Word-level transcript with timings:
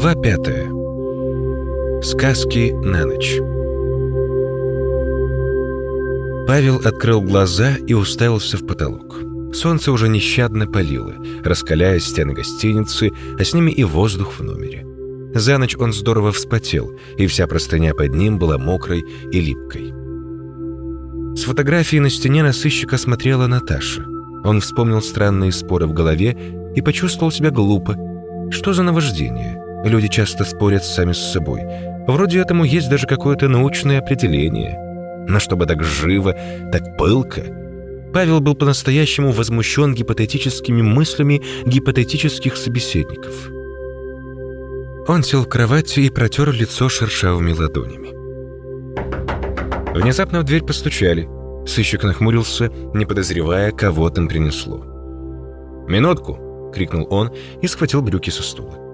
Глава 0.00 0.14
пятая. 0.14 0.64
Сказки 2.00 2.72
на 2.72 3.04
ночь. 3.04 3.36
Павел 6.46 6.80
открыл 6.82 7.20
глаза 7.20 7.74
и 7.86 7.92
уставился 7.92 8.56
в 8.56 8.66
потолок. 8.66 9.20
Солнце 9.52 9.92
уже 9.92 10.08
нещадно 10.08 10.66
палило, 10.66 11.12
раскаляя 11.44 11.98
стены 11.98 12.32
гостиницы, 12.32 13.10
а 13.38 13.44
с 13.44 13.52
ними 13.52 13.72
и 13.72 13.84
воздух 13.84 14.38
в 14.38 14.42
номере. 14.42 14.86
За 15.34 15.58
ночь 15.58 15.76
он 15.76 15.92
здорово 15.92 16.32
вспотел, 16.32 16.90
и 17.18 17.26
вся 17.26 17.46
простыня 17.46 17.92
под 17.92 18.14
ним 18.14 18.38
была 18.38 18.56
мокрой 18.56 19.04
и 19.30 19.38
липкой. 19.38 19.92
С 21.36 21.42
фотографии 21.42 21.98
на 21.98 22.08
стене 22.08 22.42
на 22.42 22.54
смотрела 22.54 23.46
Наташа. 23.46 24.06
Он 24.44 24.62
вспомнил 24.62 25.02
странные 25.02 25.52
споры 25.52 25.86
в 25.86 25.92
голове 25.92 26.38
и 26.74 26.80
почувствовал 26.80 27.30
себя 27.30 27.50
глупо. 27.50 27.96
Что 28.50 28.72
за 28.72 28.82
наваждение? 28.82 29.59
Люди 29.84 30.08
часто 30.08 30.44
спорят 30.44 30.84
сами 30.84 31.12
с 31.12 31.32
собой. 31.32 31.62
Вроде 32.06 32.40
этому 32.40 32.64
есть 32.64 32.90
даже 32.90 33.06
какое-то 33.06 33.48
научное 33.48 33.98
определение. 33.98 34.78
Но 35.26 35.38
чтобы 35.38 35.66
так 35.66 35.82
живо, 35.82 36.36
так 36.72 36.96
пылко... 36.96 37.42
Павел 38.12 38.40
был 38.40 38.56
по-настоящему 38.56 39.30
возмущен 39.30 39.94
гипотетическими 39.94 40.82
мыслями 40.82 41.42
гипотетических 41.64 42.56
собеседников. 42.56 43.50
Он 45.06 45.22
сел 45.22 45.44
в 45.44 45.48
кровати 45.48 46.00
и 46.00 46.10
протер 46.10 46.50
лицо 46.50 46.88
шершавыми 46.88 47.52
ладонями. 47.52 48.08
Внезапно 49.96 50.40
в 50.40 50.44
дверь 50.44 50.64
постучали. 50.64 51.28
Сыщик 51.66 52.02
нахмурился, 52.02 52.72
не 52.94 53.06
подозревая, 53.06 53.70
кого 53.70 54.10
там 54.10 54.26
принесло. 54.26 54.84
«Минутку!»— 55.86 56.70
крикнул 56.74 57.06
он 57.10 57.30
и 57.62 57.68
схватил 57.68 58.02
брюки 58.02 58.30
со 58.30 58.42
стула. 58.42 58.89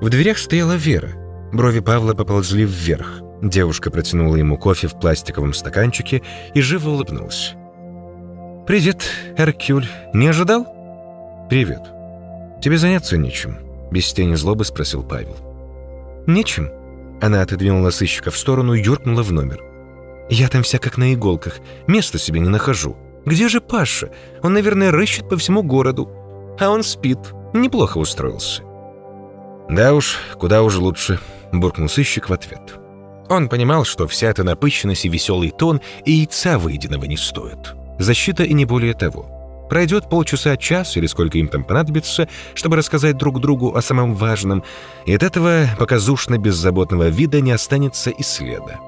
В 0.00 0.08
дверях 0.08 0.38
стояла 0.38 0.76
Вера. 0.76 1.10
Брови 1.52 1.80
Павла 1.80 2.14
поползли 2.14 2.64
вверх. 2.64 3.20
Девушка 3.42 3.90
протянула 3.90 4.36
ему 4.36 4.56
кофе 4.56 4.88
в 4.88 4.98
пластиковом 4.98 5.52
стаканчике 5.52 6.22
и 6.54 6.60
живо 6.62 6.90
улыбнулась. 6.90 7.52
«Привет, 8.66 9.02
Эркюль. 9.36 9.86
Не 10.14 10.28
ожидал?» 10.28 10.66
«Привет. 11.50 11.82
Тебе 12.62 12.78
заняться 12.78 13.18
нечем?» 13.18 13.58
Без 13.90 14.10
тени 14.12 14.36
злобы 14.36 14.64
спросил 14.64 15.02
Павел. 15.02 15.36
«Нечем?» 16.26 16.70
Она 17.20 17.42
отодвинула 17.42 17.90
сыщика 17.90 18.30
в 18.30 18.38
сторону 18.38 18.72
и 18.72 18.82
юркнула 18.82 19.22
в 19.22 19.32
номер. 19.32 19.62
«Я 20.30 20.48
там 20.48 20.62
вся 20.62 20.78
как 20.78 20.96
на 20.96 21.12
иголках. 21.12 21.58
Места 21.86 22.18
себе 22.18 22.40
не 22.40 22.48
нахожу. 22.48 22.96
Где 23.26 23.48
же 23.48 23.60
Паша? 23.60 24.10
Он, 24.42 24.54
наверное, 24.54 24.92
рыщет 24.92 25.28
по 25.28 25.36
всему 25.36 25.62
городу. 25.62 26.08
А 26.58 26.70
он 26.70 26.82
спит. 26.84 27.18
Неплохо 27.52 27.98
устроился». 27.98 28.62
«Да 29.70 29.94
уж, 29.94 30.18
куда 30.36 30.64
уж 30.64 30.76
лучше»,— 30.76 31.20
буркнул 31.52 31.88
сыщик 31.88 32.28
в 32.28 32.32
ответ. 32.32 32.74
Он 33.28 33.48
понимал, 33.48 33.84
что 33.84 34.08
вся 34.08 34.28
эта 34.28 34.42
напыщенность 34.42 35.04
и 35.04 35.08
веселый 35.08 35.50
тон 35.50 35.80
и 36.04 36.10
яйца 36.12 36.58
выеденного 36.58 37.04
не 37.04 37.16
стоят. 37.16 37.76
Защита 37.96 38.42
и 38.42 38.52
не 38.52 38.64
более 38.64 38.94
того. 38.94 39.66
Пройдет 39.70 40.10
полчаса, 40.10 40.56
час 40.56 40.96
или 40.96 41.06
сколько 41.06 41.38
им 41.38 41.46
там 41.46 41.62
понадобится, 41.62 42.28
чтобы 42.54 42.76
рассказать 42.76 43.16
друг 43.16 43.40
другу 43.40 43.76
о 43.76 43.80
самом 43.80 44.16
важном, 44.16 44.64
и 45.06 45.14
от 45.14 45.22
этого 45.22 45.66
показушно-беззаботного 45.78 47.08
вида 47.08 47.40
не 47.40 47.52
останется 47.52 48.10
и 48.10 48.24
следа. 48.24 48.80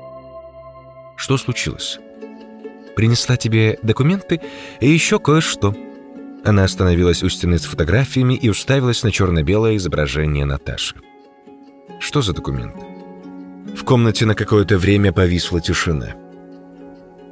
Что 1.14 1.38
случилось? 1.38 2.00
Принесла 2.96 3.36
тебе 3.36 3.78
документы 3.82 4.40
и 4.80 4.90
еще 4.90 5.20
кое-что. 5.20 5.76
Она 6.44 6.64
остановилась 6.64 7.22
у 7.22 7.28
стены 7.28 7.58
с 7.58 7.64
фотографиями 7.64 8.34
и 8.34 8.48
уставилась 8.48 9.02
на 9.02 9.12
черно-белое 9.12 9.76
изображение 9.76 10.44
Наташи. 10.44 10.96
Что 12.00 12.22
за 12.22 12.32
документы? 12.32 12.80
В 13.76 13.84
комнате 13.84 14.26
на 14.26 14.34
какое-то 14.34 14.76
время 14.78 15.12
повисла 15.12 15.60
тишина. 15.60 16.14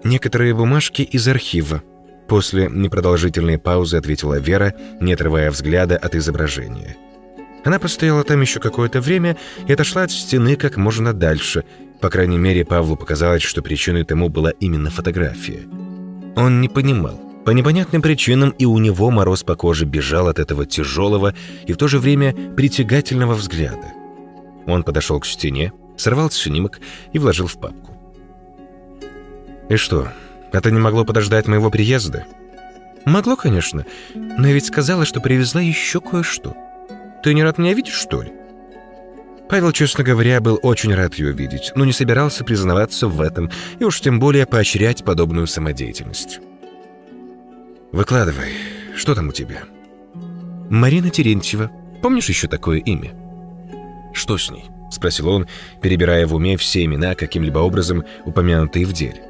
Некоторые 0.04 0.54
бумажки 0.54 1.02
из 1.02 1.26
архива, 1.28 1.82
После 2.30 2.68
непродолжительной 2.70 3.58
паузы 3.58 3.96
ответила 3.96 4.38
Вера, 4.38 4.72
не 5.00 5.14
отрывая 5.14 5.50
взгляда 5.50 5.96
от 5.96 6.14
изображения. 6.14 6.96
Она 7.64 7.80
постояла 7.80 8.22
там 8.22 8.40
еще 8.40 8.60
какое-то 8.60 9.00
время 9.00 9.36
и 9.66 9.72
отошла 9.72 10.04
от 10.04 10.12
стены 10.12 10.54
как 10.54 10.76
можно 10.76 11.12
дальше. 11.12 11.64
По 12.00 12.08
крайней 12.08 12.38
мере, 12.38 12.64
Павлу 12.64 12.94
показалось, 12.94 13.42
что 13.42 13.62
причиной 13.62 14.04
тому 14.04 14.28
была 14.28 14.52
именно 14.60 14.90
фотография. 14.90 15.62
Он 16.36 16.60
не 16.60 16.68
понимал. 16.68 17.20
По 17.50 17.52
непонятным 17.52 18.00
причинам 18.00 18.50
и 18.50 18.64
у 18.64 18.78
него 18.78 19.10
мороз 19.10 19.42
по 19.42 19.56
коже 19.56 19.84
бежал 19.84 20.28
от 20.28 20.38
этого 20.38 20.66
тяжелого 20.66 21.34
и 21.66 21.72
в 21.72 21.76
то 21.76 21.88
же 21.88 21.98
время 21.98 22.32
притягательного 22.54 23.34
взгляда. 23.34 23.88
Он 24.66 24.84
подошел 24.84 25.18
к 25.18 25.26
стене, 25.26 25.72
сорвал 25.96 26.30
снимок 26.30 26.78
и 27.12 27.18
вложил 27.18 27.48
в 27.48 27.58
папку. 27.58 27.92
«И 29.68 29.74
что, 29.74 30.06
это 30.52 30.70
не 30.70 30.78
могло 30.78 31.04
подождать 31.04 31.48
моего 31.48 31.70
приезда? 31.70 32.24
Могло, 33.04 33.34
конечно, 33.34 33.84
но 34.14 34.46
я 34.46 34.54
ведь 34.54 34.66
сказала, 34.66 35.04
что 35.04 35.20
привезла 35.20 35.60
еще 35.60 36.00
кое-что. 36.00 36.54
Ты 37.24 37.34
не 37.34 37.42
рад 37.42 37.58
меня 37.58 37.74
видеть, 37.74 37.94
что 37.94 38.22
ли? 38.22 38.32
Павел, 39.48 39.72
честно 39.72 40.04
говоря, 40.04 40.40
был 40.40 40.60
очень 40.62 40.94
рад 40.94 41.16
ее 41.16 41.32
видеть, 41.32 41.72
но 41.74 41.84
не 41.84 41.92
собирался 41.92 42.44
признаваться 42.44 43.08
в 43.08 43.20
этом 43.20 43.50
и 43.80 43.82
уж 43.82 44.00
тем 44.00 44.20
более 44.20 44.46
поощрять 44.46 45.02
подобную 45.02 45.48
самодеятельность. 45.48 46.38
«Выкладывай, 47.92 48.52
что 48.94 49.14
там 49.14 49.28
у 49.28 49.32
тебя?» 49.32 49.62
«Марина 50.68 51.10
Терентьева. 51.10 51.70
Помнишь 52.02 52.28
еще 52.28 52.46
такое 52.46 52.78
имя?» 52.78 53.12
«Что 54.12 54.38
с 54.38 54.50
ней?»— 54.50 54.66
спросил 54.90 55.28
он, 55.28 55.46
перебирая 55.80 56.26
в 56.26 56.34
уме 56.34 56.56
все 56.56 56.84
имена, 56.84 57.14
каким-либо 57.14 57.58
образом 57.58 58.04
упомянутые 58.24 58.86
в 58.86 58.92
деле. 58.92 59.22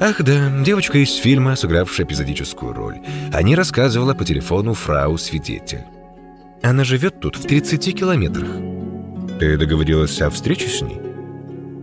Ах 0.00 0.22
да, 0.22 0.52
девочка 0.64 0.98
из 0.98 1.16
фильма, 1.16 1.56
сыгравшая 1.56 2.06
эпизодическую 2.06 2.72
роль. 2.72 2.98
Они 3.32 3.56
рассказывала 3.56 4.14
по 4.14 4.24
телефону 4.24 4.74
фрау-свидетель. 4.74 5.82
Она 6.62 6.84
живет 6.84 7.18
тут 7.18 7.36
в 7.36 7.42
30 7.42 7.98
километрах. 7.98 8.48
Ты 9.40 9.56
договорилась 9.56 10.20
о 10.20 10.30
встрече 10.30 10.68
с 10.68 10.82
ней? 10.82 11.00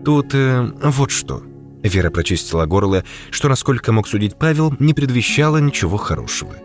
Тут 0.05 0.33
э, 0.33 0.71
вот 0.81 1.11
что. 1.11 1.43
Вера 1.87 2.09
прочистила 2.09 2.65
горло, 2.65 3.03
что, 3.29 3.47
насколько 3.47 3.91
мог 3.91 4.07
судить 4.07 4.35
Павел, 4.37 4.73
не 4.79 4.95
предвещало 4.95 5.57
ничего 5.57 5.97
хорошего. 5.97 6.55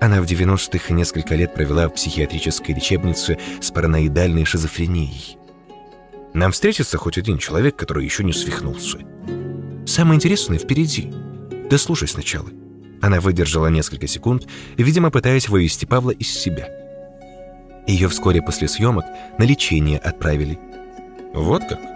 Она 0.00 0.20
в 0.20 0.24
90-х 0.24 0.92
несколько 0.92 1.36
лет 1.36 1.54
провела 1.54 1.88
в 1.88 1.94
психиатрической 1.94 2.74
лечебнице 2.74 3.38
с 3.60 3.70
параноидальной 3.70 4.44
шизофренией. 4.44 5.38
Нам 6.34 6.50
встретится 6.52 6.98
хоть 6.98 7.18
один 7.18 7.38
человек, 7.38 7.76
который 7.76 8.04
еще 8.04 8.24
не 8.24 8.32
свихнулся. 8.32 8.98
Самое 9.86 10.16
интересное 10.16 10.58
впереди. 10.58 11.12
Да 11.70 11.78
слушай 11.78 12.08
сначала. 12.08 12.48
Она 13.00 13.20
выдержала 13.20 13.68
несколько 13.68 14.08
секунд, 14.08 14.48
видимо, 14.76 15.10
пытаясь 15.10 15.48
вывести 15.48 15.84
Павла 15.84 16.10
из 16.10 16.28
себя. 16.28 16.68
Ее 17.86 18.08
вскоре 18.08 18.42
после 18.42 18.66
съемок 18.66 19.04
на 19.38 19.44
лечение 19.44 19.98
отправили. 19.98 20.58
Вот 21.32 21.62
как? 21.68 21.95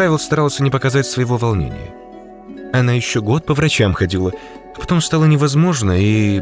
Павел 0.00 0.18
старался 0.18 0.62
не 0.62 0.70
показать 0.70 1.04
своего 1.04 1.36
волнения. 1.36 1.94
Она 2.72 2.94
еще 2.94 3.20
год 3.20 3.44
по 3.44 3.52
врачам 3.52 3.92
ходила, 3.92 4.32
потом 4.74 5.02
стало 5.02 5.26
невозможно, 5.26 5.92
и... 5.94 6.40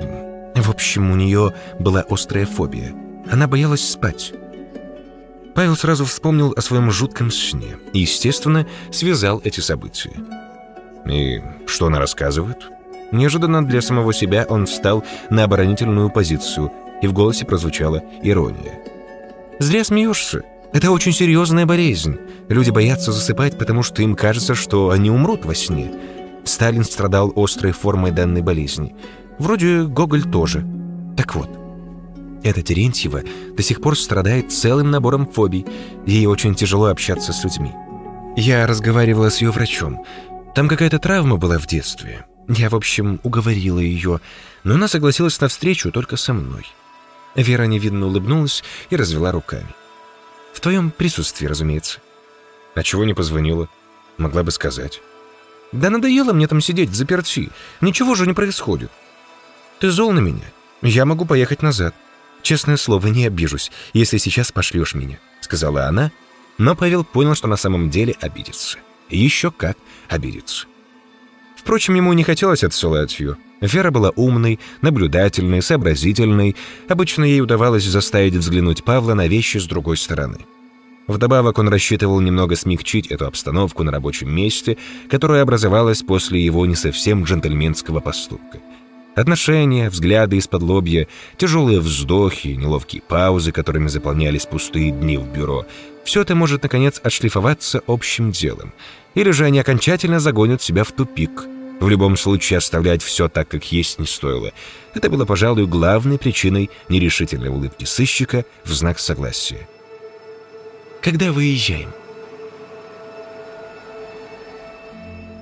В 0.54 0.70
общем, 0.70 1.10
у 1.10 1.16
нее 1.16 1.52
была 1.80 2.04
острая 2.08 2.46
фобия. 2.46 2.94
Она 3.28 3.48
боялась 3.48 3.84
спать. 3.84 4.32
Павел 5.56 5.74
сразу 5.74 6.04
вспомнил 6.04 6.54
о 6.56 6.60
своем 6.60 6.92
жутком 6.92 7.32
сне 7.32 7.78
и, 7.92 7.98
естественно, 7.98 8.64
связал 8.92 9.40
эти 9.42 9.58
события. 9.58 10.12
И 11.06 11.42
что 11.66 11.88
она 11.88 11.98
рассказывает? 11.98 12.58
Неожиданно 13.10 13.66
для 13.66 13.82
самого 13.82 14.14
себя 14.14 14.46
он 14.48 14.66
встал 14.66 15.04
на 15.30 15.42
оборонительную 15.42 16.10
позицию, 16.10 16.70
и 17.02 17.08
в 17.08 17.12
голосе 17.12 17.44
прозвучала 17.44 18.04
ирония. 18.22 18.78
«Зря 19.58 19.82
смеешься. 19.82 20.44
Это 20.72 20.90
очень 20.90 21.12
серьезная 21.12 21.64
болезнь. 21.64 22.18
Люди 22.48 22.70
боятся 22.70 23.10
засыпать, 23.12 23.58
потому 23.58 23.82
что 23.82 24.02
им 24.02 24.14
кажется, 24.14 24.54
что 24.54 24.90
они 24.90 25.10
умрут 25.10 25.44
во 25.44 25.54
сне. 25.54 25.90
Сталин 26.44 26.84
страдал 26.84 27.32
острой 27.36 27.72
формой 27.72 28.10
данной 28.10 28.42
болезни. 28.42 28.94
Вроде 29.38 29.84
Гоголь 29.84 30.24
тоже. 30.24 30.66
Так 31.16 31.34
вот, 31.34 31.48
эта 32.42 32.62
Терентьева 32.62 33.22
до 33.56 33.62
сих 33.62 33.80
пор 33.80 33.98
страдает 33.98 34.52
целым 34.52 34.90
набором 34.90 35.26
фобий. 35.26 35.66
Ей 36.06 36.26
очень 36.26 36.54
тяжело 36.54 36.86
общаться 36.86 37.32
с 37.32 37.44
людьми. 37.44 37.72
Я 38.36 38.66
разговаривала 38.66 39.30
с 39.30 39.40
ее 39.40 39.50
врачом. 39.50 40.04
Там 40.54 40.68
какая-то 40.68 40.98
травма 40.98 41.36
была 41.36 41.58
в 41.58 41.66
детстве. 41.66 42.26
Я, 42.48 42.70
в 42.70 42.74
общем, 42.74 43.20
уговорила 43.22 43.78
ее, 43.78 44.20
но 44.64 44.74
она 44.74 44.88
согласилась 44.88 45.40
на 45.40 45.48
встречу 45.48 45.90
только 45.92 46.16
со 46.16 46.32
мной. 46.32 46.66
Вера 47.34 47.64
невинно 47.64 48.06
улыбнулась 48.06 48.64
и 48.90 48.96
развела 48.96 49.32
руками. 49.32 49.68
В 50.52 50.60
твоем 50.60 50.90
присутствии, 50.90 51.46
разумеется. 51.46 52.00
А 52.74 52.82
чего 52.82 53.04
не 53.04 53.14
позвонила? 53.14 53.68
Могла 54.16 54.42
бы 54.42 54.50
сказать. 54.50 55.00
Да 55.72 55.90
надоело 55.90 56.32
мне 56.32 56.46
там 56.48 56.60
сидеть 56.60 56.90
в 56.90 56.94
заперти. 56.94 57.50
Ничего 57.80 58.14
же 58.14 58.26
не 58.26 58.32
происходит. 58.32 58.90
Ты 59.78 59.90
зол 59.90 60.12
на 60.12 60.20
меня. 60.20 60.44
Я 60.82 61.04
могу 61.04 61.24
поехать 61.24 61.62
назад. 61.62 61.94
«Честное 62.42 62.76
слово, 62.76 63.08
не 63.08 63.26
обижусь, 63.26 63.70
если 63.92 64.16
сейчас 64.18 64.52
пошлешь 64.52 64.94
меня»,— 64.94 65.18
сказала 65.40 65.86
она, 65.86 66.12
но 66.56 66.74
Павел 66.74 67.04
понял, 67.04 67.34
что 67.34 67.48
на 67.48 67.56
самом 67.56 67.90
деле 67.90 68.16
обидится. 68.20 68.78
Еще 69.08 69.50
как 69.50 69.76
обидится. 70.08 70.66
Впрочем, 71.56 71.94
ему 71.94 72.12
не 72.12 72.24
хотелось 72.24 72.64
отсылать 72.64 73.18
ее. 73.20 73.36
Вера 73.60 73.90
была 73.90 74.10
умной, 74.10 74.60
наблюдательной, 74.82 75.62
сообразительной. 75.62 76.56
Обычно 76.88 77.24
ей 77.24 77.40
удавалось 77.40 77.84
заставить 77.84 78.34
взглянуть 78.34 78.84
Павла 78.84 79.14
на 79.14 79.26
вещи 79.26 79.58
с 79.58 79.66
другой 79.66 79.96
стороны. 79.96 80.38
Вдобавок 81.06 81.58
он 81.58 81.68
рассчитывал 81.68 82.20
немного 82.20 82.54
смягчить 82.54 83.06
эту 83.06 83.26
обстановку 83.26 83.82
на 83.82 83.90
рабочем 83.90 84.30
месте, 84.34 84.76
которая 85.08 85.42
образовалась 85.42 86.02
после 86.02 86.44
его 86.44 86.66
не 86.66 86.74
совсем 86.74 87.24
джентльменского 87.24 88.00
поступка. 88.00 88.60
Отношения, 89.16 89.90
взгляды 89.90 90.36
из-под 90.36 90.62
лобья, 90.62 91.08
тяжелые 91.38 91.80
вздохи, 91.80 92.48
неловкие 92.48 93.02
паузы, 93.02 93.50
которыми 93.50 93.88
заполнялись 93.88 94.46
пустые 94.46 94.92
дни 94.92 95.16
в 95.16 95.26
бюро— 95.26 95.66
все 96.08 96.22
это 96.22 96.34
может, 96.34 96.62
наконец, 96.62 97.02
отшлифоваться 97.04 97.82
общим 97.86 98.32
делом. 98.32 98.72
Или 99.14 99.30
же 99.30 99.44
они 99.44 99.58
окончательно 99.58 100.20
загонят 100.20 100.62
себя 100.62 100.82
в 100.82 100.92
тупик. 100.92 101.46
В 101.80 101.88
любом 101.88 102.16
случае, 102.16 102.58
оставлять 102.58 103.02
все 103.02 103.28
так, 103.28 103.48
как 103.48 103.70
есть, 103.70 103.98
не 103.98 104.06
стоило. 104.06 104.52
Это 104.94 105.08
было, 105.10 105.24
пожалуй, 105.24 105.66
главной 105.66 106.18
причиной 106.18 106.70
нерешительной 106.88 107.50
улыбки 107.50 107.84
сыщика 107.84 108.44
в 108.64 108.72
знак 108.72 108.98
согласия. 108.98 109.68
«Когда 111.00 111.30
выезжаем?» 111.30 111.90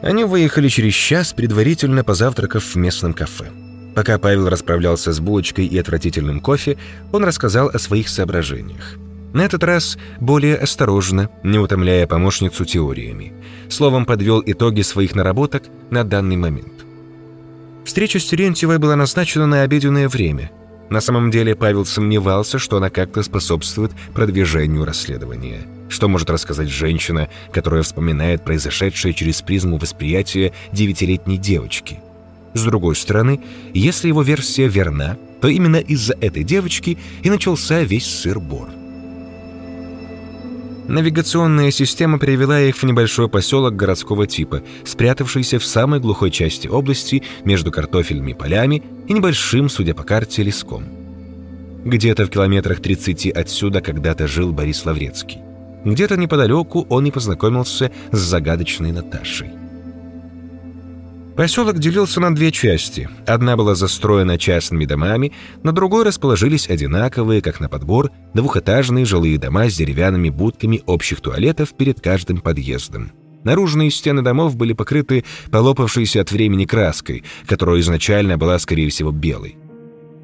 Они 0.02 0.24
выехали 0.24 0.68
через 0.68 0.92
час, 0.94 1.32
предварительно 1.32 2.04
позавтракав 2.04 2.62
в 2.62 2.76
местном 2.76 3.14
кафе. 3.14 3.50
Пока 3.94 4.18
Павел 4.18 4.48
расправлялся 4.50 5.12
с 5.12 5.20
булочкой 5.20 5.66
и 5.66 5.78
отвратительным 5.78 6.40
кофе, 6.40 6.76
он 7.12 7.24
рассказал 7.24 7.68
о 7.68 7.78
своих 7.78 8.10
соображениях. 8.10 8.98
На 9.36 9.42
этот 9.42 9.64
раз 9.64 9.98
более 10.18 10.56
осторожно, 10.56 11.28
не 11.42 11.58
утомляя 11.58 12.06
помощницу 12.06 12.64
теориями. 12.64 13.34
Словом, 13.68 14.06
подвел 14.06 14.42
итоги 14.46 14.80
своих 14.80 15.14
наработок 15.14 15.64
на 15.90 16.04
данный 16.04 16.36
момент. 16.36 16.86
Встреча 17.84 18.18
с 18.18 18.24
Терентьевой 18.24 18.78
была 18.78 18.96
назначена 18.96 19.46
на 19.46 19.60
обеденное 19.60 20.08
время. 20.08 20.50
На 20.88 21.02
самом 21.02 21.30
деле 21.30 21.54
Павел 21.54 21.84
сомневался, 21.84 22.58
что 22.58 22.78
она 22.78 22.88
как-то 22.88 23.22
способствует 23.22 23.92
продвижению 24.14 24.86
расследования. 24.86 25.66
Что 25.90 26.08
может 26.08 26.30
рассказать 26.30 26.70
женщина, 26.70 27.28
которая 27.52 27.82
вспоминает 27.82 28.42
произошедшее 28.42 29.12
через 29.12 29.42
призму 29.42 29.76
восприятия 29.76 30.54
девятилетней 30.72 31.36
девочки? 31.36 32.00
С 32.54 32.64
другой 32.64 32.96
стороны, 32.96 33.42
если 33.74 34.08
его 34.08 34.22
версия 34.22 34.66
верна, 34.66 35.18
то 35.42 35.48
именно 35.48 35.76
из-за 35.76 36.14
этой 36.22 36.42
девочки 36.42 36.96
и 37.22 37.28
начался 37.28 37.82
весь 37.82 38.06
сыр-бор. 38.06 38.70
Навигационная 40.88 41.72
система 41.72 42.18
привела 42.18 42.60
их 42.60 42.76
в 42.76 42.82
небольшой 42.84 43.28
поселок 43.28 43.74
городского 43.74 44.26
типа, 44.26 44.62
спрятавшийся 44.84 45.58
в 45.58 45.64
самой 45.64 45.98
глухой 45.98 46.30
части 46.30 46.68
области 46.68 47.24
между 47.44 47.72
картофельными 47.72 48.34
полями 48.34 48.82
и 49.08 49.12
небольшим, 49.12 49.68
судя 49.68 49.94
по 49.94 50.04
карте, 50.04 50.44
леском. 50.44 50.84
Где-то 51.84 52.26
в 52.26 52.30
километрах 52.30 52.80
30 52.80 53.28
отсюда 53.30 53.80
когда-то 53.80 54.28
жил 54.28 54.52
Борис 54.52 54.84
Лаврецкий. 54.84 55.38
Где-то 55.84 56.16
неподалеку 56.16 56.86
он 56.88 57.06
и 57.06 57.10
познакомился 57.10 57.90
с 58.12 58.18
загадочной 58.18 58.92
Наташей. 58.92 59.65
Поселок 61.36 61.78
делился 61.78 62.18
на 62.18 62.34
две 62.34 62.50
части. 62.50 63.10
Одна 63.26 63.56
была 63.56 63.74
застроена 63.74 64.38
частными 64.38 64.86
домами, 64.86 65.32
на 65.62 65.72
другой 65.72 66.04
расположились 66.04 66.70
одинаковые, 66.70 67.42
как 67.42 67.60
на 67.60 67.68
подбор, 67.68 68.10
двухэтажные 68.32 69.04
жилые 69.04 69.38
дома 69.38 69.68
с 69.68 69.76
деревянными 69.76 70.30
будками 70.30 70.82
общих 70.86 71.20
туалетов 71.20 71.76
перед 71.76 72.00
каждым 72.00 72.38
подъездом. 72.38 73.12
Наружные 73.44 73.90
стены 73.90 74.22
домов 74.22 74.56
были 74.56 74.72
покрыты 74.72 75.24
полопавшейся 75.50 76.22
от 76.22 76.32
времени 76.32 76.64
краской, 76.64 77.22
которая 77.46 77.80
изначально 77.80 78.38
была, 78.38 78.58
скорее 78.58 78.88
всего, 78.88 79.10
белой. 79.10 79.56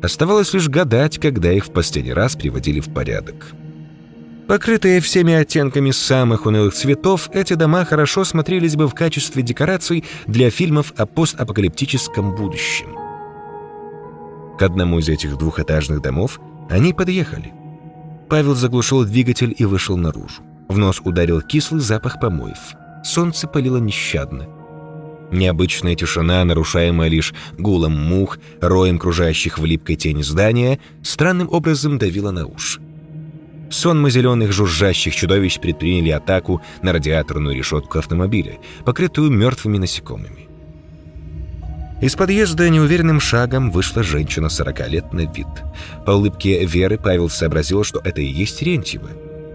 Оставалось 0.03 0.55
лишь 0.55 0.69
гадать, 0.69 1.19
когда 1.19 1.53
их 1.53 1.67
в 1.67 1.73
последний 1.73 2.15
раз 2.15 2.37
приводили 2.37 2.81
в 2.81 2.93
порядок. 2.93 3.53
Покрытые 4.49 5.01
всеми 5.01 5.33
оттенками 5.33 5.93
самых 5.93 6.47
унылых 6.47 6.75
цветов, 6.75 7.31
эти 7.33 7.55
дома 7.55 7.85
хорошо 7.85 8.25
смотрелись 8.25 8.77
бы 8.77 8.89
в 8.89 8.95
качестве 8.95 9.43
декораций 9.43 10.05
для 10.27 10.51
фильмов 10.51 10.93
о 10.97 11.07
постапокалиптическом 11.07 12.35
будущем. 12.35 12.97
К 14.59 14.63
одному 14.63 14.99
из 14.99 15.09
этих 15.09 15.39
двухэтажных 15.39 16.03
домов 16.03 16.41
они 16.69 16.93
подъехали. 16.93 17.53
Павел 18.29 18.55
заглушил 18.55 19.05
двигатель 19.05 19.55
и 19.57 19.65
вышел 19.65 19.97
наружу. 19.97 20.43
В 20.69 20.79
нос 20.79 21.01
ударил 21.05 21.41
кислый 21.41 21.81
запах 21.81 22.21
помоев. 22.21 22.59
Солнце 23.05 23.47
палило 23.47 23.79
нещадно. 23.79 24.49
Необычная 25.31 25.95
тишина, 25.95 26.45
нарушаемая 26.45 27.09
лишь 27.09 27.33
гулом 27.59 27.93
мух, 27.93 28.39
роем 28.61 28.99
кружащих 28.99 29.59
в 29.59 29.65
липкой 29.65 29.97
тени 29.97 30.23
здания, 30.23 30.79
странным 31.03 31.49
образом 31.51 31.99
давила 31.99 32.31
на 32.31 32.47
уши. 32.47 32.81
Сонмы 33.73 34.11
зеленых 34.11 34.53
жужжащих 34.53 35.17
чудовищ 35.17 35.59
предприняли 35.59 36.11
атаку 36.11 36.61
на 36.83 36.93
радиаторную 36.93 37.57
решетку 37.57 37.99
автомобиля, 37.99 38.59
покрытую 38.85 39.31
мертвыми 39.31 39.79
насекомыми. 39.79 40.49
Из 42.03 42.15
подъезда 42.15 42.69
неуверенным 42.69 43.19
шагом 43.19 43.71
вышла 43.71 44.03
женщина 44.03 44.51
40 44.51 44.89
лет 44.91 45.13
на 45.15 45.21
вид. 45.21 45.47
По 46.05 46.11
улыбке 46.11 46.67
Веры 46.67 46.99
Павел 46.99 47.31
сообразил, 47.31 47.83
что 47.83 48.01
это 48.05 48.21
и 48.21 48.27
есть 48.27 48.61
Рентьева. 48.61 49.09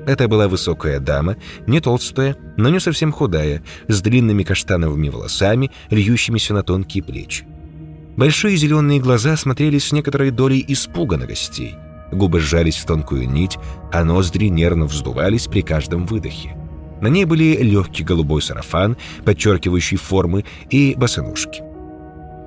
Это 0.08 0.28
была 0.28 0.48
высокая 0.48 1.00
дама, 1.00 1.36
не 1.68 1.80
толстая, 1.80 2.38
но 2.56 2.70
не 2.70 2.80
совсем 2.80 3.12
худая, 3.12 3.62
с 3.88 4.02
длинными 4.02 4.42
каштановыми 4.42 5.10
волосами, 5.10 5.70
льющимися 5.92 6.56
на 6.56 6.64
тонкие 6.64 7.04
плечи. 7.04 7.46
Большие 8.16 8.58
зеленые 8.58 9.00
глаза 9.00 9.38
смотрели 9.38 9.78
с 9.78 9.92
некоторой 9.92 10.32
долей 10.32 10.66
испуга 10.68 11.18
на 11.18 11.28
гостей– 11.28 11.76
Губы 12.12 12.40
сжались 12.40 12.78
в 12.78 12.86
тонкую 12.86 13.30
нить, 13.30 13.58
а 13.92 14.04
ноздри 14.04 14.48
нервно 14.48 14.86
вздувались 14.86 15.48
при 15.48 15.62
каждом 15.62 16.06
выдохе. 16.06 16.56
На 17.02 17.08
ней 17.08 17.26
были 17.26 17.58
легкий 17.58 18.04
голубой 18.04 18.42
сарафан, 18.42 18.98
подчеркивающий 19.26 19.98
формы, 19.98 20.46
и 20.70 20.96
босоножки. 20.96 21.62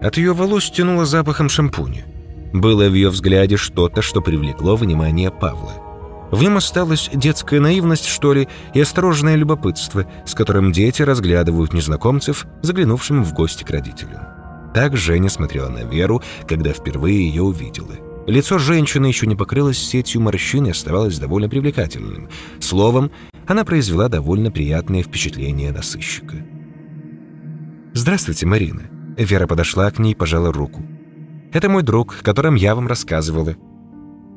От 0.03 0.17
ее 0.17 0.33
волос 0.33 0.71
тянуло 0.71 1.05
запахом 1.05 1.49
шампуня. 1.49 2.05
Было 2.53 2.89
в 2.89 2.95
ее 2.95 3.11
взгляде 3.11 3.57
что-то, 3.57 4.03
что 4.03 4.21
привлекло 4.21 4.77
внимание 4.77 5.31
Павла. 5.31 5.73
В 6.33 6.43
нем 6.43 6.57
осталась 6.57 7.11
детская 7.13 7.61
наивность, 7.61 8.07
что 8.07 8.33
ли, 8.33 8.49
и 8.73 8.81
осторожное 8.81 9.37
любопытство, 9.37 10.07
с 10.27 10.35
которым 10.35 10.73
дети 10.73 11.03
разглядывают 11.03 11.73
незнакомцев, 11.73 12.47
заглянувшим 12.63 13.25
в 13.25 13.35
гости 13.35 13.63
к 13.63 13.71
родителям. 13.71 14.23
Так 14.73 14.97
Женя 14.97 15.29
смотрела 15.29 15.69
на 15.69 15.85
Веру, 15.85 16.23
когда 16.49 16.73
впервые 16.73 17.27
ее 17.27 17.43
увидела– 17.43 17.95
Лицо 18.27 18.59
женщины 18.59 19.07
еще 19.07 19.27
не 19.27 19.35
покрылось 19.35 19.79
сетью 19.79 20.21
морщин 20.21 20.67
и 20.67 20.71
оставалось 20.71 21.19
довольно 21.19 21.49
привлекательным. 21.49 22.29
Словом, 22.61 23.11
она 23.47 23.65
произвела 23.65 24.09
довольно 24.09 24.51
приятное 24.51 25.03
впечатление 25.03 25.73
на 25.73 25.83
сыщика. 25.83 26.37
«Здравствуйте, 27.93 28.47
Марина». 28.47 28.83
Вера 29.17 29.47
подошла 29.47 29.91
к 29.91 29.99
ней 29.99 30.13
и 30.13 30.15
пожала 30.15 30.53
руку. 30.53 30.83
«Это 31.53 31.69
мой 31.69 31.83
друг, 31.83 32.19
которым 32.23 32.55
я 32.55 32.75
вам 32.75 32.87
рассказывала». 32.87 33.57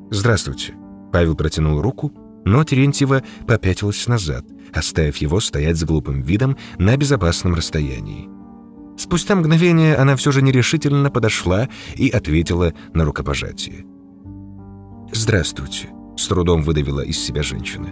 «Здравствуйте». 0.10 0.74
Павел 1.12 1.36
протянул 1.36 1.80
руку, 1.82 2.12
но 2.46 2.64
Терентьева 2.64 3.22
попятилась 3.48 4.08
назад, 4.08 4.46
оставив 4.74 5.18
его 5.18 5.40
стоять 5.40 5.78
с 5.78 5.84
глупым 5.84 6.22
видом 6.22 6.58
на 6.80 6.98
безопасном 6.98 7.54
расстоянии. 7.54 8.28
Спустя 8.98 9.36
мгновение 9.36 9.96
она 9.96 10.16
все 10.16 10.32
же 10.32 10.42
нерешительно 10.42 11.10
подошла 11.10 11.68
и 11.96 12.10
ответила 12.10 12.74
на 12.94 13.06
рукопожатие. 13.06 13.86
«Здравствуйте»,— 15.12 15.90
с 16.18 16.28
трудом 16.28 16.64
выдавила 16.64 17.02
из 17.02 17.20
себя 17.20 17.44
женщина. 17.44 17.90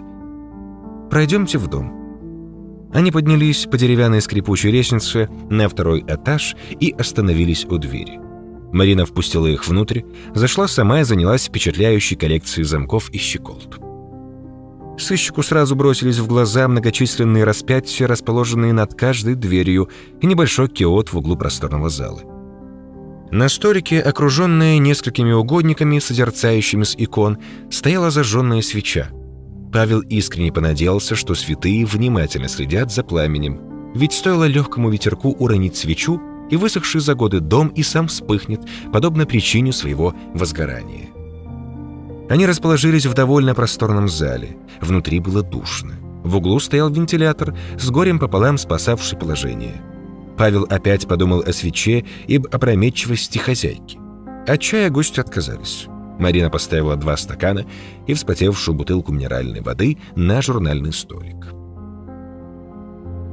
«Пройдемте 1.10 1.58
в 1.58 1.66
дом». 1.68 2.02
Они 2.92 3.10
поднялись 3.10 3.66
по 3.70 3.78
деревянной 3.78 4.20
скрипучей 4.20 4.70
лестнице 4.70 5.28
на 5.48 5.68
второй 5.68 6.04
этаж 6.06 6.56
и 6.78 6.94
остановились 6.96 7.64
у 7.64 7.78
двери. 7.78 8.20
Марина 8.72 9.06
впустила 9.06 9.46
их 9.46 9.66
внутрь, 9.66 10.02
зашла 10.34 10.68
сама 10.68 11.00
и 11.00 11.04
занялась 11.04 11.46
впечатляющей 11.46 12.16
коллекцией 12.16 12.64
замков 12.64 13.10
и 13.10 13.18
щеколд. 13.18 13.81
Сыщику 14.98 15.42
сразу 15.42 15.74
бросились 15.74 16.18
в 16.18 16.26
глаза 16.26 16.68
многочисленные 16.68 17.44
распятия, 17.44 18.06
расположенные 18.06 18.72
над 18.72 18.94
каждой 18.94 19.34
дверью, 19.34 19.88
и 20.20 20.26
небольшой 20.26 20.68
киот 20.68 21.12
в 21.12 21.18
углу 21.18 21.36
просторного 21.36 21.88
зала. 21.88 22.22
На 23.30 23.48
столике, 23.48 23.98
окруженная 24.00 24.78
несколькими 24.78 25.32
угодниками, 25.32 25.98
созерцающими 25.98 26.84
с 26.84 26.94
икон, 26.96 27.38
стояла 27.70 28.10
зажженная 28.10 28.60
свеча. 28.60 29.08
Павел 29.72 30.00
искренне 30.00 30.52
понадеялся, 30.52 31.16
что 31.16 31.34
святые 31.34 31.86
внимательно 31.86 32.48
следят 32.48 32.92
за 32.92 33.02
пламенем, 33.02 33.58
ведь 33.94 34.12
стоило 34.12 34.44
легкому 34.44 34.90
ветерку 34.90 35.30
уронить 35.30 35.76
свечу, 35.76 36.20
и 36.50 36.56
высохший 36.56 37.00
за 37.00 37.14
годы 37.14 37.40
дом 37.40 37.68
и 37.68 37.82
сам 37.82 38.08
вспыхнет, 38.08 38.60
подобно 38.92 39.24
причине 39.24 39.72
своего 39.72 40.14
возгорания. 40.34 41.11
Они 42.32 42.46
расположились 42.46 43.04
в 43.04 43.12
довольно 43.12 43.54
просторном 43.54 44.08
зале. 44.08 44.56
Внутри 44.80 45.20
было 45.20 45.42
душно. 45.42 45.96
В 46.24 46.36
углу 46.36 46.60
стоял 46.60 46.88
вентилятор, 46.88 47.54
с 47.78 47.90
горем 47.90 48.18
пополам 48.18 48.56
спасавший 48.56 49.18
положение. 49.18 49.82
Павел 50.38 50.66
опять 50.70 51.06
подумал 51.06 51.40
о 51.40 51.52
свече 51.52 52.06
и 52.26 52.38
об 52.38 52.46
опрометчивости 52.46 53.36
хозяйки. 53.36 53.98
От 54.46 54.62
чая 54.62 54.88
гости 54.88 55.20
отказались. 55.20 55.88
Марина 56.18 56.48
поставила 56.48 56.96
два 56.96 57.18
стакана 57.18 57.66
и 58.06 58.14
вспотевшую 58.14 58.74
бутылку 58.78 59.12
минеральной 59.12 59.60
воды 59.60 59.98
на 60.16 60.40
журнальный 60.40 60.94
столик. 60.94 61.52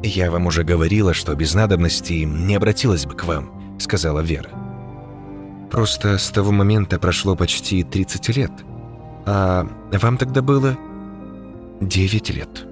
«Я 0.03 0.29
вам 0.29 0.45
уже 0.45 0.65
говорила, 0.65 1.13
что 1.13 1.33
без 1.35 1.53
надобности 1.55 2.25
не 2.25 2.53
обратилась 2.53 3.05
бы 3.05 3.13
к 3.15 3.23
вам»,— 3.23 3.77
сказала 3.79 4.19
Вера. 4.19 4.49
«Просто 5.71 6.17
с 6.17 6.29
того 6.31 6.51
момента 6.51 6.99
прошло 6.99 7.37
почти 7.37 7.83
30 7.83 8.35
лет. 8.35 8.51
А 9.31 9.67
вам 9.91 10.17
тогда 10.17 10.41
было 10.41 10.77
9 11.81 12.29
лет». 12.31 12.65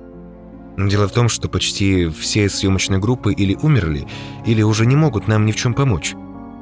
Дело 0.77 1.07
в 1.07 1.11
том, 1.11 1.27
что 1.27 1.49
почти 1.49 2.07
все 2.07 2.47
съемочные 2.47 2.99
группы 2.99 3.33
или 3.33 3.55
умерли, 3.55 4.07
или 4.45 4.61
уже 4.61 4.85
не 4.85 4.95
могут 4.95 5.27
нам 5.27 5.45
ни 5.45 5.51
в 5.51 5.55
чем 5.55 5.73
помочь. 5.73 6.13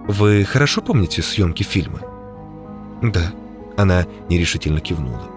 Вы 0.07 0.45
хорошо 0.45 0.81
помните 0.81 1.21
съемки 1.21 1.63
фильма? 1.63 1.99
Да. 3.01 3.33
Она 3.75 4.05
нерешительно 4.29 4.79
кивнула. 4.79 5.29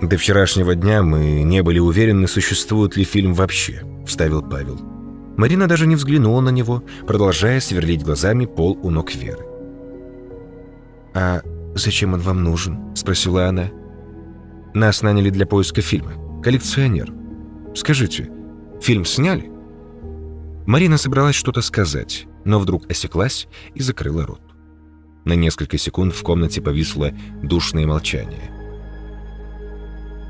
До 0.00 0.16
вчерашнего 0.16 0.74
дня 0.74 1.02
мы 1.02 1.42
не 1.42 1.62
были 1.62 1.78
уверены, 1.78 2.26
существует 2.26 2.96
ли 2.96 3.04
фильм 3.04 3.34
вообще, 3.34 3.82
вставил 4.06 4.42
Павел. 4.42 4.80
Марина 5.36 5.66
даже 5.66 5.86
не 5.86 5.96
взглянула 5.96 6.40
на 6.40 6.48
него, 6.48 6.82
продолжая 7.06 7.60
сверлить 7.60 8.02
глазами 8.02 8.46
пол 8.46 8.78
у 8.82 8.88
ног 8.88 9.14
Веры. 9.14 9.44
«А 11.12 11.42
зачем 11.74 12.14
он 12.14 12.20
вам 12.20 12.42
нужен?»– 12.42 12.94
спросила 12.94 13.46
она. 13.46 13.70
«Нас 14.74 15.02
наняли 15.02 15.30
для 15.30 15.46
поиска 15.46 15.82
фильма. 15.82 16.12
Коллекционер. 16.42 17.12
Скажите, 17.74 18.30
фильм 18.80 19.04
сняли?» 19.04 19.50
Марина 20.66 20.96
собралась 20.96 21.36
что-то 21.36 21.60
сказать, 21.60 22.26
но 22.44 22.58
вдруг 22.58 22.90
осеклась 22.90 23.48
и 23.74 23.82
закрыла 23.82 24.26
рот. 24.26 24.40
На 25.24 25.34
несколько 25.34 25.78
секунд 25.78 26.14
в 26.14 26.22
комнате 26.22 26.60
повисло 26.60 27.10
душное 27.42 27.86
молчание. 27.86 28.50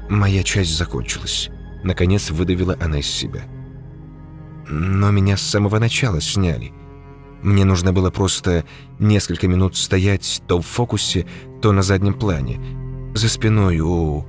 «Моя 0.09 0.43
часть 0.43 0.77
закончилась»,— 0.77 1.51
наконец 1.83 2.31
выдавила 2.31 2.77
она 2.81 2.99
из 2.99 3.07
себя. 3.07 3.43
«Но 4.69 5.11
меня 5.11 5.37
с 5.37 5.43
самого 5.43 5.79
начала 5.79 6.21
сняли. 6.21 6.73
Мне 7.45 7.67
нужно 7.67 7.93
было 7.93 8.11
просто 8.11 8.65
несколько 8.99 9.47
минут 9.49 9.77
стоять 9.77 10.43
то 10.49 10.63
в 10.63 10.67
фокусе, 10.67 11.27
то 11.61 11.73
на 11.73 11.83
заднем 11.83 12.15
плане, 12.15 12.59
за 13.15 13.29
спиной 13.29 13.81
у... 13.81 14.25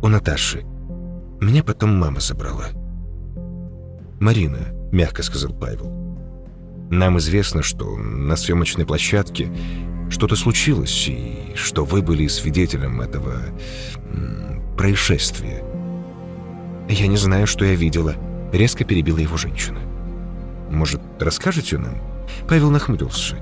у 0.00 0.08
Наташи. 0.08 0.64
Меня 1.40 1.64
потом 1.64 1.98
мама 1.98 2.20
забрала». 2.20 2.68
«Марина»,— 4.20 4.68
мягко 4.92 5.24
сказал 5.24 5.52
Павел,— 5.52 5.90
«нам 6.90 7.18
известно, 7.18 7.64
что 7.64 7.96
на 7.96 8.36
съемочной 8.36 8.86
площадке 8.86 9.52
что-то 10.08 10.36
случилось, 10.36 11.08
и 11.08 11.52
что 11.56 11.84
вы 11.84 12.00
были 12.00 12.28
свидетелем 12.28 13.00
этого 13.00 13.38
происшествия». 14.78 15.64
«Я 16.88 17.08
не 17.08 17.16
знаю, 17.16 17.48
что 17.48 17.64
я 17.64 17.74
видела»,— 17.74 18.14
резко 18.52 18.84
перебила 18.84 19.18
его 19.18 19.36
женщина. 19.36 19.80
«Может, 20.70 21.00
расскажете 21.18 21.76
нам?» 21.76 22.10
Павел 22.48 22.70
нахмурился. 22.70 23.36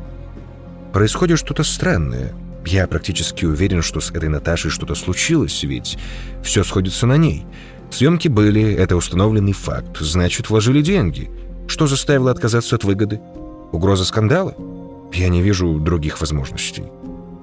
«Происходит 0.92 1.38
что-то 1.38 1.62
странное. 1.64 2.35
Я 2.66 2.87
практически 2.87 3.45
уверен, 3.45 3.83
что 3.83 4.00
с 4.00 4.11
этой 4.11 4.28
Наташей 4.28 4.71
что-то 4.71 4.95
случилось, 4.95 5.62
ведь 5.62 5.99
все 6.42 6.64
сходится 6.64 7.07
на 7.07 7.16
ней. 7.16 7.47
Съемки 7.90 8.28
были, 8.28 8.75
это 8.75 8.97
установленный 8.97 9.52
факт, 9.52 9.99
значит, 10.00 10.50
вложили 10.50 10.83
деньги. 10.83 11.30
Что 11.66 11.87
заставило 11.87 12.30
отказаться 12.30 12.76
от 12.76 12.85
выгоды? 12.85 13.21
Угроза 13.73 14.04
скандала? 14.04 14.54
Я 15.12 15.28
не 15.28 15.42
вижу 15.42 15.78
других 15.78 16.21
возможностей. 16.21 16.85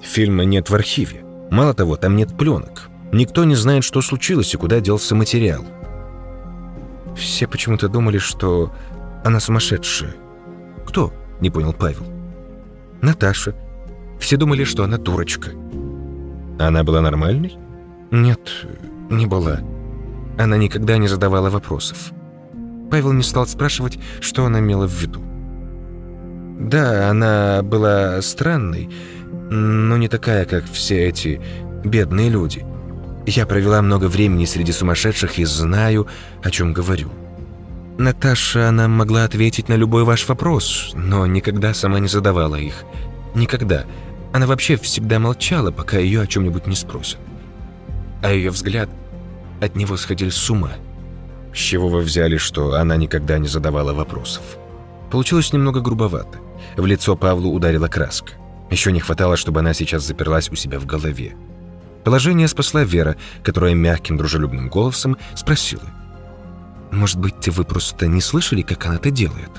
Фильма 0.02 0.44
нет 0.44 0.70
в 0.70 0.74
архиве. 0.74 1.24
Мало 1.50 1.74
того, 1.74 1.96
там 1.96 2.16
нет 2.16 2.36
пленок. 2.36 2.88
Никто 3.12 3.44
не 3.44 3.54
знает, 3.54 3.84
что 3.84 4.02
случилось 4.02 4.52
и 4.54 4.56
куда 4.56 4.80
делся 4.80 5.14
материал. 5.14 5.64
Все 7.16 7.46
почему-то 7.46 7.88
думали, 7.88 8.18
что 8.18 8.72
она 9.24 9.40
сумасшедшая. 9.40 10.14
Кто? 10.86 11.12
Не 11.40 11.50
понял 11.50 11.72
Павел. 11.72 12.04
Наташа. 13.02 13.54
Все 14.18 14.36
думали, 14.36 14.64
что 14.64 14.84
она 14.84 14.96
дурочка. 14.96 15.50
Она 16.58 16.84
была 16.84 17.00
нормальной? 17.00 17.56
Нет, 18.10 18.66
не 19.10 19.26
была. 19.26 19.60
Она 20.38 20.56
никогда 20.56 20.96
не 20.96 21.08
задавала 21.08 21.50
вопросов. 21.50 22.12
Павел 22.90 23.12
не 23.12 23.22
стал 23.22 23.46
спрашивать, 23.46 23.98
что 24.20 24.46
она 24.46 24.60
имела 24.60 24.86
в 24.86 24.92
виду. 24.92 25.20
Да, 26.58 27.10
она 27.10 27.62
была 27.62 28.22
странной, 28.22 28.88
но 29.50 29.96
не 29.96 30.08
такая, 30.08 30.46
как 30.46 30.64
все 30.64 31.06
эти 31.06 31.40
бедные 31.84 32.30
люди. 32.30 32.64
Я 33.26 33.44
провела 33.44 33.82
много 33.82 34.06
времени 34.06 34.44
среди 34.44 34.72
сумасшедших 34.72 35.38
и 35.38 35.44
знаю, 35.44 36.06
о 36.42 36.50
чем 36.50 36.72
говорю. 36.72 37.10
Наташа, 37.98 38.68
она 38.68 38.88
могла 38.88 39.24
ответить 39.24 39.68
на 39.68 39.74
любой 39.74 40.04
ваш 40.04 40.28
вопрос, 40.28 40.90
но 40.94 41.26
никогда 41.26 41.72
сама 41.72 41.98
не 41.98 42.08
задавала 42.08 42.56
их. 42.56 42.84
Никогда. 43.34 43.84
Она 44.34 44.46
вообще 44.46 44.76
всегда 44.76 45.18
молчала, 45.18 45.70
пока 45.70 45.98
ее 45.98 46.20
о 46.20 46.26
чем-нибудь 46.26 46.66
не 46.66 46.76
спросят. 46.76 47.18
А 48.22 48.32
ее 48.32 48.50
взгляд 48.50 48.90
от 49.62 49.76
него 49.76 49.96
сходили 49.96 50.28
с 50.28 50.50
ума. 50.50 50.72
С 51.54 51.58
чего 51.58 51.88
вы 51.88 52.00
взяли, 52.00 52.36
что 52.36 52.74
она 52.74 52.96
никогда 52.96 53.38
не 53.38 53.48
задавала 53.48 53.94
вопросов? 53.94 54.42
Получилось 55.10 55.54
немного 55.54 55.80
грубовато. 55.80 56.38
В 56.76 56.84
лицо 56.84 57.16
Павлу 57.16 57.50
ударила 57.50 57.88
краска. 57.88 58.34
Еще 58.70 58.92
не 58.92 59.00
хватало, 59.00 59.38
чтобы 59.38 59.60
она 59.60 59.72
сейчас 59.72 60.04
заперлась 60.04 60.50
у 60.50 60.54
себя 60.54 60.78
в 60.78 60.84
голове. 60.84 61.34
Положение 62.04 62.46
спасла 62.46 62.84
Вера, 62.84 63.16
которая 63.42 63.74
мягким 63.74 64.18
дружелюбным 64.18 64.68
голосом 64.68 65.16
спросила. 65.34 65.82
«Может 66.90 67.18
быть, 67.18 67.48
вы 67.48 67.64
просто 67.64 68.06
не 68.06 68.20
слышали, 68.20 68.62
как 68.62 68.86
она 68.86 68.96
это 68.96 69.10
делает?» 69.10 69.50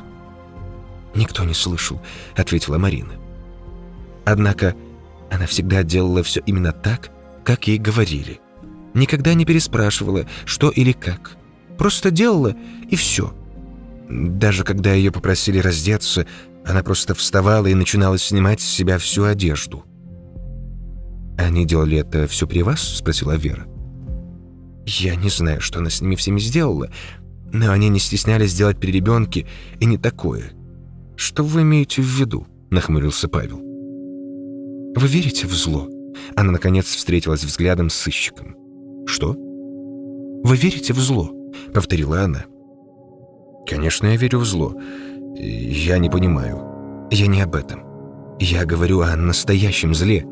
«Никто 1.16 1.44
не 1.44 1.54
слышал»,— 1.54 2.02
ответила 2.36 2.78
Марина. 2.78 3.14
Однако 4.26 4.76
она 5.32 5.46
всегда 5.46 5.84
делала 5.84 6.24
все 6.24 6.42
именно 6.46 6.72
так, 6.72 7.10
как 7.44 7.68
ей 7.68 7.78
говорили. 7.78 8.40
Никогда 8.94 9.34
не 9.34 9.46
переспрашивала, 9.46 10.26
что 10.46 10.70
или 10.70 10.92
как. 10.92 11.38
Просто 11.78 12.12
делала, 12.12 12.56
и 12.90 12.96
все. 12.96 13.34
Даже 14.10 14.64
когда 14.64 14.94
ее 14.94 15.12
попросили 15.12 15.60
раздеться, 15.60 16.26
она 16.66 16.84
просто 16.84 17.14
вставала 17.14 17.68
и 17.68 17.74
начинала 17.74 18.18
снимать 18.18 18.62
с 18.62 18.66
себя 18.66 18.98
всю 18.98 19.24
одежду. 19.24 19.86
«Они 21.38 21.66
делали 21.66 21.98
это 22.00 22.28
все 22.28 22.48
при 22.48 22.64
вас?»— 22.64 22.82
спросила 22.98 23.36
Вера. 23.36 23.66
«Я 24.86 25.16
не 25.16 25.30
знаю, 25.30 25.62
что 25.62 25.80
она 25.80 25.90
с 25.90 26.02
ними 26.02 26.16
всеми 26.16 26.40
сделала, 26.40 26.90
но 27.52 27.72
они 27.72 27.90
не 27.90 28.00
стеснялись 28.00 28.54
делать 28.54 28.80
при 28.80 28.92
ребенке 28.92 29.48
и 29.80 29.86
не 29.86 29.98
такое. 29.98 30.52
Что 31.16 31.44
вы 31.44 31.62
имеете 31.62 32.02
в 32.02 32.06
виду?»— 32.06 32.48
нахмурился 32.70 33.28
Павел. 33.28 33.58
«Вы 33.58 35.08
верите 35.08 35.48
в 35.48 35.54
зло?» 35.54 35.88
Она, 36.36 36.52
наконец, 36.52 36.86
встретилась 36.86 37.44
взглядом 37.44 37.90
с 37.90 37.96
сыщиком. 37.96 38.56
«Что?» 39.06 39.36
«Вы 40.44 40.56
верите 40.56 40.94
в 40.94 41.00
зло?»— 41.00 41.32
повторила 41.74 42.22
она. 42.22 42.46
«Конечно, 43.68 44.08
я 44.08 44.18
верю 44.18 44.40
в 44.40 44.46
зло. 44.46 44.76
Я 45.36 45.98
не 46.00 46.10
понимаю. 46.10 47.08
Я 47.12 47.28
не 47.28 47.42
об 47.42 47.56
этом. 47.56 47.82
Я 48.40 48.66
говорю 48.66 49.02
о 49.02 49.16
настоящем 49.16 49.96
зле, 49.96 50.26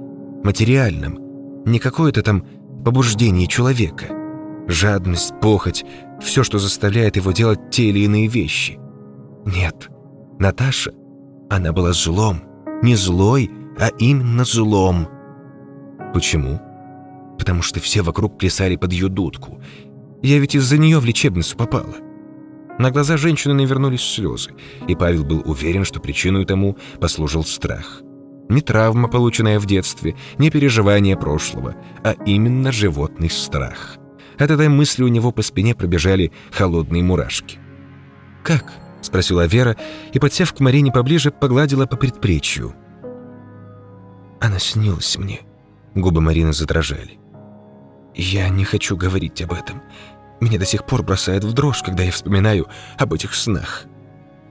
материальном, 0.44 1.20
не 1.66 1.80
какое-то 1.80 2.22
там 2.22 2.46
побуждение 2.84 3.48
человека. 3.48 4.25
Жадность, 4.68 5.34
похоть, 5.42 5.86
все, 6.22 6.44
что 6.44 6.60
заставляет 6.60 7.16
его 7.16 7.32
делать 7.32 7.70
те 7.70 7.90
или 7.90 8.00
иные 8.00 8.28
вещи. 8.28 8.80
Нет, 9.46 9.90
Наташа, 10.40 10.92
она 11.50 11.72
была 11.72 11.94
злом. 11.94 12.42
Не 12.82 12.96
злой, 12.96 13.50
а 13.80 13.90
именно 14.00 14.44
злом. 14.44 15.08
Почему? 16.14 16.60
потому 17.38 17.62
что 17.62 17.80
все 17.80 18.02
вокруг 18.02 18.38
плясали 18.38 18.76
под 18.76 18.94
ее 18.94 19.08
дудку. 19.08 19.62
Я 20.22 20.40
ведь 20.40 20.56
из-за 20.56 20.78
нее 20.78 21.00
в 21.00 21.06
лечебницу 21.06 21.56
попала. 21.56 21.96
На 22.80 22.92
глаза 22.92 23.18
женщины 23.18 23.54
навернулись 23.54 24.02
слезы, 24.02 24.52
и 24.88 24.96
Павел 24.96 25.24
был 25.24 25.44
уверен, 25.46 25.86
что 25.86 26.00
причиной 26.00 26.46
тому 26.46 26.78
послужил 27.00 27.44
страх. 27.44 28.02
Не 28.50 28.62
травма, 28.62 29.08
полученная 29.08 29.60
в 29.60 29.66
детстве, 29.66 30.16
не 30.38 30.50
переживание 30.50 31.16
прошлого, 31.16 31.76
а 32.04 32.16
именно 32.26 32.72
животный 32.72 33.30
страх. 33.30 33.98
От 34.38 34.52
этой 34.52 34.70
мысли 34.70 35.04
у 35.04 35.08
него 35.08 35.32
по 35.32 35.42
спине 35.42 35.76
пробежали 35.76 36.32
холодные 36.52 37.04
мурашки. 37.04 37.58
«Как?»— 38.44 38.74
спросила 39.02 39.46
Вера, 39.46 39.76
и, 40.14 40.20
подсев 40.20 40.54
к 40.54 40.60
Марине 40.60 40.92
поближе, 40.92 41.32
погладила 41.32 41.86
по 41.86 41.96
предплечью. 41.98 42.76
«Она 44.40 44.60
снилась 44.60 45.18
мне», 45.18 45.42
Губы 45.96 46.20
Марины 46.20 46.52
задрожали. 46.52 47.18
«Я 48.14 48.50
не 48.50 48.66
хочу 48.66 48.98
говорить 48.98 49.42
об 49.42 49.54
этом. 49.54 49.82
Меня 50.42 50.60
до 50.60 50.66
сих 50.66 50.86
пор 50.86 51.04
бросает 51.04 51.46
в 51.46 51.54
дрожь, 51.54 51.82
когда 51.82 52.04
я 52.04 52.12
вспоминаю 52.12 52.68
об 52.98 53.14
этих 53.14 53.34
снах». 53.34 53.86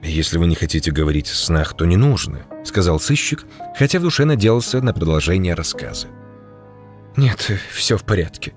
«Если 0.01 0.37
вы 0.37 0.47
не 0.47 0.55
хотите 0.55 0.91
говорить 0.91 1.29
о 1.31 1.35
снах, 1.35 1.75
то 1.75 1.85
не 1.85 1.97
нужно»,— 1.97 2.45
сказал 2.65 2.99
сыщик, 2.99 3.45
хотя 3.77 3.99
в 3.99 4.03
душе 4.03 4.25
надеялся 4.25 4.81
на 4.81 4.93
продолжение 4.93 5.53
рассказа. 5.53 6.07
«Нет, 7.15 7.51
все 7.73 7.97
в 7.97 8.03
порядке». 8.03 8.53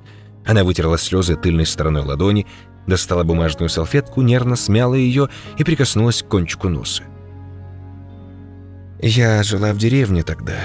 Она 0.49 0.65
вытерла 0.65 0.97
слезы 0.97 1.37
тыльной 1.37 1.67
стороной 1.67 2.03
ладони, 2.03 2.47
достала 2.87 3.23
бумажную 3.23 3.69
салфетку, 3.69 4.23
нервно 4.23 4.57
смяла 4.57 4.95
ее 4.95 5.29
и 5.59 5.63
прикоснулась 5.63 6.23
к 6.23 6.29
кончику 6.29 6.71
носа. 6.71 7.03
«Я 8.99 9.43
жила 9.43 9.75
в 9.75 9.77
деревне 9.77 10.23
тогда. 10.23 10.57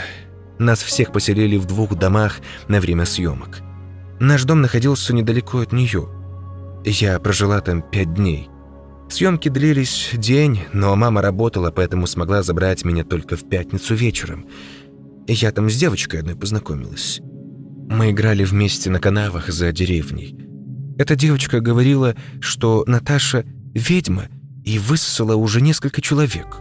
Нас 0.58 0.82
всех 0.82 1.12
поселили 1.12 1.58
в 1.58 1.66
двух 1.66 1.96
домах 1.96 2.40
на 2.70 2.80
время 2.80 3.04
съемок. 3.04 3.60
Наш 4.22 4.46
дом 4.46 4.62
находился 4.62 5.14
недалеко 5.14 5.60
от 5.60 5.74
нее. 5.74 6.08
Я 6.86 7.20
прожила 7.20 7.60
там 7.60 7.82
пять 7.82 8.14
дней. 8.14 8.50
Съемки 9.10 9.50
длились 9.50 10.12
день, 10.14 10.62
но 10.72 10.96
мама 10.96 11.22
работала, 11.22 11.72
поэтому 11.72 12.08
смогла 12.08 12.42
забрать 12.42 12.86
меня 12.86 13.04
только 13.04 13.36
в 13.36 13.50
пятницу 13.50 13.96
вечером. 13.96 14.48
Я 15.28 15.52
там 15.52 15.70
с 15.70 15.76
девочкой 15.76 16.22
одной 16.22 16.38
познакомилась. 16.38 17.22
Мы 17.90 18.12
играли 18.12 18.44
вместе 18.44 18.90
на 18.90 19.00
канавах 19.00 19.50
за 19.50 19.72
деревней. 19.72 20.38
Эта 20.98 21.16
девочка 21.16 21.60
говорила, 21.60 22.16
что 22.40 22.84
Наташа 22.88 23.46
ведьма 23.74 24.26
и 24.64 24.80
высосала 24.80 25.36
уже 25.36 25.62
несколько 25.62 26.02
человек. 26.02 26.58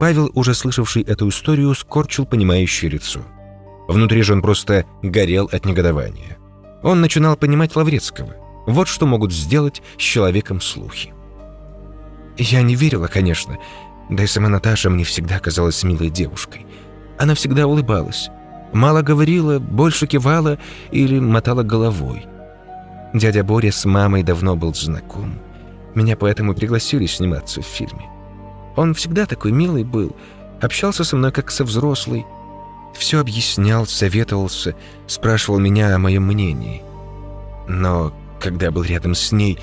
Павел, 0.00 0.30
уже 0.34 0.54
слышавший 0.54 1.02
эту 1.02 1.28
историю, 1.28 1.74
скорчил 1.74 2.26
понимающее 2.26 2.90
лицо. 2.90 3.20
Внутри 3.88 4.22
же 4.22 4.32
он 4.32 4.42
просто 4.42 4.84
горел 5.02 5.48
от 5.52 5.64
негодования. 5.64 6.38
Он 6.82 7.00
начинал 7.00 7.36
понимать 7.36 7.76
Лаврецкого. 7.76 8.34
Вот 8.66 8.88
что 8.88 9.06
могут 9.06 9.32
сделать 9.32 9.82
с 9.98 10.02
человеком 10.02 10.60
слухи. 10.60 11.12
Я 12.36 12.62
не 12.62 12.74
верила, 12.74 13.06
конечно, 13.06 13.58
да 14.10 14.22
и 14.24 14.26
сама 14.26 14.48
Наташа 14.48 14.90
мне 14.90 15.04
всегда 15.04 15.38
казалась 15.38 15.82
милой 15.82 16.10
девушкой. 16.10 16.66
Она 17.18 17.34
всегда 17.34 17.66
улыбалась. 17.66 18.28
Мало 18.74 19.02
говорила, 19.02 19.60
больше 19.60 20.08
кивала 20.08 20.58
или 20.90 21.20
мотала 21.20 21.62
головой. 21.62 22.26
Дядя 23.14 23.44
Боря 23.44 23.70
с 23.70 23.84
мамой 23.84 24.24
давно 24.24 24.56
был 24.56 24.74
знаком. 24.74 25.38
Меня 25.94 26.16
поэтому 26.16 26.54
пригласили 26.54 27.06
сниматься 27.06 27.62
в 27.62 27.66
фильме. 27.66 28.10
Он 28.74 28.92
всегда 28.92 29.26
такой 29.26 29.52
милый 29.52 29.84
был, 29.84 30.16
общался 30.60 31.04
со 31.04 31.16
мной 31.16 31.30
как 31.30 31.52
со 31.52 31.62
взрослой. 31.62 32.26
Все 32.98 33.20
объяснял, 33.20 33.86
советовался, 33.86 34.74
спрашивал 35.06 35.60
меня 35.60 35.94
о 35.94 35.98
моем 36.00 36.24
мнении. 36.24 36.82
Но 37.68 38.12
когда 38.40 38.72
был 38.72 38.82
рядом 38.82 39.14
с 39.14 39.30
ней, 39.30 39.56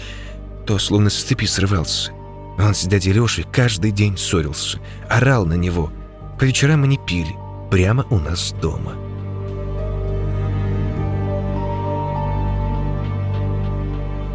то 0.65 0.79
словно 0.79 1.09
с 1.09 1.21
цепи 1.21 1.45
срывался. 1.45 2.13
Он 2.57 2.73
с 2.73 2.85
дядей 2.85 3.11
Лешей 3.11 3.45
каждый 3.51 3.91
день 3.91 4.17
ссорился, 4.17 4.79
орал 5.09 5.45
на 5.45 5.55
него. 5.55 5.91
По 6.39 6.45
вечерам 6.45 6.85
они 6.85 6.97
пили, 6.97 7.35
прямо 7.71 8.05
у 8.09 8.19
нас 8.19 8.53
дома. 8.61 8.93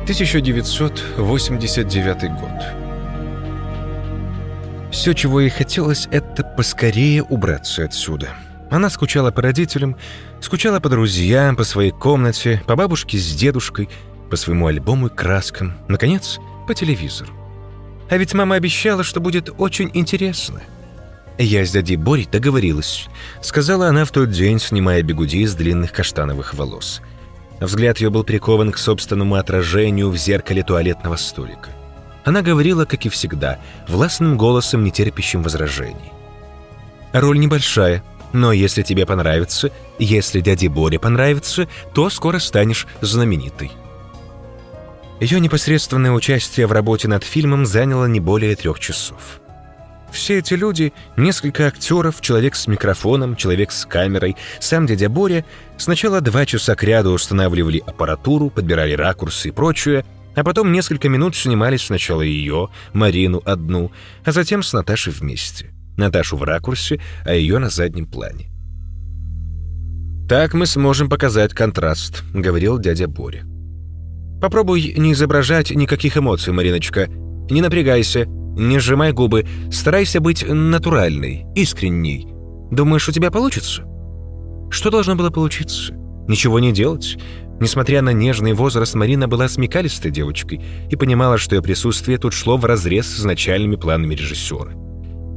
«1989 0.06 2.40
год». 2.40 2.50
Все, 4.90 5.12
чего 5.12 5.40
ей 5.40 5.50
хотелось, 5.50 6.08
это 6.10 6.42
поскорее 6.42 7.22
убраться 7.22 7.84
отсюда. 7.84 8.30
Она 8.70 8.88
скучала 8.88 9.30
по 9.30 9.42
родителям, 9.42 9.98
скучала 10.40 10.80
по 10.80 10.88
друзьям, 10.88 11.56
по 11.56 11.64
своей 11.64 11.90
комнате, 11.90 12.62
по 12.66 12.74
бабушке 12.74 13.18
с 13.18 13.34
дедушкой, 13.34 13.90
по 14.30 14.36
своему 14.36 14.68
альбому 14.68 15.08
и 15.08 15.14
краскам, 15.14 15.74
наконец, 15.88 16.38
по 16.66 16.74
телевизору. 16.74 17.34
А 18.08 18.16
ведь 18.16 18.32
мама 18.32 18.56
обещала, 18.56 19.04
что 19.04 19.20
будет 19.20 19.50
очень 19.58 19.90
интересно. 19.92 20.62
Я 21.38 21.66
с 21.66 21.70
дядей 21.70 21.96
Борей 21.96 22.26
договорилась, 22.30 23.08
сказала 23.42 23.88
она 23.88 24.04
в 24.04 24.10
тот 24.10 24.30
день, 24.30 24.58
снимая 24.58 25.02
бегуди 25.02 25.38
из 25.42 25.54
длинных 25.54 25.92
каштановых 25.92 26.54
волос. 26.54 27.02
Взгляд 27.60 27.98
ее 27.98 28.10
был 28.10 28.24
прикован 28.24 28.72
к 28.72 28.78
собственному 28.78 29.34
отражению 29.34 30.10
в 30.10 30.16
зеркале 30.16 30.62
туалетного 30.62 31.16
столика. 31.16 31.70
Она 32.24 32.42
говорила, 32.42 32.86
как 32.86 33.04
и 33.06 33.08
всегда, 33.08 33.58
властным 33.86 34.36
голосом, 34.36 34.82
не 34.82 34.90
терпящим 34.90 35.42
возражений. 35.42 36.12
«Роль 37.12 37.38
небольшая, 37.38 38.02
но 38.32 38.52
если 38.52 38.82
тебе 38.82 39.06
понравится, 39.06 39.70
если 39.98 40.40
дяде 40.40 40.68
Боре 40.68 40.98
понравится, 40.98 41.68
то 41.94 42.10
скоро 42.10 42.38
станешь 42.38 42.86
знаменитой». 43.00 43.72
Ее 45.20 45.40
непосредственное 45.40 46.12
участие 46.12 46.66
в 46.66 46.72
работе 46.72 47.08
над 47.08 47.24
фильмом 47.24 47.64
заняло 47.64 48.06
не 48.06 48.20
более 48.20 48.54
трех 48.54 48.80
часов. 48.80 49.40
Все 50.10 50.38
эти 50.38 50.54
люди, 50.54 50.92
несколько 51.16 51.66
актеров, 51.66 52.20
человек 52.20 52.54
с 52.54 52.66
микрофоном, 52.66 53.36
человек 53.36 53.72
с 53.72 53.84
камерой, 53.84 54.36
сам 54.60 54.86
дядя 54.86 55.08
Боря, 55.08 55.44
сначала 55.76 56.20
два 56.20 56.46
часа 56.46 56.74
кряду 56.74 57.10
устанавливали 57.12 57.82
аппаратуру, 57.86 58.50
подбирали 58.50 58.92
ракурсы 58.92 59.48
и 59.48 59.52
прочее, 59.52 60.04
а 60.34 60.44
потом 60.44 60.72
несколько 60.72 61.08
минут 61.08 61.34
снимались 61.34 61.82
сначала 61.82 62.22
ее, 62.22 62.68
Марину 62.92 63.42
одну, 63.44 63.90
а 64.24 64.32
затем 64.32 64.62
с 64.62 64.72
Наташей 64.72 65.12
вместе. 65.12 65.72
Наташу 65.96 66.36
в 66.36 66.42
ракурсе, 66.42 67.00
а 67.24 67.34
ее 67.34 67.58
на 67.58 67.70
заднем 67.70 68.06
плане. 68.06 68.50
«Так 70.28 70.54
мы 70.54 70.66
сможем 70.66 71.08
показать 71.08 71.54
контраст»,— 71.54 72.22
говорил 72.34 72.78
дядя 72.78 73.06
Боря. 73.06 73.44
Попробуй 74.40 74.94
не 74.96 75.12
изображать 75.12 75.70
никаких 75.70 76.16
эмоций, 76.16 76.52
Мариночка. 76.52 77.08
Не 77.50 77.60
напрягайся, 77.60 78.26
не 78.26 78.78
сжимай 78.78 79.12
губы, 79.12 79.46
старайся 79.70 80.20
быть 80.20 80.44
натуральной, 80.46 81.46
искренней. 81.54 82.26
Думаешь, 82.70 83.08
у 83.08 83.12
тебя 83.12 83.30
получится? 83.30 83.82
Что 84.70 84.90
должно 84.90 85.14
было 85.14 85.30
получиться? 85.30 85.94
Ничего 86.26 86.58
не 86.58 86.72
делать. 86.72 87.18
Несмотря 87.60 88.02
на 88.02 88.10
нежный 88.10 88.52
возраст, 88.52 88.94
Марина 88.94 89.28
была 89.28 89.48
смекалистой 89.48 90.10
девочкой 90.10 90.60
и 90.90 90.96
понимала, 90.96 91.38
что 91.38 91.54
ее 91.54 91.62
присутствие 91.62 92.18
тут 92.18 92.32
шло 92.32 92.56
вразрез 92.56 93.06
с 93.06 93.24
начальными 93.24 93.76
планами 93.76 94.14
режиссера. 94.14 94.72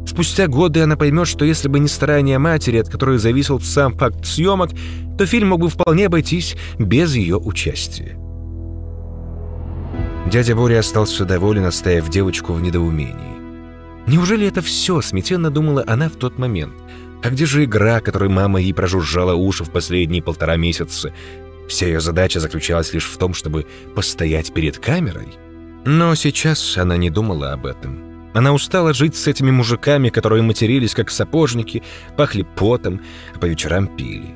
Спустя 0.05 0.47
годы 0.47 0.81
она 0.81 0.97
поймет, 0.97 1.27
что 1.27 1.45
если 1.45 1.67
бы 1.67 1.79
не 1.79 1.87
старания 1.87 2.39
матери, 2.39 2.77
от 2.77 2.89
которой 2.89 3.19
зависел 3.19 3.59
сам 3.59 3.95
факт 3.95 4.25
съемок, 4.25 4.71
то 5.17 5.25
фильм 5.25 5.49
мог 5.49 5.61
бы 5.61 5.69
вполне 5.69 6.07
обойтись 6.07 6.57
без 6.79 7.15
ее 7.15 7.37
участия. 7.37 8.17
Дядя 10.29 10.55
Боря 10.55 10.79
остался 10.79 11.25
доволен, 11.25 11.65
оставив 11.65 12.07
девочку 12.09 12.53
в 12.53 12.61
недоумении. 12.61 13.39
Неужели 14.05 14.45
это 14.45 14.61
все, 14.61 15.01
смятенно 15.01 15.49
думала 15.49 15.83
она 15.87 16.07
в 16.07 16.17
тот 16.17 16.37
момент? 16.37 16.75
А 17.23 17.31
где 17.31 17.47
же 17.47 17.63
игра, 17.63 17.99
которой 17.99 18.29
мама 18.29 18.61
ей 18.61 18.73
прожужжала 18.73 19.33
уши 19.33 19.63
в 19.63 19.71
последние 19.71 20.21
полтора 20.21 20.55
месяца? 20.55 21.13
Вся 21.67 21.87
ее 21.87 21.99
задача 21.99 22.39
заключалась 22.39 22.93
лишь 22.93 23.09
в 23.09 23.17
том, 23.17 23.33
чтобы 23.33 23.65
постоять 23.95 24.53
перед 24.53 24.77
камерой? 24.77 25.29
Но 25.85 26.13
сейчас 26.13 26.77
она 26.77 26.95
не 26.95 27.09
думала 27.09 27.51
об 27.51 27.65
этом. 27.65 28.31
Она 28.35 28.53
устала 28.53 28.93
жить 28.93 29.15
с 29.15 29.25
этими 29.25 29.49
мужиками, 29.49 30.09
которые 30.09 30.43
матерились 30.43 30.93
как 30.93 31.09
сапожники, 31.09 31.81
пахли 32.15 32.45
потом, 32.55 33.01
а 33.33 33.39
по 33.39 33.45
вечерам 33.45 33.87
пили. 33.87 34.35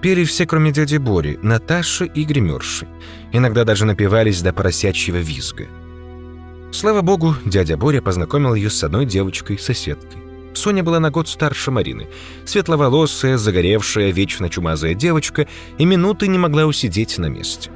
Пели 0.00 0.24
все, 0.24 0.46
кроме 0.46 0.72
дяди 0.72 0.96
Бори, 0.96 1.38
Наташи 1.42 2.06
и 2.06 2.24
гримерши. 2.24 2.88
Иногда 3.32 3.64
даже 3.64 3.86
напивались 3.86 4.42
до 4.42 4.52
поросячьего 4.52 5.16
визга. 5.16 5.66
Слава 6.70 7.02
богу, 7.02 7.34
дядя 7.44 7.76
Боря 7.76 8.00
познакомил 8.00 8.54
ее 8.54 8.70
с 8.70 8.84
одной 8.84 9.06
девочкой-соседкой. 9.06 10.22
Соня 10.54 10.82
была 10.82 11.00
на 11.00 11.10
год 11.10 11.28
старше 11.28 11.70
Марины. 11.70 12.08
Светловолосая, 12.44 13.38
загоревшая, 13.38 14.10
вечно 14.10 14.50
чумазая 14.50 14.94
девочка 14.94 15.48
и 15.78 15.84
минуты 15.84 16.28
не 16.28 16.38
могла 16.38 16.66
усидеть 16.66 17.18
на 17.18 17.26
месте. 17.26 17.70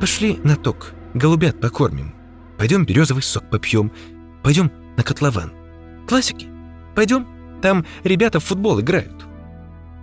«Пошли 0.00 0.38
на 0.42 0.56
ток, 0.56 0.92
голубят 1.12 1.60
покормим. 1.60 2.14
Пойдем 2.56 2.86
березовый 2.86 3.22
сок 3.22 3.48
попьем. 3.50 3.92
Пойдем 4.42 4.70
на 4.96 5.02
котлован. 5.02 5.52
Классики. 6.08 6.48
Пойдем, 6.94 7.26
там 7.60 7.84
ребята 8.04 8.40
в 8.40 8.44
футбол 8.44 8.80
играют». 8.80 9.26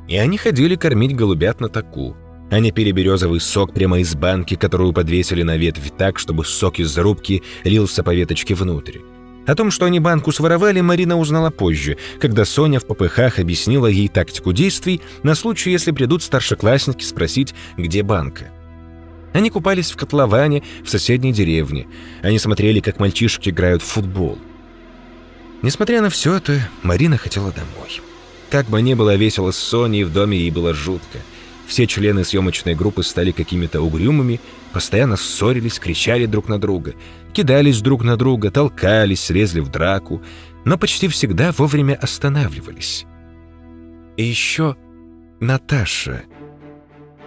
И 0.07 0.17
они 0.17 0.37
ходили 0.37 0.75
кормить 0.75 1.15
голубят 1.15 1.59
на 1.59 1.69
таку. 1.69 2.15
Они 2.51 2.71
пили 2.71 2.91
березовый 2.91 3.39
сок 3.39 3.73
прямо 3.73 3.99
из 3.99 4.15
банки, 4.15 4.55
которую 4.55 4.93
подвесили 4.93 5.41
на 5.41 5.58
ветвь 5.58 5.91
так, 5.97 6.19
чтобы 6.19 6.45
сок 6.45 6.79
из 6.79 6.89
зарубки 6.89 7.43
лился 7.63 8.03
по 8.03 8.13
веточке 8.13 8.53
внутрь. 8.53 8.99
О 9.47 9.55
том, 9.55 9.69
что 9.71 9.86
они 9.86 9.99
банку 9.99 10.31
своровали, 10.31 10.81
Марина 10.81 11.17
узнала 11.17 11.51
позже, 11.51 11.97
когда 12.19 12.45
Соня 12.45 12.79
в 12.79 12.86
попыхах 12.86 13.38
объяснила 13.39 13.88
ей 13.88 14.08
тактику 14.08 14.53
действий 14.53 15.01
на 15.23 15.36
случай, 15.36 15.71
если 15.71 15.91
придут 15.91 16.23
старшеклассники 16.23 17.03
спросить, 17.03 17.53
где 17.77 18.01
банка. 18.01 18.51
Они 19.34 19.49
купались 19.49 19.91
в 19.91 19.97
котловане 19.97 20.63
в 20.84 20.89
соседней 20.89 21.34
деревне. 21.34 21.88
Они 22.21 22.39
смотрели, 22.39 22.79
как 22.79 22.99
мальчишки 22.99 23.49
играют 23.49 23.81
в 23.81 23.86
футбол. 23.86 24.39
Несмотря 25.62 26.01
на 26.01 26.10
все 26.10 26.36
это, 26.36 26.69
Марина 26.84 27.17
хотела 27.17 27.51
домой. 27.51 28.01
Как 28.49 28.67
бы 28.67 28.81
ни 28.81 28.93
было 28.93 29.15
весело 29.15 29.51
с 29.51 29.58
Соней, 29.58 30.03
в 30.03 30.13
доме 30.13 30.38
ей 30.38 30.51
было 30.51 30.73
жутко. 30.73 31.19
Все 31.67 31.88
члены 31.88 32.23
съемочной 32.23 32.75
группы 32.75 33.04
стали 33.04 33.32
какими-то 33.32 33.82
угрюмыми, 33.82 34.39
постоянно 34.71 35.17
ссорились, 35.17 35.80
кричали 35.80 36.25
друг 36.25 36.47
на 36.47 36.60
друга, 36.60 36.93
кидались 37.34 37.82
друг 37.82 38.04
на 38.04 38.17
друга, 38.17 38.51
толкались, 38.51 39.30
лезли 39.30 39.60
в 39.60 39.69
драку, 39.69 40.21
но 40.63 40.78
почти 40.78 41.08
всегда 41.08 41.51
вовремя 41.51 41.95
останавливались. 41.95 43.06
И 44.17 44.23
еще 44.23 44.75
Наташа. 45.39 46.23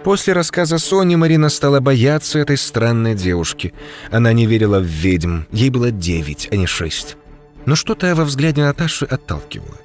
После 0.03 0.33
рассказа 0.33 0.77
Сони 0.77 1.15
Марина 1.15 1.49
стала 1.49 1.81
бояться 1.81 2.39
этой 2.39 2.57
странной 2.57 3.15
девушки. 3.15 3.73
Она 4.11 4.31
не 4.31 4.45
верила 4.45 4.79
в 4.79 4.85
ведьм, 4.85 5.41
ей 5.51 5.69
было 5.69 5.91
девять, 5.91 6.47
а 6.51 6.55
не 6.55 6.65
шесть. 6.65 7.17
Но 7.65 7.75
что-то 7.75 8.15
во 8.15 8.23
взгляде 8.23 8.61
Наташи 8.63 9.05
отталкивало. 9.05 9.77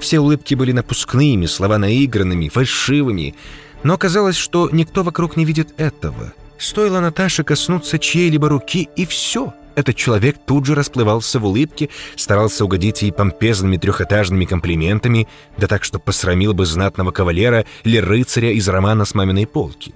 Все 0.00 0.18
улыбки 0.18 0.54
были 0.54 0.72
напускными, 0.72 1.46
слова 1.46 1.78
наигранными, 1.78 2.48
фальшивыми, 2.48 3.36
но 3.82 3.96
казалось, 3.98 4.36
что 4.36 4.68
никто 4.72 5.02
вокруг 5.02 5.36
не 5.36 5.44
видит 5.44 5.74
этого. 5.78 6.32
Стоило 6.58 7.00
Наташе 7.00 7.42
коснуться 7.42 7.98
чьей-либо 7.98 8.48
руки, 8.48 8.88
и 8.96 9.06
все. 9.06 9.54
Этот 9.76 9.96
человек 9.96 10.36
тут 10.46 10.66
же 10.66 10.74
расплывался 10.74 11.38
в 11.38 11.46
улыбке, 11.46 11.88
старался 12.16 12.64
угодить 12.64 13.02
ей 13.02 13.12
помпезными 13.12 13.76
трехэтажными 13.76 14.44
комплиментами, 14.44 15.26
да 15.56 15.66
так, 15.68 15.84
что 15.84 15.98
посрамил 15.98 16.52
бы 16.52 16.66
знатного 16.66 17.12
кавалера 17.12 17.64
или 17.84 17.96
рыцаря 17.96 18.50
из 18.52 18.68
романа 18.68 19.04
с 19.04 19.14
маминой 19.14 19.46
полки. 19.46 19.94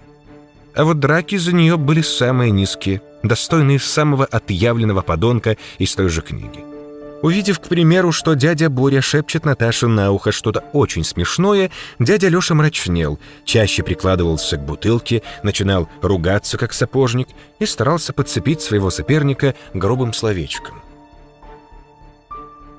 А 0.74 0.84
вот 0.84 1.00
драки 1.00 1.36
за 1.36 1.52
нее 1.52 1.76
были 1.76 2.00
самые 2.00 2.50
низкие, 2.50 3.02
достойные 3.22 3.78
самого 3.78 4.24
отъявленного 4.24 5.02
подонка 5.02 5.56
из 5.78 5.94
той 5.94 6.08
же 6.08 6.22
книги. 6.22 6.73
Увидев, 7.22 7.58
к 7.58 7.68
примеру, 7.68 8.12
что 8.12 8.34
дядя 8.34 8.68
Боря 8.68 9.00
шепчет 9.00 9.44
Наташе 9.44 9.86
на 9.86 10.12
ухо 10.12 10.30
что-то 10.30 10.60
очень 10.72 11.04
смешное, 11.04 11.70
дядя 11.98 12.28
Леша 12.28 12.54
мрачнел, 12.54 13.18
чаще 13.44 13.82
прикладывался 13.82 14.56
к 14.56 14.64
бутылке, 14.64 15.22
начинал 15.42 15.88
ругаться, 16.02 16.58
как 16.58 16.72
сапожник, 16.72 17.28
и 17.58 17.66
старался 17.66 18.12
подцепить 18.12 18.60
своего 18.60 18.90
соперника 18.90 19.54
грубым 19.72 20.12
словечком. 20.12 20.82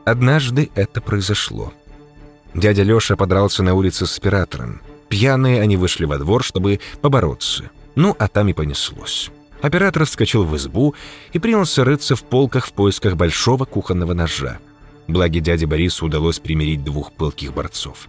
Однажды 0.05 0.69
это 0.75 1.01
произошло. 1.01 1.73
Дядя 2.53 2.83
Леша 2.83 3.15
подрался 3.15 3.63
на 3.63 3.73
улице 3.73 4.05
с 4.05 4.17
оператором. 4.17 4.81
Пьяные 5.09 5.61
они 5.61 5.77
вышли 5.77 6.05
во 6.05 6.17
двор, 6.17 6.43
чтобы 6.43 6.79
побороться. 7.01 7.71
Ну, 7.95 8.15
а 8.19 8.27
там 8.27 8.47
и 8.49 8.53
понеслось. 8.53 9.31
Оператор 9.65 10.05
вскочил 10.05 10.43
в 10.43 10.55
избу 10.57 10.93
и 11.33 11.39
принялся 11.39 11.83
рыться 11.83 12.15
в 12.15 12.23
полках 12.23 12.67
в 12.67 12.73
поисках 12.73 13.15
большого 13.15 13.65
кухонного 13.65 14.13
ножа. 14.13 14.59
Благи 15.07 15.39
дяде 15.39 15.65
Борису 15.65 16.05
удалось 16.05 16.37
примирить 16.37 16.83
двух 16.83 17.11
пылких 17.11 17.51
борцов. 17.51 18.07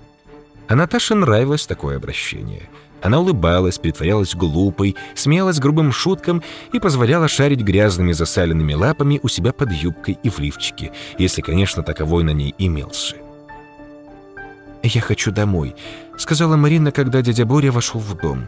А 0.68 0.76
Наташе 0.76 1.14
нравилось 1.14 1.66
такое 1.66 1.96
обращение. 1.96 2.68
Она 3.00 3.20
улыбалась, 3.20 3.78
притворялась 3.78 4.34
глупой, 4.34 4.96
смеялась 5.14 5.58
грубым 5.58 5.92
шуткам 5.92 6.42
и 6.74 6.78
позволяла 6.78 7.26
шарить 7.26 7.60
грязными 7.60 8.12
засаленными 8.12 8.74
лапами 8.74 9.18
у 9.22 9.28
себя 9.28 9.54
под 9.54 9.72
юбкой 9.72 10.18
и 10.22 10.28
в 10.28 10.38
лифчике, 10.38 10.92
если, 11.16 11.40
конечно, 11.40 11.82
таковой 11.82 12.22
на 12.22 12.34
ней 12.34 12.54
имелся. 12.58 13.16
«Я 14.82 15.00
хочу 15.00 15.32
домой»,— 15.32 15.74
сказала 16.18 16.56
Марина, 16.56 16.92
когда 16.92 17.22
дядя 17.22 17.46
Боря 17.46 17.72
вошел 17.72 17.98
в 17.98 18.14
дом. 18.14 18.46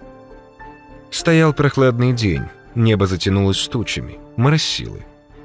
Стоял 1.10 1.54
прохладный 1.54 2.12
день. 2.12 2.42
Небо 2.78 3.08
затянулось 3.08 3.66
тучами, 3.66 4.18
моросило. 4.36 4.98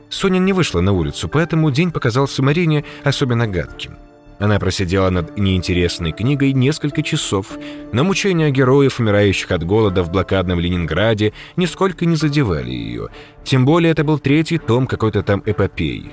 Соня 0.08 0.38
не 0.38 0.54
вышла 0.54 0.82
на 0.82 0.92
улицу, 0.92 1.28
поэтому 1.28 1.72
день 1.72 1.90
показался 1.92 2.44
Марине 2.44 2.86
особенно 3.04 3.48
гадким. 3.48 3.98
Она 4.38 4.60
просидела 4.60 5.10
над 5.10 5.36
неинтересной 5.36 6.12
книгой 6.12 6.54
несколько 6.54 7.02
часов, 7.02 7.48
но 7.92 8.04
мучения 8.04 8.52
героев, 8.52 9.00
умирающих 9.00 9.50
от 9.52 9.64
голода 9.64 10.04
в 10.04 10.12
блокадном 10.12 10.60
Ленинграде, 10.60 11.34
нисколько 11.56 12.06
не 12.06 12.18
задевали 12.18 12.70
ее. 12.70 13.10
Тем 13.44 13.66
более 13.66 13.94
это 13.94 14.04
был 14.04 14.20
третий 14.20 14.60
том 14.60 14.86
какой-то 14.86 15.24
там 15.24 15.42
эпопеи. 15.44 16.12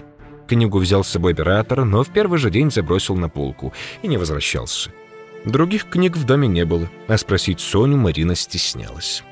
Книгу 0.48 0.78
взял 0.78 1.04
с 1.04 1.08
собой 1.08 1.32
оператор, 1.32 1.84
но 1.84 2.02
в 2.02 2.08
первый 2.08 2.38
же 2.38 2.50
день 2.50 2.70
забросил 2.70 3.14
на 3.16 3.28
полку 3.28 3.74
и 4.00 4.08
не 4.08 4.16
возвращался. 4.16 4.88
Других 5.44 5.84
книг 5.84 6.16
в 6.16 6.24
доме 6.24 6.48
не 6.48 6.64
было, 6.64 6.88
а 7.08 7.18
спросить 7.18 7.60
Соню 7.60 7.98
Марина 7.98 8.34
стеснялась. 8.34 9.22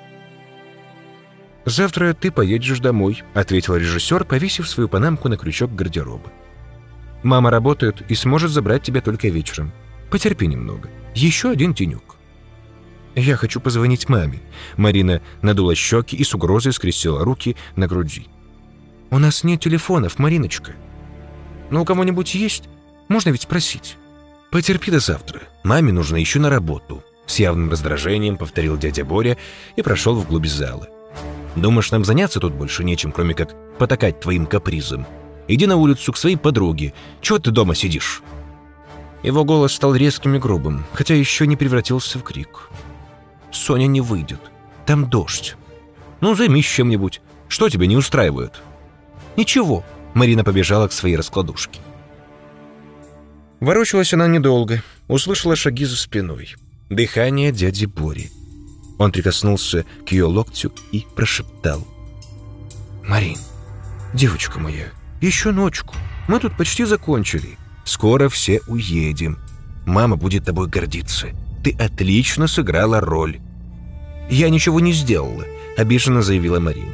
«Завтра 1.69 2.15
ты 2.15 2.31
поедешь 2.31 2.81
домой»,— 2.81 3.23
ответил 3.35 3.77
режиссер, 3.77 4.25
повесив 4.25 4.67
свою 4.67 4.89
панамку 4.89 5.29
на 5.29 5.37
крючок 5.37 5.75
гардероба. 5.75 6.33
«Мама 7.23 7.51
работает 7.51 8.03
и 8.11 8.15
сможет 8.15 8.51
забрать 8.51 8.83
тебя 8.83 9.03
только 9.03 9.29
вечером. 9.29 9.73
Потерпи 10.11 10.47
немного. 10.47 10.89
Еще 11.15 11.51
один 11.51 11.75
тенек». 11.75 12.17
«Я 13.15 13.37
хочу 13.37 13.61
позвонить 13.61 14.09
маме». 14.09 14.41
Марина 14.79 15.21
надула 15.43 15.75
щеки 15.75 16.17
и 16.17 16.25
с 16.25 16.35
угрозой 16.35 16.73
скрестила 16.73 17.23
руки 17.23 17.55
на 17.77 17.87
груди. 17.87 18.29
«У 19.11 19.19
нас 19.19 19.45
нет 19.45 19.61
телефонов, 19.61 20.19
Мариночка». 20.19 20.73
«Но 21.71 21.83
у 21.83 21.85
кого-нибудь 21.85 22.35
есть? 22.35 22.65
Можно 23.09 23.29
ведь 23.29 23.43
спросить». 23.43 23.99
«Потерпи 24.51 24.91
до 24.91 25.01
завтра. 25.01 25.43
Маме 25.65 25.93
нужно 25.93 26.17
еще 26.17 26.39
на 26.39 26.49
работу»,— 26.49 27.05
с 27.27 27.39
явным 27.39 27.71
раздражением 27.71 28.39
повторил 28.39 28.79
дядя 28.79 29.05
Боря 29.05 29.37
и 29.77 29.83
прошел 29.83 30.15
вглубь 30.15 30.47
зала. 30.47 30.89
Думаешь, 31.57 31.91
нам 31.91 32.05
заняться 32.05 32.41
тут 32.41 32.55
больше 32.55 32.85
нечем, 32.85 33.13
кроме 33.13 33.35
как 33.35 33.55
потакать 33.79 34.21
твоим 34.21 34.47
капризом? 34.47 35.07
Иди 35.49 35.67
на 35.67 35.77
улицу 35.77 36.13
к 36.13 36.17
своей 36.17 36.37
подруге. 36.37 36.93
Чего 37.21 37.39
ты 37.39 37.51
дома 37.51 37.75
сидишь?» 37.75 38.23
Его 39.23 39.45
голос 39.45 39.73
стал 39.73 39.95
резким 39.95 40.37
и 40.37 40.39
грубым, 40.39 40.85
хотя 40.93 41.15
еще 41.15 41.47
не 41.47 41.57
превратился 41.57 42.19
в 42.19 42.23
крик. 42.23 42.71
«Соня 43.51 43.87
не 43.87 44.01
выйдет. 44.01 44.41
Там 44.87 45.09
дождь. 45.09 45.57
Ну, 46.21 46.35
займись 46.35 46.67
чем-нибудь. 46.67 47.21
Что 47.49 47.69
тебя 47.69 47.87
не 47.87 47.97
устраивает?» 47.97 48.61
«Ничего»,— 49.37 49.85
Марина 50.15 50.45
побежала 50.45 50.87
к 50.87 50.93
своей 50.93 51.17
раскладушке. 51.17 51.81
Ворочалась 53.61 54.13
она 54.15 54.29
недолго, 54.29 54.83
услышала 55.09 55.57
шаги 55.57 55.85
за 55.85 55.97
спиной. 55.97 56.55
Дыхание 56.91 57.51
дяди 57.51 57.87
Бори. 57.87 58.31
Он 58.99 59.13
прикоснулся 59.13 59.85
к 60.07 60.13
ее 60.13 60.25
локтю 60.25 60.73
и 60.93 61.07
прошептал. 61.15 61.87
«Марин, 63.05 63.39
девочка 64.13 64.59
моя, 64.59 64.89
еще 65.21 65.53
ночку. 65.53 65.95
Мы 66.27 66.41
тут 66.41 66.57
почти 66.57 66.85
закончили. 66.85 67.57
Скоро 67.85 68.29
все 68.29 68.61
уедем. 68.67 69.39
Мама 69.87 70.17
будет 70.17 70.45
тобой 70.45 70.67
гордиться. 70.67 71.29
Ты 71.65 71.75
отлично 71.79 72.49
сыграла 72.49 73.01
роль». 73.01 73.39
«Я 74.29 74.51
ничего 74.51 74.81
не 74.81 74.93
сделала»,— 74.93 75.45
обиженно 75.79 76.21
заявила 76.21 76.61
Марина. 76.61 76.93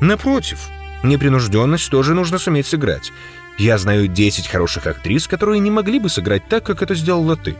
«Напротив, 0.00 0.58
непринужденность 1.02 1.88
тоже 1.88 2.14
нужно 2.14 2.38
суметь 2.38 2.66
сыграть. 2.66 3.12
Я 3.58 3.78
знаю 3.78 4.08
10 4.08 4.48
хороших 4.48 4.86
актрис, 4.86 5.26
которые 5.26 5.60
не 5.60 5.70
могли 5.70 5.98
бы 5.98 6.08
сыграть 6.08 6.46
так, 6.48 6.64
как 6.64 6.82
это 6.82 6.94
сделала 6.94 7.36
ты. 7.36 7.56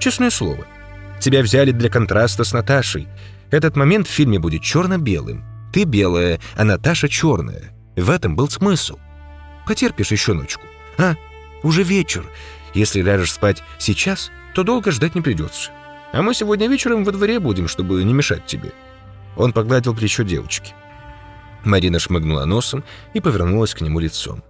Честное 0.00 0.30
слово». 0.30 0.66
Тебя 1.20 1.42
взяли 1.42 1.70
для 1.70 1.90
контраста 1.90 2.44
с 2.44 2.52
Наташей. 2.52 3.08
Этот 3.50 3.76
момент 3.76 4.08
в 4.08 4.10
фильме 4.10 4.38
будет 4.38 4.62
черно-белым. 4.62 5.44
Ты 5.72 5.84
белая, 5.84 6.40
а 6.56 6.64
Наташа 6.64 7.08
черная. 7.08 7.72
В 7.96 8.10
этом 8.10 8.36
был 8.36 8.48
смысл. 8.48 8.98
Потерпишь 9.66 10.12
еще 10.12 10.32
ночку. 10.32 10.62
А, 10.98 11.14
уже 11.62 11.82
вечер. 11.82 12.24
Если 12.74 13.02
ляжешь 13.02 13.32
спать 13.32 13.62
сейчас, 13.78 14.30
то 14.54 14.62
долго 14.62 14.90
ждать 14.90 15.14
не 15.14 15.20
придется. 15.20 15.70
А 16.12 16.22
мы 16.22 16.34
сегодня 16.34 16.68
вечером 16.68 17.04
во 17.04 17.12
дворе 17.12 17.38
будем, 17.38 17.68
чтобы 17.68 18.02
не 18.02 18.12
мешать 18.12 18.46
тебе». 18.46 18.72
Он 19.36 19.52
погладил 19.52 19.94
плечо 19.94 20.24
девочки. 20.24 20.74
Марина 21.64 21.98
шмыгнула 21.98 22.46
носом 22.46 22.82
и 23.14 23.20
повернулась 23.20 23.74
к 23.74 23.80
нему 23.80 24.00
лицом. 24.00 24.42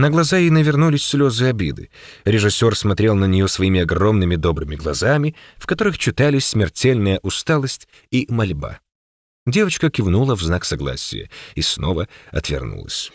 На 0.00 0.08
глаза 0.08 0.38
ей 0.38 0.48
навернулись 0.48 1.06
слезы 1.06 1.44
обиды. 1.44 1.90
Режиссер 2.24 2.74
смотрел 2.74 3.14
на 3.14 3.26
нее 3.26 3.48
своими 3.48 3.82
огромными 3.82 4.36
добрыми 4.36 4.74
глазами, 4.74 5.36
в 5.58 5.66
которых 5.66 5.98
читались 5.98 6.46
смертельная 6.46 7.20
усталость 7.22 7.86
и 8.10 8.24
мольба. 8.30 8.78
Девочка 9.44 9.90
кивнула 9.90 10.36
в 10.36 10.40
знак 10.40 10.64
согласия 10.64 11.28
и 11.54 11.60
снова 11.60 12.08
отвернулась. 12.30 13.12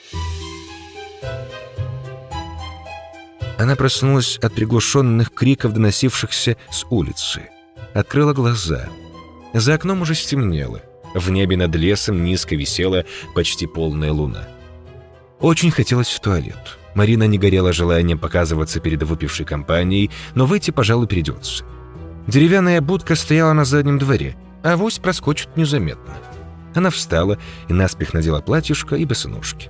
Она 3.57 3.75
проснулась 3.75 4.37
от 4.37 4.53
приглушенных 4.53 5.33
криков, 5.33 5.73
доносившихся 5.73 6.55
с 6.69 6.85
улицы. 6.91 7.49
Открыла 7.95 8.33
глаза. 8.33 8.89
За 9.55 9.73
окном 9.73 10.03
уже 10.03 10.13
стемнело. 10.13 10.83
В 11.15 11.31
небе 11.31 11.57
над 11.57 11.75
лесом 11.75 12.23
низко 12.23 12.55
висела 12.55 13.05
почти 13.33 13.65
полная 13.65 14.11
луна. 14.11 14.47
Очень 15.45 15.69
хотелось 15.69 16.09
в 16.09 16.19
туалет. 16.21 16.79
Марина 16.95 17.27
не 17.27 17.37
горела 17.37 17.71
желанием 17.71 18.17
показываться 18.17 18.79
перед 18.79 19.03
выпившей 19.03 19.45
компанией, 19.45 20.09
но 20.33 20.47
выйти, 20.47 20.71
пожалуй, 20.71 21.05
придется. 21.05 21.63
Деревянная 22.25 22.81
будка 22.81 23.13
стояла 23.13 23.53
на 23.53 23.63
заднем 23.63 23.99
дворе, 23.99 24.35
а 24.63 24.75
вось 24.75 24.97
проскочит 24.97 25.55
незаметно. 25.55 26.15
Она 26.73 26.89
встала 26.89 27.37
и 27.67 27.73
наспех 27.73 28.15
надела 28.15 28.41
платьишко 28.41 28.95
и 28.95 29.05
босоножки. 29.05 29.69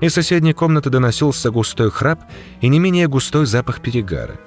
Из 0.00 0.14
соседней 0.14 0.54
комнаты 0.54 0.88
доносился 0.88 1.50
густой 1.50 1.90
храп 1.90 2.22
и 2.62 2.68
не 2.68 2.78
менее 2.78 3.08
густой 3.08 3.44
запах 3.44 3.82
перегара. 3.82 4.40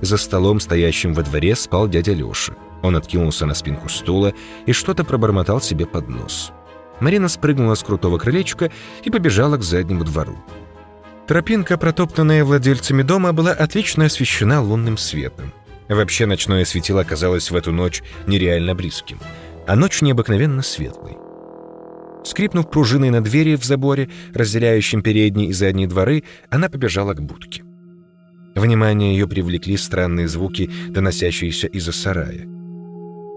За 0.00 0.16
столом, 0.16 0.60
стоящим 0.60 1.12
во 1.12 1.24
дворе, 1.24 1.56
спал 1.56 1.88
дядя 1.88 2.12
Лёша. 2.12 2.54
Он 2.84 2.94
откинулся 2.94 3.46
на 3.46 3.54
спинку 3.54 3.88
стула 3.88 4.32
и 4.64 4.72
что-то 4.72 5.02
пробормотал 5.02 5.60
себе 5.60 5.86
под 5.86 6.08
нос. 6.08 6.52
Марина 7.00 7.28
спрыгнула 7.28 7.74
с 7.74 7.82
крутого 7.82 8.18
крылечка 8.18 8.70
и 9.04 9.10
побежала 9.10 9.56
к 9.56 9.62
заднему 9.62 10.04
двору. 10.04 10.36
Тропинка, 11.26 11.76
протоптанная 11.76 12.44
владельцами 12.44 13.02
дома, 13.02 13.32
была 13.32 13.52
отлично 13.52 14.06
освещена 14.06 14.62
лунным 14.62 14.96
светом. 14.96 15.52
Вообще 15.88 16.26
ночное 16.26 16.64
светило 16.64 17.04
казалось 17.04 17.50
в 17.50 17.56
эту 17.56 17.72
ночь 17.72 18.02
нереально 18.26 18.74
близким, 18.74 19.18
а 19.66 19.76
ночь 19.76 20.02
необыкновенно 20.02 20.62
светлой. 20.62 21.16
Скрипнув 22.24 22.70
пружиной 22.70 23.10
на 23.10 23.22
двери 23.22 23.56
в 23.56 23.64
заборе, 23.64 24.10
разделяющем 24.34 25.02
передние 25.02 25.48
и 25.48 25.52
задние 25.52 25.86
дворы, 25.86 26.24
она 26.50 26.68
побежала 26.68 27.14
к 27.14 27.22
будке. 27.22 27.62
Внимание 28.54 29.12
ее 29.12 29.28
привлекли 29.28 29.76
странные 29.76 30.28
звуки, 30.28 30.70
доносящиеся 30.88 31.68
из-за 31.68 31.92
сарая. 31.92 32.57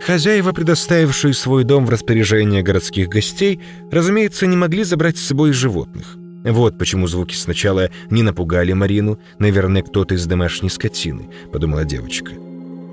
Хозяева, 0.05 0.51
предоставившие 0.51 1.33
свой 1.33 1.63
дом 1.63 1.85
в 1.85 1.89
распоряжение 1.89 2.63
городских 2.63 3.07
гостей, 3.07 3.61
разумеется, 3.91 4.47
не 4.47 4.57
могли 4.57 4.83
забрать 4.83 5.17
с 5.17 5.27
собой 5.27 5.53
животных. 5.53 6.17
Вот 6.43 6.79
почему 6.79 7.05
звуки 7.05 7.35
сначала 7.35 7.91
не 8.09 8.23
напугали 8.23 8.73
Марину, 8.73 9.19
наверное, 9.37 9.83
кто-то 9.83 10.15
из 10.15 10.25
домашней 10.25 10.69
скотины, 10.69 11.29
подумала 11.51 11.85
девочка. 11.85 12.31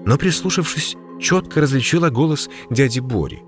Но 0.05 0.19
прислушавшись, 0.19 0.97
четко 1.19 1.63
различила 1.63 2.11
голос 2.11 2.51
дяди 2.71 3.01
Бори. 3.01 3.39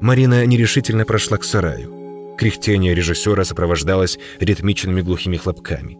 Марина 0.00 0.46
нерешительно 0.46 1.04
прошла 1.04 1.36
к 1.36 1.44
сараю. 1.44 2.34
Кряхтение 2.38 2.94
режиссера 2.94 3.44
сопровождалось 3.44 4.18
ритмичными 4.40 5.02
глухими 5.02 5.36
хлопками. 5.36 5.98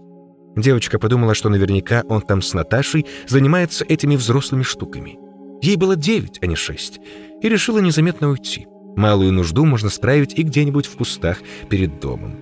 Девочка 0.56 0.98
подумала, 0.98 1.34
что 1.34 1.50
наверняка 1.50 2.04
он 2.08 2.22
там 2.22 2.40
с 2.40 2.54
Наташей 2.54 3.04
занимается 3.28 3.84
этими 3.84 4.16
взрослыми 4.16 4.62
штуками. 4.62 5.18
Ей 5.62 5.76
было 5.76 5.96
девять, 5.96 6.38
а 6.42 6.46
не 6.46 6.56
шесть, 6.56 7.00
и 7.42 7.48
решила 7.48 7.78
незаметно 7.78 8.30
уйти. 8.30 8.66
Малую 8.96 9.32
нужду 9.32 9.64
можно 9.64 9.90
справить 9.90 10.38
и 10.38 10.42
где-нибудь 10.42 10.86
в 10.86 10.96
кустах 10.96 11.38
перед 11.68 12.00
домом. 12.00 12.36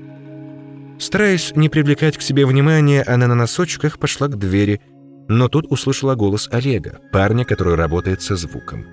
Стараясь 0.98 1.52
не 1.56 1.68
привлекать 1.68 2.16
к 2.16 2.22
себе 2.22 2.46
внимания, 2.46 3.02
она 3.02 3.26
на 3.26 3.34
носочках 3.34 3.98
пошла 3.98 4.28
к 4.28 4.38
двери, 4.38 4.80
но 5.28 5.48
тут 5.48 5.66
услышала 5.70 6.14
голос 6.14 6.48
Олега, 6.52 7.00
парня, 7.12 7.44
который 7.44 7.74
работает 7.74 8.22
со 8.22 8.36
звуком. 8.36 8.84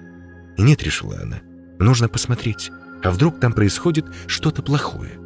«Нет»,— 0.57 0.83
решила 0.83 1.19
она,— 1.21 1.41
«нужно 1.79 2.07
посмотреть, 2.07 2.71
а 3.03 3.11
вдруг 3.11 3.39
там 3.39 3.53
происходит 3.53 4.05
что-то 4.27 4.61
плохое». 4.61 5.19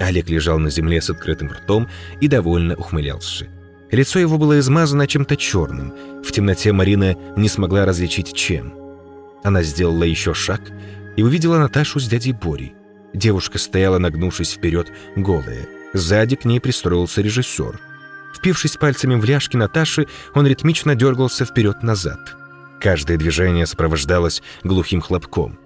Олег 0.00 0.28
лежал 0.28 0.58
на 0.58 0.70
земле 0.70 1.00
с 1.00 1.10
открытым 1.10 1.50
ртом 1.50 1.88
и 2.20 2.28
довольно 2.28 2.74
ухмылялся. 2.76 3.48
Лицо 3.94 4.18
его 4.18 4.38
было 4.38 4.58
измазано 4.58 5.06
чем-то 5.06 5.36
черным. 5.36 5.94
В 6.24 6.32
темноте 6.32 6.72
Марина 6.72 7.16
не 7.36 7.48
смогла 7.48 7.84
различить, 7.84 8.34
чем. 8.34 8.74
Она 9.44 9.62
сделала 9.62 10.02
еще 10.02 10.34
шаг 10.34 10.62
и 11.16 11.22
увидела 11.22 11.58
Наташу 11.58 12.00
с 12.00 12.08
дядей 12.08 12.32
Борей. 12.32 12.74
Девушка 13.12 13.58
стояла, 13.58 13.98
нагнувшись 13.98 14.54
вперед, 14.54 14.90
голая. 15.14 15.68
Сзади 15.92 16.34
к 16.34 16.44
ней 16.44 16.58
пристроился 16.58 17.22
режиссер. 17.22 17.78
Впившись 18.36 18.76
пальцами 18.76 19.14
в 19.14 19.24
ляжки 19.24 19.56
Наташи, 19.56 20.08
он 20.34 20.44
ритмично 20.48 20.96
дергался 20.96 21.44
вперед-назад. 21.44 22.18
Каждое 22.80 23.16
движение 23.16 23.64
сопровождалось 23.64 24.42
глухим 24.64 25.02
хлопком. 25.02 25.56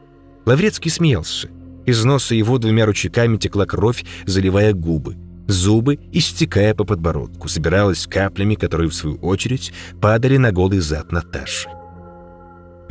Лаврецкий 0.44 0.90
смеялся. 0.90 1.48
Из 1.86 2.04
носа 2.04 2.34
его 2.34 2.58
двумя 2.58 2.84
ручейками 2.84 3.38
текла 3.38 3.64
кровь, 3.64 4.04
заливая 4.26 4.74
губы. 4.74 5.16
Зубы, 5.48 5.98
истекая 6.12 6.74
по 6.74 6.84
подбородку, 6.84 7.48
собиралась 7.48 8.06
каплями, 8.06 8.54
которые, 8.54 8.90
в 8.90 8.94
свою 8.94 9.16
очередь, 9.16 9.72
падали 9.98 10.36
на 10.36 10.52
голый 10.52 10.80
зад 10.80 11.10
Наташи. 11.10 11.70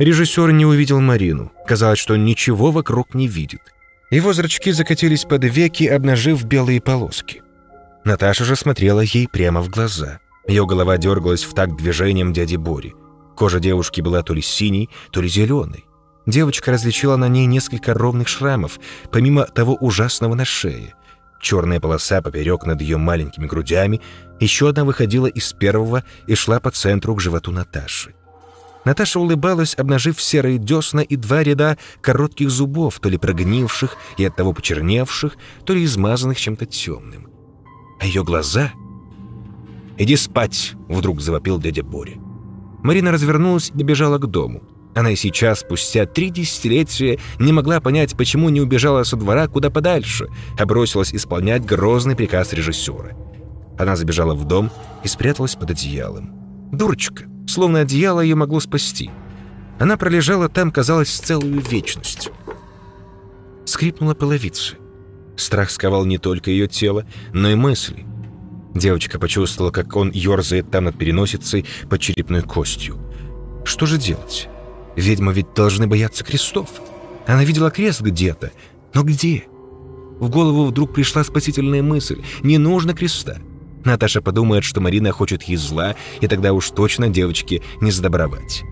Режиссер 0.00 0.50
не 0.50 0.66
увидел 0.66 1.00
Марину. 1.00 1.52
Казалось, 1.68 2.00
что 2.00 2.14
он 2.14 2.24
ничего 2.24 2.72
вокруг 2.72 3.14
не 3.14 3.28
видит. 3.28 3.60
Его 4.10 4.32
зрачки 4.32 4.72
закатились 4.72 5.24
под 5.24 5.44
веки, 5.44 5.84
обнажив 5.84 6.44
белые 6.44 6.80
полоски. 6.80 7.42
Наташа 8.04 8.44
же 8.44 8.56
смотрела 8.56 9.00
ей 9.00 9.28
прямо 9.28 9.60
в 9.60 9.68
глаза. 9.68 10.18
Ее 10.48 10.66
голова 10.66 10.98
дергалась 10.98 11.44
в 11.44 11.54
такт 11.54 11.76
движением 11.76 12.32
дяди 12.32 12.56
Бори. 12.56 12.94
Кожа 13.36 13.60
девушки 13.60 14.00
была 14.00 14.22
то 14.22 14.34
ли 14.34 14.42
синей, 14.42 14.90
то 15.12 15.20
ли 15.20 15.28
зеленой. 15.28 15.84
Девочка 16.26 16.72
различила 16.72 17.16
на 17.16 17.28
ней 17.28 17.46
несколько 17.46 17.94
ровных 17.94 18.26
шрамов, 18.26 18.80
помимо 19.12 19.44
того 19.44 19.76
ужасного 19.80 20.34
на 20.34 20.44
шее. 20.44 20.94
Черная 21.40 21.80
полоса 21.80 22.20
поперек 22.20 22.64
над 22.66 22.80
ее 22.80 22.96
маленькими 22.96 23.46
грудями, 23.46 24.00
еще 24.40 24.68
одна 24.68 24.84
выходила 24.84 25.26
из 25.26 25.52
первого 25.52 26.04
и 26.26 26.34
шла 26.34 26.60
по 26.60 26.70
центру 26.70 27.14
к 27.14 27.20
животу 27.20 27.52
Наташи. 27.52 28.14
Наташа 28.84 29.20
улыбалась, 29.20 29.74
обнажив 29.76 30.20
серые 30.20 30.58
десна 30.58 31.00
и 31.00 31.16
два 31.16 31.42
ряда 31.42 31.76
коротких 32.00 32.50
зубов, 32.50 33.00
то 33.00 33.08
ли 33.08 33.18
прогнивших 33.18 33.96
и 34.16 34.24
оттого 34.24 34.52
почерневших, 34.52 35.36
то 35.64 35.74
ли 35.74 35.84
измазанных 35.84 36.38
чем-то 36.38 36.66
темным. 36.66 37.28
А 38.00 38.06
ее 38.06 38.24
глаза... 38.24 38.72
«Иди 39.98 40.14
спать!»— 40.14 40.74
вдруг 40.88 41.20
завопил 41.20 41.58
дядя 41.58 41.82
Боря. 41.82 42.14
Марина 42.84 43.10
развернулась 43.10 43.70
и 43.70 43.72
добежала 43.76 44.18
к 44.18 44.26
дому. 44.26 44.62
Она 44.94 45.12
и 45.12 45.16
сейчас, 45.16 45.60
спустя 45.60 46.06
три 46.06 46.30
десятилетия, 46.30 47.18
не 47.38 47.52
могла 47.52 47.80
понять, 47.80 48.16
почему 48.16 48.48
не 48.48 48.60
убежала 48.60 49.04
со 49.04 49.16
двора 49.16 49.46
куда 49.46 49.70
подальше, 49.70 50.28
а 50.58 50.66
бросилась 50.66 51.14
исполнять 51.14 51.64
грозный 51.64 52.16
приказ 52.16 52.52
режиссера. 52.52 53.10
Она 53.78 53.96
забежала 53.96 54.34
в 54.34 54.44
дом 54.44 54.70
и 55.04 55.08
спряталась 55.08 55.54
под 55.54 55.70
одеялом. 55.70 56.32
Дурочка! 56.72 57.24
словно 57.48 57.80
одеяло 57.80 58.20
ее 58.20 58.34
могло 58.34 58.60
спасти. 58.60 59.10
Она 59.78 59.96
пролежала 59.96 60.48
там, 60.48 60.70
казалось, 60.70 61.08
целую 61.08 61.60
вечность. 61.60 62.30
Скрипнула 63.64 64.14
половица. 64.14 64.76
Страх 65.36 65.70
сковал 65.70 66.04
не 66.04 66.18
только 66.18 66.50
ее 66.50 66.66
тело, 66.66 67.06
но 67.32 67.50
и 67.50 67.54
мысли. 67.54 68.04
Девочка 68.74 69.18
почувствовала, 69.18 69.70
как 69.70 69.94
он 69.96 70.10
ерзает 70.10 70.70
там 70.70 70.84
над 70.84 70.98
переносицей 70.98 71.64
под 71.88 72.00
черепной 72.00 72.42
костью. 72.42 72.98
Что 73.64 73.86
же 73.86 73.98
делать? 73.98 74.48
Ведьмы 74.98 75.32
ведь 75.32 75.54
должны 75.54 75.86
бояться 75.86 76.24
крестов. 76.24 76.68
Она 77.24 77.44
видела 77.44 77.70
крест 77.70 78.00
где-то, 78.00 78.50
но 78.94 79.04
где? 79.04 79.44
В 80.18 80.28
голову 80.28 80.64
вдруг 80.66 80.92
пришла 80.92 81.22
спасительная 81.22 81.84
мысль. 81.84 82.20
Не 82.42 82.58
нужно 82.58 82.94
креста. 82.94 83.38
Наташа 83.84 84.20
подумает, 84.20 84.64
что 84.64 84.80
Марина 84.80 85.12
хочет 85.12 85.44
ей 85.44 85.56
зла, 85.56 85.94
и 86.20 86.26
тогда 86.26 86.52
уж 86.52 86.68
точно 86.70 87.08
девочке 87.08 87.62
не 87.80 87.92
сдобровать. 87.92 88.64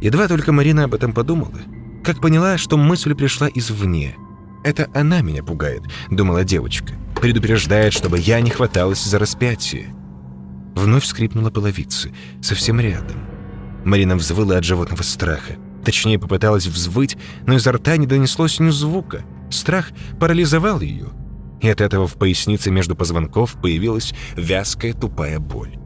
Едва 0.00 0.26
только 0.26 0.52
Марина 0.52 0.84
об 0.84 0.94
этом 0.94 1.12
подумала, 1.12 1.60
как 2.02 2.22
поняла, 2.22 2.56
что 2.56 2.78
мысль 2.78 3.14
пришла 3.14 3.50
извне. 3.54 4.16
«Это 4.64 4.88
она 4.94 5.20
меня 5.20 5.44
пугает»,— 5.44 5.82
думала 6.10 6.44
девочка. 6.44 6.94
«Предупреждает, 7.20 7.92
чтобы 7.92 8.18
я 8.18 8.40
не 8.40 8.48
хваталась 8.48 9.04
за 9.04 9.18
распятие». 9.18 9.94
Вновь 10.74 11.04
скрипнула 11.04 11.50
половицы, 11.50 12.10
совсем 12.40 12.80
рядом. 12.80 13.33
Марина 13.84 14.16
взвыла 14.16 14.58
от 14.58 14.64
животного 14.64 15.02
страха. 15.02 15.54
Точнее, 15.84 16.18
попыталась 16.18 16.66
взвыть, 16.66 17.16
но 17.46 17.54
изо 17.54 17.72
рта 17.72 17.96
не 17.96 18.06
донеслось 18.06 18.60
ни 18.60 18.70
звука. 18.70 19.24
Страх 19.50 19.90
парализовал 20.18 20.80
ее— 20.80 21.08
и 21.64 21.68
от 21.70 21.80
этого 21.80 22.06
в 22.06 22.14
пояснице 22.14 22.70
между 22.70 22.94
позвонков 22.94 23.54
появилась 23.54 24.12
вязкая 24.36 24.92
тупая 24.92 25.38
боль. 25.38 25.78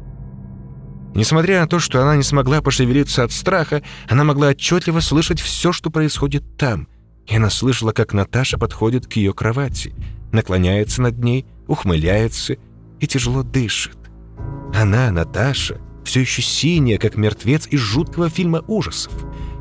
Несмотря 1.15 1.61
на 1.61 1.69
то, 1.69 1.79
что 1.79 2.03
она 2.03 2.17
не 2.17 2.25
смогла 2.25 2.61
пошевелиться 2.61 3.23
от 3.23 3.31
страха, 3.31 3.85
она 4.09 4.25
могла 4.25 4.49
отчетливо 4.49 4.99
слышать 4.99 5.41
все, 5.41 5.73
что 5.73 5.91
происходит 5.91 6.57
там. 6.57 6.89
И 7.29 7.37
она 7.37 7.49
слышала, 7.49 7.93
как 7.93 8.13
Наташа 8.13 8.59
подходит 8.59 9.07
к 9.07 9.13
ее 9.13 9.33
кровати, 9.33 9.95
наклоняется 10.33 11.01
над 11.01 11.23
ней, 11.23 11.47
ухмыляется 11.69 12.57
и 12.99 13.07
тяжело 13.07 13.45
дышит. 13.45 13.99
Она, 14.75 15.13
Наташа, 15.13 15.79
все 16.09 16.21
еще 16.21 16.41
синяя, 16.41 16.97
как 16.97 17.19
мертвец 17.19 17.69
из 17.71 17.81
жуткого 17.81 18.31
фильма 18.31 18.65
ужасов. 18.67 19.13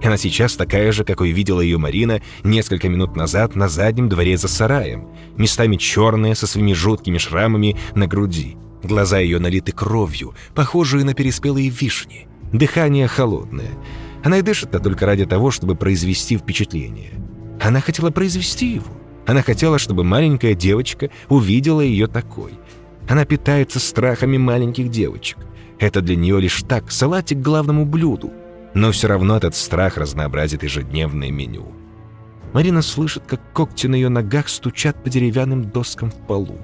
И 0.01 0.07
она 0.07 0.15
сейчас 0.15 0.55
такая 0.55 0.93
же, 0.93 1.03
какой 1.03 1.31
видела 1.31 1.59
ее 1.59 1.77
Марина 1.77 2.21
несколько 2.43 2.87
минут 2.87 3.17
назад 3.17 3.55
на 3.55 3.67
заднем 3.67 4.07
дворе 4.07 4.37
за 4.37 4.47
сараем, 4.47 5.09
местами 5.35 5.75
черная, 5.75 6.35
со 6.35 6.47
своими 6.47 6.71
жуткими 6.71 7.17
шрамами 7.17 7.75
на 7.95 8.07
груди. 8.07 8.55
Глаза 8.81 9.19
ее 9.19 9.39
налиты 9.39 9.73
кровью, 9.73 10.35
похожие 10.55 11.03
на 11.03 11.13
переспелые 11.13 11.67
вишни. 11.67 12.27
Дыхание 12.53 13.07
холодное. 13.07 13.71
Она 14.23 14.37
и 14.37 14.41
дышит-то 14.41 14.79
только 14.79 15.05
ради 15.05 15.25
того, 15.25 15.51
чтобы 15.51 15.75
произвести 15.75 16.37
впечатление. 16.37 17.11
Она 17.59 17.81
хотела 17.81 18.09
произвести 18.09 18.67
его. 18.75 18.97
Она 19.25 19.41
хотела, 19.41 19.79
чтобы 19.79 20.05
маленькая 20.05 20.53
девочка 20.53 21.09
увидела 21.27 21.81
ее 21.81 22.07
такой. 22.07 22.53
Она 23.09 23.25
питается 23.25 23.81
страхами 23.81 24.37
маленьких 24.37 24.89
девочек. 24.89 25.37
Это 25.79 26.01
для 26.01 26.15
нее 26.15 26.39
лишь 26.39 26.63
так, 26.63 26.91
салатик 26.91 27.39
к 27.39 27.41
главному 27.41 27.85
блюду. 27.85 28.31
Но 28.73 28.91
все 28.91 29.07
равно 29.07 29.37
этот 29.37 29.55
страх 29.55 29.97
разнообразит 29.97 30.63
ежедневное 30.63 31.31
меню. 31.31 31.71
Марина 32.53 32.81
слышит, 32.81 33.23
как 33.27 33.41
когти 33.53 33.87
на 33.87 33.95
ее 33.95 34.09
ногах 34.09 34.49
стучат 34.49 35.03
по 35.03 35.09
деревянным 35.09 35.69
доскам 35.69 36.11
в 36.11 36.15
полу. 36.15 36.57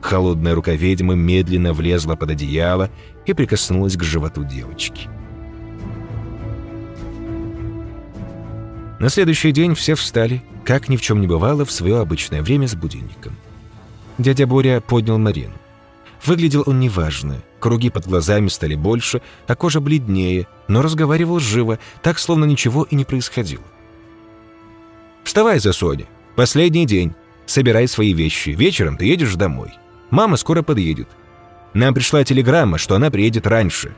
Холодная 0.00 0.54
рука 0.54 0.72
ведьмы 0.72 1.16
медленно 1.16 1.72
влезла 1.72 2.14
под 2.16 2.30
одеяло 2.30 2.90
и 3.24 3.32
прикоснулась 3.32 3.96
к 3.96 4.02
животу 4.02 4.44
девочки. 4.44 5.08
На 8.98 9.10
следующий 9.10 9.52
день 9.52 9.74
все 9.74 9.94
встали, 9.94 10.42
как 10.64 10.88
ни 10.88 10.96
в 10.96 11.02
чем 11.02 11.20
не 11.20 11.26
бывало, 11.26 11.64
в 11.64 11.70
свое 11.70 11.98
обычное 11.98 12.42
время 12.42 12.66
с 12.66 12.74
будильником. 12.74 13.36
Дядя 14.16 14.46
Боря 14.46 14.80
поднял 14.80 15.18
Марину. 15.18 15.54
Выглядел 16.24 16.62
он 16.66 16.80
неважно, 16.80 17.42
круги 17.66 17.90
под 17.90 18.06
глазами 18.06 18.46
стали 18.46 18.76
больше, 18.76 19.22
а 19.48 19.56
кожа 19.56 19.80
бледнее, 19.80 20.46
но 20.68 20.82
разговаривал 20.82 21.40
живо, 21.40 21.80
так, 22.00 22.20
словно 22.20 22.44
ничего 22.44 22.84
и 22.84 22.94
не 22.94 23.04
происходило. 23.04 23.64
«Вставай 25.24 25.58
за 25.58 25.72
Соня. 25.72 26.06
Последний 26.36 26.86
день. 26.86 27.12
Собирай 27.44 27.88
свои 27.88 28.12
вещи. 28.12 28.50
Вечером 28.50 28.96
ты 28.96 29.06
едешь 29.06 29.34
домой. 29.34 29.72
Мама 30.10 30.36
скоро 30.36 30.62
подъедет. 30.62 31.08
Нам 31.74 31.92
пришла 31.92 32.22
телеграмма, 32.22 32.78
что 32.78 32.94
она 32.94 33.10
приедет 33.10 33.48
раньше». 33.48 33.96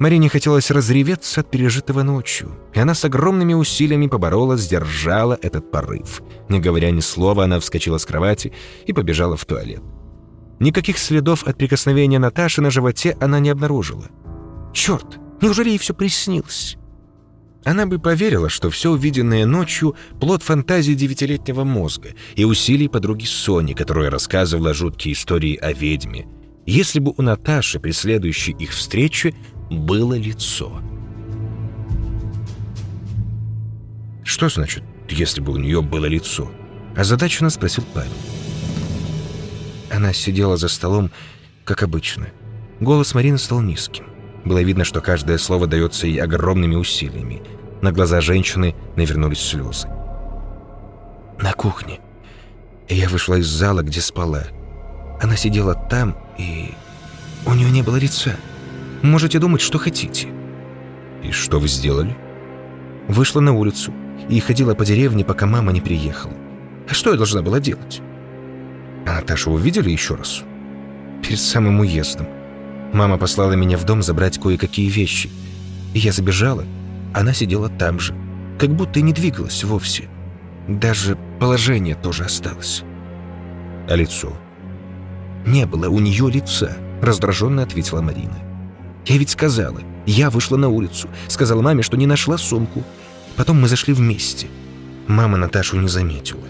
Марине 0.00 0.28
хотелось 0.28 0.72
разреветься 0.72 1.42
от 1.42 1.50
пережитого 1.52 2.02
ночью, 2.02 2.58
и 2.74 2.80
она 2.80 2.94
с 2.94 3.04
огромными 3.04 3.54
усилиями 3.54 4.08
поборола, 4.08 4.56
сдержала 4.56 5.38
этот 5.42 5.70
порыв. 5.70 6.22
Не 6.48 6.58
говоря 6.58 6.90
ни 6.90 7.00
слова, 7.00 7.44
она 7.44 7.60
вскочила 7.60 7.98
с 7.98 8.06
кровати 8.06 8.52
и 8.84 8.92
побежала 8.92 9.36
в 9.36 9.44
туалет. 9.44 9.82
Никаких 10.60 10.98
следов 10.98 11.46
от 11.46 11.56
прикосновения 11.56 12.18
Наташи 12.18 12.60
на 12.60 12.70
животе 12.70 13.16
она 13.20 13.38
не 13.38 13.50
обнаружила. 13.50 14.06
Черт, 14.72 15.18
неужели 15.40 15.70
ей 15.70 15.78
все 15.78 15.94
приснилось? 15.94 16.76
Она 17.64 17.86
бы 17.86 17.98
поверила, 17.98 18.48
что 18.48 18.70
все 18.70 18.90
увиденное 18.90 19.44
ночью– 19.44 19.94
плод 20.20 20.42
фантазии 20.42 20.94
девятилетнего 20.94 21.64
мозга 21.64 22.10
и 22.34 22.44
усилий 22.44 22.88
подруги 22.88 23.24
Сони, 23.24 23.72
которая 23.72 24.10
рассказывала 24.10 24.74
жуткие 24.74 25.14
истории 25.14 25.56
о 25.56 25.72
ведьме, 25.72 26.26
если 26.66 26.98
бы 26.98 27.12
у 27.16 27.22
Наташи 27.22 27.78
при 27.78 27.90
следующей 27.90 28.52
их 28.52 28.70
встрече 28.70 29.34
было 29.70 30.14
лицо. 30.14 30.80
«Что 34.24 34.48
значит, 34.48 34.84
если 35.08 35.40
бы 35.40 35.52
у 35.52 35.56
нее 35.56 35.82
было 35.82 36.06
лицо?»– 36.06 36.50
озадаченно 36.96 37.50
спросил 37.50 37.84
Павел. 37.92 38.12
Она 39.90 40.12
сидела 40.12 40.56
за 40.56 40.68
столом, 40.68 41.10
как 41.64 41.82
обычно. 41.82 42.28
Голос 42.80 43.14
Марины 43.14 43.38
стал 43.38 43.60
низким. 43.60 44.04
Было 44.44 44.62
видно, 44.62 44.84
что 44.84 45.00
каждое 45.00 45.38
слово 45.38 45.66
дается 45.66 46.06
ей 46.06 46.20
огромными 46.20 46.76
усилиями. 46.76 47.42
На 47.82 47.92
глаза 47.92 48.20
женщины 48.20 48.74
навернулись 48.96 49.40
слезы. 49.40 49.88
На 51.40 51.52
кухне. 51.52 52.00
Я 52.88 53.08
вышла 53.08 53.34
из 53.34 53.46
зала, 53.46 53.82
где 53.82 54.00
спала. 54.00 54.44
Она 55.20 55.36
сидела 55.36 55.74
там, 55.74 56.16
и 56.38 56.72
у 57.46 57.54
нее 57.54 57.70
не 57.70 57.82
было 57.82 57.96
лица. 57.96 58.36
Можете 59.02 59.38
думать, 59.38 59.60
что 59.60 59.78
хотите. 59.78 60.28
И 61.22 61.30
что 61.30 61.58
вы 61.58 61.68
сделали? 61.68 62.16
Вышла 63.08 63.40
на 63.40 63.52
улицу 63.52 63.92
и 64.28 64.40
ходила 64.40 64.74
по 64.74 64.84
деревне, 64.84 65.24
пока 65.24 65.46
мама 65.46 65.72
не 65.72 65.80
приехала. 65.80 66.34
А 66.88 66.94
что 66.94 67.10
я 67.10 67.16
должна 67.16 67.42
была 67.42 67.60
делать? 67.60 68.00
А 69.08 69.14
Наташу 69.14 69.52
увидели 69.52 69.88
еще 69.88 70.16
раз? 70.16 70.42
Перед 71.22 71.40
самым 71.40 71.80
уездом. 71.80 72.26
Мама 72.92 73.16
послала 73.16 73.54
меня 73.54 73.78
в 73.78 73.84
дом 73.84 74.02
забрать 74.02 74.38
кое-какие 74.38 74.90
вещи. 74.90 75.30
И 75.94 75.98
я 75.98 76.12
забежала. 76.12 76.64
Она 77.14 77.32
сидела 77.32 77.70
там 77.70 77.98
же. 77.98 78.14
Как 78.58 78.68
будто 78.68 78.98
и 78.98 79.02
не 79.02 79.14
двигалась 79.14 79.64
вовсе. 79.64 80.10
Даже 80.68 81.16
положение 81.40 81.94
тоже 81.94 82.24
осталось. 82.24 82.82
А 83.88 83.94
лицо? 83.94 84.36
Не 85.46 85.64
было 85.64 85.88
у 85.88 86.00
нее 86.00 86.30
лица, 86.30 86.76
раздраженно 87.00 87.62
ответила 87.62 88.02
Марина. 88.02 88.38
Я 89.06 89.16
ведь 89.16 89.30
сказала, 89.30 89.80
я 90.04 90.28
вышла 90.28 90.58
на 90.58 90.68
улицу, 90.68 91.08
сказала 91.28 91.62
маме, 91.62 91.82
что 91.82 91.96
не 91.96 92.06
нашла 92.06 92.36
сумку. 92.36 92.84
Потом 93.36 93.58
мы 93.58 93.68
зашли 93.68 93.94
вместе. 93.94 94.48
Мама 95.06 95.38
Наташу 95.38 95.78
не 95.78 95.88
заметила. 95.88 96.44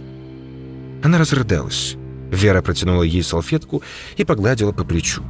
Она 1.05 1.19
разрыдалась. 1.19 1.97
Вера 2.31 2.63
протянула 2.63 3.03
ей 3.03 3.23
салфетку 3.23 3.83
и 4.17 4.25
погладила 4.25 4.73
по 4.73 4.85
плечу. 4.85 5.23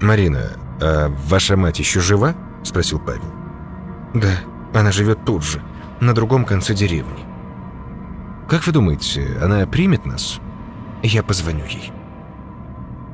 «Марина, 0.00 0.52
а 0.80 1.08
ваша 1.26 1.56
мать 1.56 1.78
еще 1.78 2.00
жива?»– 2.00 2.34
спросил 2.64 2.98
Павел. 2.98 3.32
«Да, 4.14 4.40
она 4.74 4.92
живет 4.92 5.24
тут 5.24 5.44
же, 5.44 5.62
на 6.00 6.14
другом 6.14 6.44
конце 6.44 6.74
деревни». 6.74 7.24
«Как 8.48 8.66
вы 8.66 8.72
думаете, 8.72 9.38
она 9.40 9.66
примет 9.66 10.06
нас?» 10.06 10.38
«Я 11.02 11.22
позвоню 11.22 11.64
ей». 11.64 11.92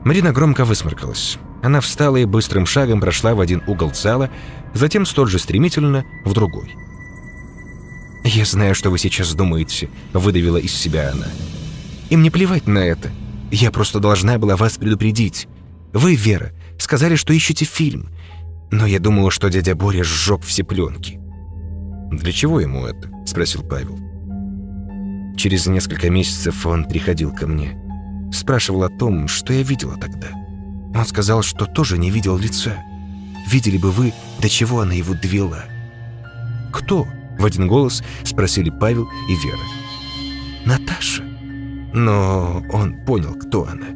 Марина 0.05 0.33
громко 0.33 0.65
высморкалась. 0.65 1.39
Она 1.63 1.81
встала 1.81 2.17
и 2.17 2.25
быстрым 2.25 2.67
шагом 2.67 3.01
прошла 3.01 3.35
в 3.35 3.41
один 3.41 3.63
угол 3.67 3.93
зала, 3.93 4.31
затем 4.73 5.05
столь 5.05 5.29
же 5.29 5.39
стремительно 5.39 6.05
в 6.25 6.33
другой. 6.33 6.77
«Я 8.25 8.45
знаю, 8.45 8.75
что 8.75 8.91
вы 8.91 8.99
сейчас 8.99 9.35
думаете»,— 9.35 9.89
выдавила 10.13 10.57
из 10.57 10.73
себя 10.73 11.11
она. 11.13 11.27
Им 12.11 12.23
не 12.23 12.31
плевать 12.31 12.67
на 12.67 12.79
это. 12.79 13.11
Я 13.51 13.71
просто 13.71 14.01
должна 14.01 14.39
была 14.39 14.57
вас 14.57 14.77
предупредить. 14.77 15.49
Вы, 15.93 16.15
Вера, 16.15 16.53
сказали, 16.79 17.17
что 17.17 17.33
ищете 17.33 17.65
фильм. 17.65 18.09
Но 18.71 18.87
я 18.87 18.99
думала, 18.99 19.31
что 19.31 19.49
дядя 19.49 19.75
Боря 19.75 20.05
сжег 20.05 20.43
все 20.43 20.65
пленки. 20.65 21.21
«Для 22.11 22.33
чего 22.33 22.61
ему 22.61 22.87
это?»– 22.87 23.11
спросил 23.27 23.63
Павел. 23.63 23.99
Через 25.37 25.67
несколько 25.67 26.11
месяцев 26.11 26.65
он 26.67 26.85
приходил 26.85 27.35
ко 27.35 27.47
мне. 27.47 27.77
Спрашивал 28.33 28.85
о 28.85 28.89
том, 28.89 29.29
что 29.29 29.53
я 29.53 29.63
видела 29.63 29.97
тогда. 29.97 30.29
Он 30.95 31.05
сказал, 31.05 31.43
что 31.43 31.67
тоже 31.67 31.99
не 31.99 32.11
видел 32.11 32.39
лица. 32.39 32.77
Видели 33.49 33.77
бы 33.77 33.91
вы, 33.91 34.13
до 34.41 34.49
чего 34.49 34.81
она 34.81 34.95
его 34.95 35.15
довела. 35.15 35.65
«Кто?»– 36.73 37.07
в 37.39 37.45
один 37.45 37.69
голос 37.69 38.03
спросили 38.25 38.71
Павел 38.71 39.09
и 39.29 39.35
Вера. 39.35 39.59
«Наташа». 40.65 41.36
Но 41.99 42.63
он 42.73 42.95
понял, 43.07 43.35
кто 43.37 43.67
она. 43.67 43.87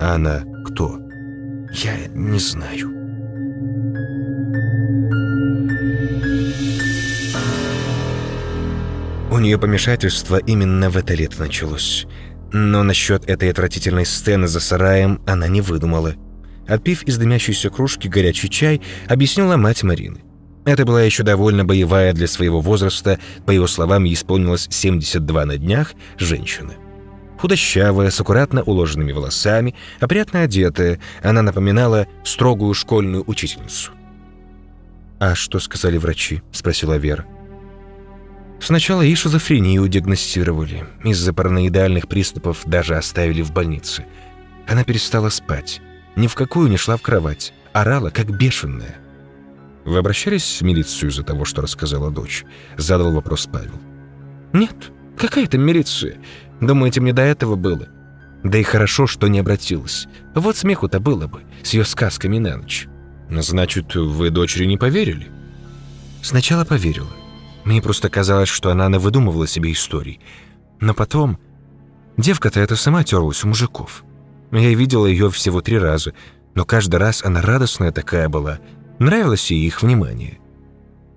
Она 0.00 0.42
кто? 0.64 0.98
Я 1.70 2.06
не 2.14 2.38
знаю. 2.38 2.88
У 9.30 9.38
нее 9.38 9.58
помешательство 9.58 10.38
именно 10.38 10.88
в 10.88 10.96
это 10.96 11.12
лето 11.12 11.40
началось. 11.40 12.06
Но 12.54 12.82
насчет 12.82 13.28
этой 13.28 13.50
отвратительной 13.50 14.06
сцены 14.06 14.48
за 14.48 14.58
сараем 14.58 15.20
она 15.26 15.46
не 15.46 15.60
выдумала. 15.60 16.14
Отпив 16.66 17.02
из 17.02 17.18
дымящейся 17.18 17.68
кружки 17.68 18.08
горячий 18.08 18.48
чай, 18.48 18.80
объяснила 19.08 19.58
мать 19.58 19.82
Марины. 19.82 20.22
Это 20.68 20.84
была 20.84 21.02
еще 21.02 21.22
довольно 21.22 21.64
боевая 21.64 22.12
для 22.12 22.26
своего 22.26 22.60
возраста, 22.60 23.18
по 23.46 23.50
его 23.52 23.66
словам, 23.66 24.04
ей 24.04 24.12
исполнилось 24.12 24.68
72 24.70 25.46
на 25.46 25.56
днях, 25.56 25.94
женщина. 26.18 26.74
Худощавая, 27.38 28.10
с 28.10 28.20
аккуратно 28.20 28.62
уложенными 28.62 29.12
волосами, 29.12 29.74
опрятно 30.00 30.42
одетая, 30.42 30.98
она 31.22 31.42
напоминала 31.42 32.06
строгую 32.24 32.74
школьную 32.74 33.22
учительницу. 33.26 33.92
«А 35.20 35.34
что 35.34 35.60
сказали 35.60 35.98
врачи?»– 35.98 36.42
спросила 36.52 36.96
Вера. 36.96 37.26
Сначала 38.60 39.02
ей 39.02 39.14
шизофрению 39.14 39.86
диагностировали. 39.86 40.84
Из-за 41.04 41.32
параноидальных 41.32 42.08
приступов 42.08 42.62
даже 42.64 42.96
оставили 42.96 43.42
в 43.42 43.52
больнице. 43.52 44.04
Она 44.66 44.82
перестала 44.82 45.28
спать. 45.28 45.80
Ни 46.16 46.26
в 46.26 46.34
какую 46.34 46.68
не 46.68 46.76
шла 46.76 46.96
в 46.96 47.02
кровать. 47.02 47.52
Орала, 47.72 48.10
как 48.10 48.36
бешеная. 48.36 48.96
«Вы 49.84 49.98
обращались 49.98 50.60
в 50.60 50.64
милицию 50.64 51.10
из-за 51.10 51.22
того, 51.22 51.44
что 51.44 51.62
рассказала 51.62 52.10
дочь?» 52.10 52.44
Задал 52.76 53.12
вопрос 53.12 53.48
Павел. 53.50 53.78
«Нет, 54.52 54.92
какая 55.16 55.46
там 55.46 55.62
милиция? 55.62 56.18
Думаете, 56.60 57.00
мне 57.00 57.12
до 57.12 57.22
этого 57.22 57.56
было? 57.56 57.88
Да 58.42 58.58
и 58.58 58.62
хорошо, 58.62 59.06
что 59.06 59.28
не 59.28 59.40
обратилась. 59.40 60.06
Вот 60.34 60.56
смеху-то 60.56 61.00
было 61.00 61.26
бы, 61.26 61.42
с 61.62 61.74
ее 61.74 61.84
сказками 61.84 62.38
на 62.38 62.56
ночь». 62.56 62.88
«Значит, 63.30 63.94
вы 63.94 64.30
дочери 64.30 64.64
не 64.64 64.78
поверили?» 64.78 65.28
«Сначала 66.22 66.64
поверила. 66.64 67.10
Мне 67.64 67.82
просто 67.82 68.08
казалось, 68.08 68.48
что 68.48 68.70
она 68.70 68.88
навыдумывала 68.88 69.46
себе 69.46 69.72
историй. 69.72 70.20
Но 70.80 70.94
потом... 70.94 71.38
Девка-то 72.16 72.58
эта 72.58 72.74
сама 72.74 73.04
терлась 73.04 73.44
у 73.44 73.48
мужиков. 73.48 74.02
Я 74.50 74.74
видела 74.74 75.06
ее 75.06 75.30
всего 75.30 75.60
три 75.60 75.78
раза, 75.78 76.14
но 76.54 76.64
каждый 76.64 76.96
раз 76.96 77.22
она 77.22 77.42
радостная 77.42 77.92
такая 77.92 78.28
была— 78.28 78.58
Нравилось 78.98 79.50
ей 79.50 79.66
их 79.66 79.82
внимание. 79.82 80.38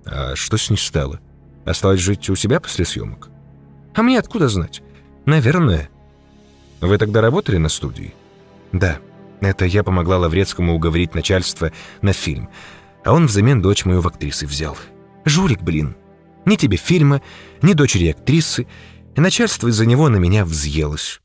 А 0.04 0.36
что 0.36 0.56
с 0.56 0.70
ней 0.70 0.76
стало? 0.76 1.20
Осталось 1.64 2.00
жить 2.00 2.30
у 2.30 2.36
себя 2.36 2.60
после 2.60 2.84
съемок? 2.84 3.28
А 3.94 4.02
мне 4.02 4.18
откуда 4.18 4.48
знать? 4.48 4.82
Наверное. 5.26 5.88
Вы 6.80 6.98
тогда 6.98 7.20
работали 7.20 7.56
на 7.56 7.68
студии? 7.68 8.14
Да. 8.72 8.98
Это 9.40 9.64
я 9.64 9.82
помогла 9.82 10.18
Лаврецкому 10.18 10.74
уговорить 10.74 11.14
начальство 11.14 11.72
на 12.00 12.12
фильм. 12.12 12.48
А 13.04 13.12
он 13.12 13.26
взамен 13.26 13.60
дочь 13.60 13.84
мою 13.84 14.00
в 14.00 14.06
актрисы 14.06 14.46
взял. 14.46 14.76
Жулик, 15.24 15.62
блин. 15.62 15.96
Ни 16.44 16.56
тебе 16.56 16.76
фильма, 16.76 17.22
ни 17.60 17.72
дочери 17.72 18.08
актрисы. 18.08 18.66
И 19.16 19.20
начальство 19.20 19.68
из-за 19.68 19.86
него 19.86 20.08
на 20.08 20.16
меня 20.16 20.44
взъелось. 20.44 21.20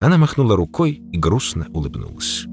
Она 0.00 0.16
махнула 0.16 0.56
рукой 0.56 1.02
и 1.12 1.18
грустно 1.18 1.66
улыбнулась. 1.72 2.46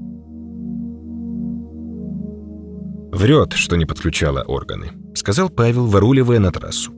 «Врет, 3.10 3.54
что 3.54 3.76
не 3.76 3.86
подключала 3.86 4.42
органы»,— 4.42 4.92
сказал 5.14 5.48
Павел, 5.48 5.86
выруливая 5.86 6.38
на 6.38 6.52
трассу. 6.52 6.92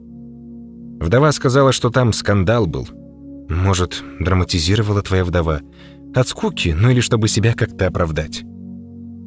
Вдова 0.99 1.31
сказала, 1.31 1.71
что 1.71 1.89
там 1.89 2.11
скандал 2.11 2.67
был. 2.67 2.87
Может, 3.51 4.01
драматизировала 4.21 5.01
твоя 5.01 5.25
вдова? 5.25 5.59
От 6.15 6.27
скуки, 6.29 6.69
ну 6.69 6.89
или 6.89 7.01
чтобы 7.01 7.27
себя 7.27 7.53
как-то 7.53 7.87
оправдать. 7.87 8.43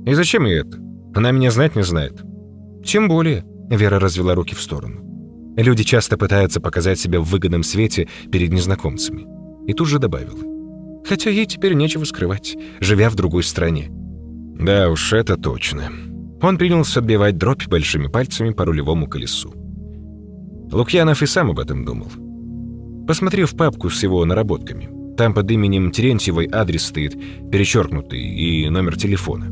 И 0.06 0.14
зачем 0.14 0.46
ей 0.46 0.60
это? 0.60 0.78
Она 1.14 1.30
меня 1.30 1.50
знать 1.50 1.76
не 1.76 1.82
знает. 1.82 2.22
Тем 2.82 3.06
более, 3.08 3.44
Вера 3.68 3.98
развела 3.98 4.34
руки 4.34 4.54
в 4.54 4.62
сторону. 4.62 5.54
Люди 5.56 5.84
часто 5.84 6.16
пытаются 6.16 6.60
показать 6.60 6.98
себя 6.98 7.20
в 7.20 7.24
выгодном 7.24 7.62
свете 7.62 8.08
перед 8.32 8.50
незнакомцами. 8.50 9.26
И 9.66 9.74
тут 9.74 9.88
же 9.88 9.98
добавила. 9.98 10.40
Хотя 11.06 11.28
ей 11.28 11.44
теперь 11.44 11.74
нечего 11.74 12.04
скрывать, 12.04 12.56
живя 12.80 13.10
в 13.10 13.14
другой 13.14 13.42
стране. 13.42 13.88
Да 13.90 14.88
уж, 14.88 15.12
это 15.12 15.36
точно. 15.36 15.90
Он 16.40 16.56
принялся 16.56 17.00
отбивать 17.00 17.36
дробь 17.36 17.66
большими 17.68 18.06
пальцами 18.06 18.50
по 18.50 18.64
рулевому 18.64 19.06
колесу. 19.06 19.52
Лукьянов 20.72 21.22
и 21.22 21.26
сам 21.26 21.50
об 21.50 21.58
этом 21.58 21.84
думал. 21.84 22.08
Посмотри 23.06 23.44
в 23.44 23.54
папку 23.54 23.90
с 23.90 24.02
его 24.02 24.24
наработками. 24.24 24.88
Там 25.16 25.34
под 25.34 25.50
именем 25.50 25.90
Терентьевой 25.90 26.48
адрес 26.50 26.86
стоит, 26.86 27.16
перечеркнутый, 27.50 28.20
и 28.20 28.68
номер 28.68 28.96
телефона. 28.96 29.46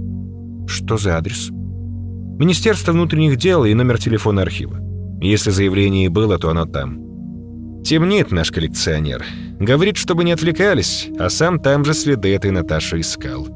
Что 0.67 0.97
за 0.97 1.19
адрес? 1.19 1.51
Министерство 1.51 2.93
внутренних 2.93 3.37
дел 3.37 3.65
и 3.65 3.75
номер 3.75 3.99
телефона 3.99 4.43
архива. 4.43 4.79
Если 5.21 5.51
заявление 5.51 6.09
было, 6.09 6.39
то 6.39 6.51
оно 6.51 6.67
там. 6.67 7.83
Темнит 7.85 8.33
наш 8.33 8.51
коллекционер. 8.51 9.25
Говорит, 9.61 9.97
чтобы 9.97 10.25
не 10.25 10.33
отвлекались, 10.33 11.09
а 11.19 11.29
сам 11.29 11.61
там 11.61 11.85
же 11.85 11.95
следы 11.95 12.35
этой 12.35 12.51
Наташи 12.51 13.01
искал. 13.01 13.47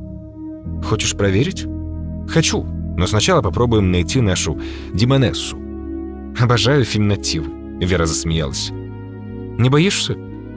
Хочешь 0.84 1.16
проверить? 1.16 1.66
Хочу, 2.28 2.62
но 2.62 3.06
сначала 3.06 3.42
попробуем 3.42 3.90
найти 3.90 4.20
нашу 4.20 4.60
Димонессу. 4.92 5.56
Обожаю 6.38 6.84
феминативы, 6.84 7.50
Вера 7.80 8.06
засмеялась. 8.06 8.70
Не 9.58 9.70
боишься? 9.70 10.14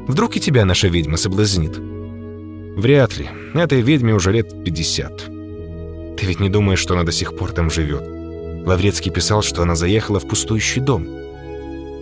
Вдруг 0.08 0.36
и 0.36 0.40
тебя 0.40 0.66
наша 0.66 0.88
ведьма 0.88 1.18
соблазнит? 1.18 1.78
Вряд 1.78 3.18
ли. 3.18 3.30
Этой 3.54 3.82
ведьме 3.82 4.14
уже 4.14 4.32
лет 4.32 4.64
50. 4.64 5.18
Ты 6.18 6.26
ведь 6.26 6.40
не 6.40 6.50
думаешь, 6.50 6.80
что 6.80 6.96
она 6.96 7.04
до 7.04 7.12
сих 7.12 7.36
пор 7.36 7.52
там 7.52 7.70
живет? 7.70 8.04
Лаврецкий 8.66 9.12
писал, 9.12 9.42
что 9.42 9.62
она 9.62 9.76
заехала 9.76 10.20
в 10.20 10.28
пустующий 10.28 10.82
дом. 10.82 11.08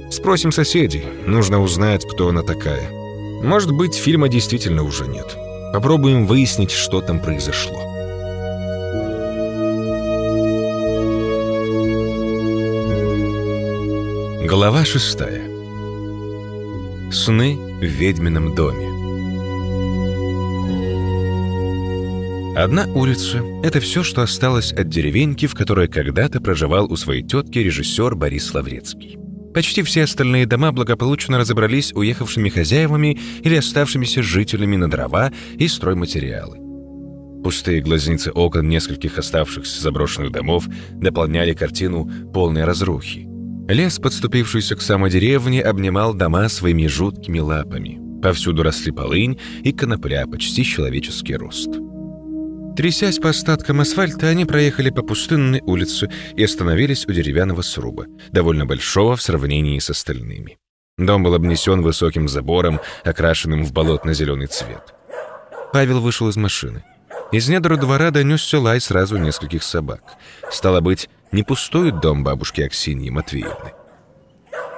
Спросим 0.10 0.52
соседей. 0.52 1.04
Нужно 1.26 1.62
узнать, 1.62 2.06
кто 2.06 2.30
она 2.30 2.42
такая. 2.42 2.90
Может 3.44 3.72
быть, 3.72 3.94
фильма 3.94 4.28
действительно 4.28 4.84
уже 4.84 5.08
нет. 5.08 5.38
Попробуем 5.74 6.26
выяснить, 6.26 6.72
что 6.72 7.02
там 7.02 7.20
произошло. 7.20 7.80
Глава 14.48 14.86
шестая. 14.86 15.47
Сны 17.10 17.56
в 17.56 17.86
ведьмином 17.86 18.54
доме. 18.54 18.86
Одна 22.58 22.86
улица— 22.94 23.42
это 23.64 23.80
все, 23.80 24.04
что 24.04 24.24
осталось 24.24 24.74
от 24.74 24.90
деревеньки, 24.90 25.46
в 25.46 25.56
которой 25.56 25.88
когда-то 25.88 26.42
проживал 26.42 26.92
у 26.92 26.98
своей 26.98 27.24
тетки 27.24 27.60
режиссер 27.60 28.16
Борис 28.16 28.54
Лаврецкий. 28.54 29.18
Почти 29.54 29.84
все 29.84 30.04
остальные 30.04 30.48
дома 30.48 30.74
благополучно 30.74 31.38
разобрались 31.38 31.94
уехавшими 31.94 32.50
хозяевами 32.50 33.18
или 33.42 33.56
оставшимися 33.56 34.22
жителями 34.22 34.76
на 34.76 34.90
дрова 34.90 35.32
и 35.58 35.70
стройматериалы. 35.70 36.58
Пустые 37.42 37.80
глазницы 37.82 38.32
окон 38.32 38.68
нескольких 38.68 39.18
оставшихся 39.18 39.82
заброшенных 39.82 40.34
домов 40.34 40.68
дополняли 40.92 41.54
картину 41.54 42.12
полной 42.34 42.66
разрухи. 42.66 43.37
Лес, 43.68 44.00
подступившийся 44.00 44.76
к 44.78 44.82
самой 44.82 45.12
деревне, 45.12 45.62
обнимал 45.62 46.14
дома 46.14 46.48
своими 46.48 46.88
жуткими 46.88 47.40
лапами. 47.40 48.00
Повсюду 48.22 48.64
росли 48.64 48.92
полынь 48.92 49.40
и 49.64 49.74
конопля, 49.74 50.26
почти 50.26 50.64
человеческий 50.64 51.36
рост. 51.36 51.70
Трясясь 52.78 53.20
по 53.20 53.30
остаткам 53.30 53.82
асфальта, 53.82 54.28
они 54.28 54.46
проехали 54.46 54.90
по 54.90 55.02
пустынной 55.02 55.62
улице 55.66 56.10
и 56.36 56.44
остановились 56.44 57.06
у 57.08 57.12
деревянного 57.12 57.62
сруба, 57.62 58.06
довольно 58.32 58.66
большого 58.66 59.16
в 59.18 59.22
сравнении 59.22 59.80
с 59.80 59.90
остальными. 59.90 60.58
Дом 60.98 61.24
был 61.24 61.34
обнесен 61.34 61.82
высоким 61.82 62.28
забором, 62.28 62.80
окрашенным 63.04 63.66
в 63.66 63.74
болотно-зеленый 63.74 64.48
цвет. 64.48 64.94
Павел 65.74 66.00
вышел 66.00 66.30
из 66.30 66.38
машины. 66.38 66.84
Из 67.32 67.50
недр 67.50 67.76
двора 67.78 68.12
донесся 68.12 68.60
лай 68.60 68.80
сразу 68.80 69.18
нескольких 69.18 69.64
собак. 69.64 70.02
Стало 70.50 70.80
быть, 70.80 71.10
не 71.32 71.44
пустует 71.44 72.00
дом 72.00 72.24
бабушки 72.24 72.62
Аксиньи 72.62 73.10
Матвеевны. 73.10 73.74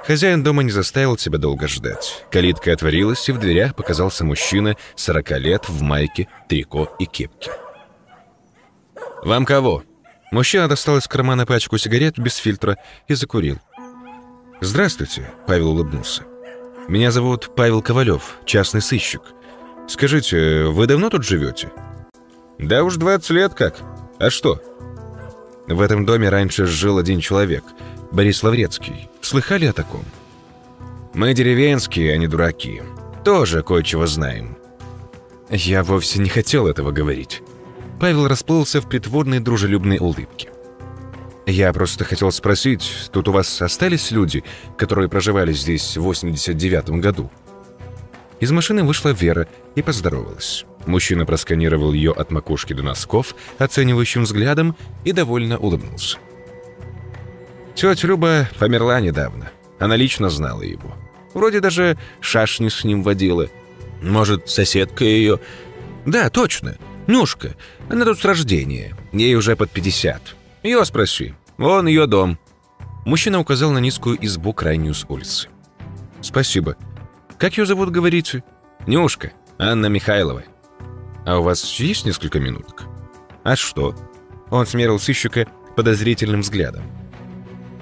Хозяин 0.04 0.42
дома 0.42 0.62
не 0.62 0.70
заставил 0.70 1.18
себя 1.18 1.38
долго 1.38 1.68
ждать. 1.68 2.24
Калитка 2.30 2.72
отворилась, 2.72 3.28
и 3.28 3.32
в 3.32 3.38
дверях 3.38 3.76
показался 3.76 4.24
мужчина 4.24 4.76
40 4.96 5.30
лет 5.38 5.68
в 5.68 5.82
майке, 5.82 6.28
трико 6.48 6.94
и 6.98 7.04
кепке. 7.04 7.52
«Вам 9.22 9.44
кого?» 9.44 9.84
Мужчина 10.32 10.68
достал 10.68 10.96
из 10.96 11.08
кармана 11.08 11.44
пачку 11.44 11.76
сигарет 11.76 12.18
без 12.18 12.36
фильтра 12.36 12.78
и 13.08 13.14
закурил. 13.14 13.58
«Здравствуйте»,— 14.60 15.30
Павел 15.46 15.70
улыбнулся. 15.70 16.22
«Меня 16.88 17.10
зовут 17.10 17.54
Павел 17.56 17.82
Ковалев, 17.82 18.38
частный 18.44 18.80
сыщик. 18.80 19.22
Скажите, 19.88 20.64
вы 20.64 20.86
давно 20.86 21.10
тут 21.10 21.24
живете?» 21.24 21.72
«Да 22.58 22.84
уж 22.84 22.96
20 22.96 23.30
лет 23.30 23.54
как. 23.54 23.76
А 24.18 24.30
что?» 24.30 24.62
В 25.70 25.80
этом 25.80 26.04
доме 26.04 26.28
раньше 26.28 26.66
жил 26.66 26.98
один 26.98 27.20
человек, 27.20 27.62
Борис 28.10 28.42
Лаврецкий. 28.42 29.08
Слыхали 29.20 29.66
о 29.66 29.72
таком? 29.72 30.04
Мы 31.14 31.32
деревенские, 31.32 32.12
а 32.12 32.16
не 32.16 32.26
дураки. 32.26 32.82
Тоже 33.24 33.62
кое-чего 33.62 34.06
знаем. 34.08 34.58
Я 35.48 35.84
вовсе 35.84 36.18
не 36.18 36.28
хотел 36.28 36.66
этого 36.66 36.90
говорить. 36.90 37.42
Павел 38.00 38.26
расплылся 38.26 38.80
в 38.80 38.88
притворной 38.88 39.38
дружелюбной 39.38 39.98
улыбке. 39.98 40.50
«Я 41.46 41.72
просто 41.72 42.04
хотел 42.04 42.32
спросить, 42.32 43.08
тут 43.12 43.28
у 43.28 43.32
вас 43.32 43.62
остались 43.62 44.10
люди, 44.10 44.42
которые 44.76 45.08
проживали 45.08 45.52
здесь 45.52 45.96
в 45.96 46.10
89-м 46.10 47.00
году?» 47.00 47.30
Из 48.40 48.50
машины 48.50 48.82
вышла 48.82 49.10
Вера 49.10 49.46
и 49.76 49.82
поздоровалась. 49.82 50.64
Мужчина 50.86 51.26
просканировал 51.26 51.92
ее 51.92 52.12
от 52.12 52.30
макушки 52.30 52.72
до 52.72 52.82
носков 52.82 53.34
оценивающим 53.58 54.22
взглядом 54.22 54.76
и 55.04 55.12
довольно 55.12 55.58
улыбнулся. 55.58 56.18
Тетя 57.74 58.08
Люба 58.08 58.48
померла 58.58 59.00
недавно. 59.00 59.50
Она 59.78 59.96
лично 59.96 60.30
знала 60.30 60.62
его. 60.62 60.94
Вроде 61.34 61.60
даже 61.60 61.96
шашни 62.20 62.68
с 62.68 62.84
ним 62.84 63.02
водила. 63.02 63.48
Может, 64.02 64.48
соседка 64.48 65.04
ее... 65.04 65.40
Да, 66.06 66.30
точно, 66.30 66.76
Нюшка. 67.06 67.56
Она 67.88 68.04
тут 68.04 68.20
с 68.20 68.24
рождения. 68.24 68.96
Ей 69.12 69.34
уже 69.34 69.56
под 69.56 69.70
50. 69.70 70.36
Ее 70.62 70.84
спроси. 70.84 71.34
Вон 71.58 71.86
ее 71.86 72.06
дом». 72.06 72.38
Мужчина 73.04 73.40
указал 73.40 73.72
на 73.72 73.78
низкую 73.78 74.24
избу 74.24 74.52
крайнюю 74.52 74.94
с 74.94 75.04
улицы. 75.08 75.48
«Спасибо. 76.20 76.76
Как 77.38 77.56
ее 77.56 77.66
зовут, 77.66 77.90
говорите?» 77.90 78.44
«Нюшка. 78.86 79.32
Анна 79.58 79.86
Михайлова». 79.86 80.44
«А 81.24 81.38
у 81.38 81.42
вас 81.42 81.64
есть 81.80 82.06
несколько 82.06 82.40
минуток?» 82.40 82.84
«А 83.44 83.56
что?» 83.56 83.94
Он 84.50 84.66
смерил 84.66 84.98
сыщика 84.98 85.46
подозрительным 85.76 86.40
взглядом. 86.40 86.82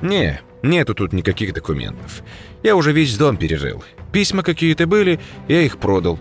«Не, 0.03 0.41
нету 0.63 0.95
тут 0.95 1.13
никаких 1.13 1.55
документов. 1.55 2.23
Я 2.63 2.77
уже 2.77 2.93
весь 2.93 3.17
дом 3.17 3.37
перерыл. 3.37 3.83
Письма 4.13 4.43
какие-то 4.43 4.87
были, 4.87 5.21
я 5.49 5.63
их 5.63 5.79
продал». 5.79 6.19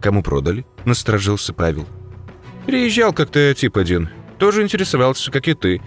«Кому 0.00 0.22
продали?»— 0.22 0.64
насторожился 0.84 1.52
Павел. 1.52 1.86
Приезжал 2.66 3.14
как-то 3.14 3.54
тип 3.54 3.78
один. 3.78 4.10
Тоже 4.38 4.62
интересовался, 4.62 5.30
как 5.30 5.48
и 5.48 5.54
ты. 5.54 5.80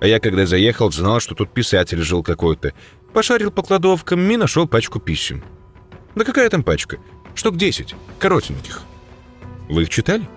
А 0.00 0.06
я, 0.06 0.18
когда 0.18 0.46
заехал, 0.46 0.90
знал, 0.90 1.20
что 1.20 1.34
тут 1.34 1.52
писатель 1.52 2.00
жил 2.00 2.22
какой-то. 2.22 2.72
Пошарил 3.12 3.50
по 3.50 3.62
кладовкам 3.62 4.30
и 4.30 4.36
нашел 4.38 4.66
пачку 4.66 4.98
писем. 4.98 5.44
Да 6.14 6.24
какая 6.24 6.48
там 6.48 6.64
пачка? 6.64 6.96
Штук 7.34 7.56
10. 7.56 7.94
Коротеньких. 8.18 8.80
Вы 9.72 9.84
их 9.84 9.88
читали? 9.88 10.28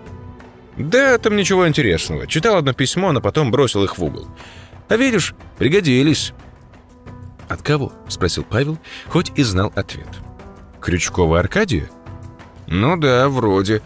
Да, 0.78 1.18
там 1.18 1.36
ничего 1.36 1.68
интересного. 1.68 2.26
Читал 2.26 2.56
одно 2.56 2.72
письмо, 2.72 3.12
но 3.12 3.20
потом 3.20 3.50
бросил 3.50 3.84
их 3.84 3.98
в 3.98 4.04
угол. 4.04 4.26
А 4.88 4.96
видишь, 4.96 5.34
пригодились. 5.58 6.32
«От 7.48 7.62
кого?»— 7.62 7.92
спросил 8.08 8.44
Павел, 8.48 8.78
хоть 9.08 9.30
и 9.36 9.42
знал 9.42 9.72
ответ. 9.76 10.08
«Крючкова 10.80 11.38
Аркадия?» 11.38 11.88
«Ну 12.66 12.96
да, 12.96 13.28
вроде. 13.28 13.82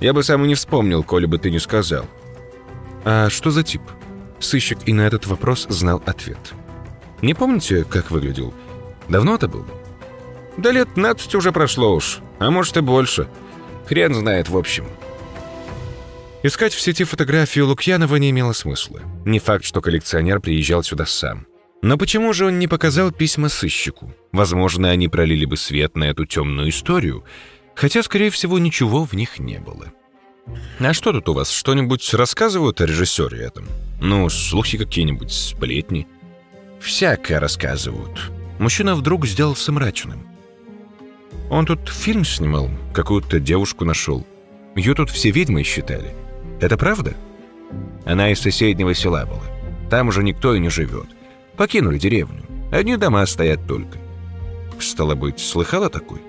Я 0.00 0.12
бы 0.12 0.22
сам 0.22 0.44
и 0.44 0.48
не 0.48 0.54
вспомнил, 0.56 1.02
коли 1.02 1.26
бы 1.26 1.38
ты 1.38 1.50
не 1.50 1.58
сказал. 1.58 2.04
А 3.04 3.30
что 3.30 3.50
за 3.50 3.62
тип? 3.62 3.82
Сыщик 4.40 4.78
и 4.86 4.92
на 4.92 5.02
этот 5.02 5.26
вопрос 5.26 5.66
знал 5.70 6.02
ответ. 6.06 6.52
Не 7.22 7.34
помните, 7.34 7.84
как 7.84 8.10
выглядел? 8.10 8.52
Давно 9.08 9.36
это 9.36 9.48
было? 9.48 9.66
Да 10.56 10.70
лет 10.70 10.88
15 10.94 11.34
уже 11.36 11.52
прошло 11.52 11.94
уж, 11.94 12.18
а 12.38 12.50
может 12.50 12.76
и 12.76 12.80
больше. 12.80 13.28
Хрен 13.88 14.12
знает, 14.12 14.50
в 14.50 14.56
общем. 14.56 14.86
Искать 16.42 16.74
в 16.74 16.80
сети 16.80 17.04
фотографию 17.04 17.66
Лукьянова 17.66 18.16
не 18.16 18.30
имело 18.30 18.52
смысла. 18.52 19.00
Не 19.24 19.38
факт, 19.38 19.64
что 19.64 19.80
коллекционер 19.80 20.40
приезжал 20.40 20.82
сюда 20.82 21.06
сам. 21.06 21.46
Но 21.80 21.96
почему 21.96 22.34
же 22.34 22.46
он 22.46 22.58
не 22.58 22.68
показал 22.68 23.12
письма 23.12 23.48
сыщику? 23.48 24.14
Возможно, 24.30 24.90
они 24.90 25.08
пролили 25.08 25.46
бы 25.46 25.56
свет 25.56 25.96
на 25.96 26.04
эту 26.04 26.26
темную 26.26 26.68
историю, 26.68 27.24
хотя, 27.74 28.02
скорее 28.02 28.30
всего, 28.30 28.58
ничего 28.58 29.04
в 29.04 29.14
них 29.14 29.38
не 29.38 29.58
было. 29.58 29.86
А 30.80 30.92
что 30.92 31.12
тут 31.12 31.28
у 31.30 31.32
вас, 31.32 31.50
что-нибудь 31.50 32.12
рассказывают 32.12 32.82
о 32.82 32.86
режиссере 32.86 33.38
этом? 33.38 33.66
Ну, 34.00 34.28
слухи 34.28 34.76
какие-нибудь, 34.76 35.32
сплетни? 35.32 36.06
Всякое 36.78 37.40
рассказывают. 37.40 38.30
Мужчина 38.58 38.94
вдруг 38.94 39.26
сделался 39.26 39.72
мрачным. 39.72 40.27
Он 41.50 41.64
тут 41.64 41.88
фильм 41.88 42.24
снимал, 42.24 42.68
какую-то 42.92 43.40
девушку 43.40 43.84
нашел. 43.84 44.26
Ее 44.76 44.94
тут 44.94 45.10
все 45.10 45.30
ведьмой 45.30 45.64
считали. 45.64 46.14
Это 46.60 46.76
правда? 46.76 47.14
Она 48.04 48.30
из 48.30 48.40
соседнего 48.40 48.94
села 48.94 49.24
была. 49.24 49.42
Там 49.90 50.08
уже 50.08 50.22
никто 50.22 50.54
и 50.54 50.60
не 50.60 50.68
живет. 50.68 51.06
Покинули 51.56 51.98
деревню. 51.98 52.42
Одни 52.70 52.96
дома 52.96 53.24
стоят 53.26 53.66
только. 53.66 53.98
Стало 54.78 55.14
быть, 55.14 55.40
слыхала 55.40 55.88
такой? 55.88 56.20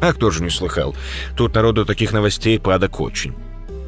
А 0.00 0.12
кто 0.12 0.30
же 0.30 0.42
не 0.42 0.50
слыхал? 0.50 0.94
Тут 1.36 1.54
народу 1.54 1.84
таких 1.84 2.12
новостей 2.12 2.58
падок 2.58 3.00
очень. 3.00 3.34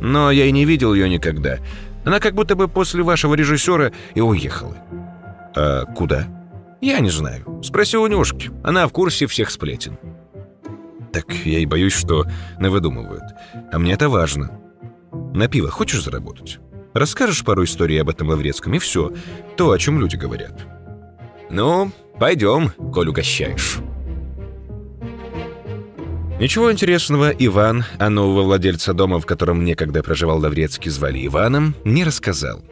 Но 0.00 0.30
я 0.30 0.46
и 0.46 0.52
не 0.52 0.64
видел 0.64 0.92
ее 0.92 1.08
никогда. 1.08 1.58
Она 2.04 2.18
как 2.18 2.34
будто 2.34 2.56
бы 2.56 2.68
после 2.68 3.02
вашего 3.02 3.34
режиссера 3.34 3.92
и 4.14 4.20
уехала. 4.20 4.76
А 5.54 5.84
куда? 5.86 6.26
Я 6.80 6.98
не 6.98 7.10
знаю. 7.10 7.60
Спроси 7.62 7.96
у 7.96 8.06
Нюшки. 8.08 8.50
Она 8.64 8.86
в 8.88 8.92
курсе 8.92 9.26
всех 9.26 9.50
сплетен. 9.50 9.96
Так 11.12 11.32
я 11.44 11.58
и 11.58 11.66
боюсь, 11.66 11.92
что 11.92 12.26
навыдумывают. 12.58 13.24
А 13.70 13.78
мне 13.78 13.92
это 13.92 14.08
важно. 14.08 14.50
На 15.34 15.48
пиво 15.48 15.70
хочешь 15.70 16.04
заработать? 16.04 16.58
Расскажешь 16.94 17.44
пару 17.44 17.64
историй 17.64 18.00
об 18.00 18.08
этом 18.08 18.28
Лаврецком, 18.28 18.74
и 18.74 18.78
все. 18.78 19.12
То, 19.56 19.70
о 19.70 19.78
чем 19.78 20.00
люди 20.00 20.16
говорят. 20.16 20.66
Ну, 21.50 21.90
пойдем, 22.18 22.70
коль 22.92 23.08
угощаешь. 23.08 23.78
Ничего 26.40 26.72
интересного 26.72 27.30
Иван, 27.30 27.84
а 27.98 28.10
нового 28.10 28.42
владельца 28.42 28.94
дома, 28.94 29.20
в 29.20 29.26
котором 29.26 29.64
некогда 29.64 30.02
проживал 30.02 30.40
Лаврецкий, 30.40 30.90
звали 30.90 31.24
Иваном, 31.26 31.74
не 31.84 32.04
рассказал. 32.04 32.62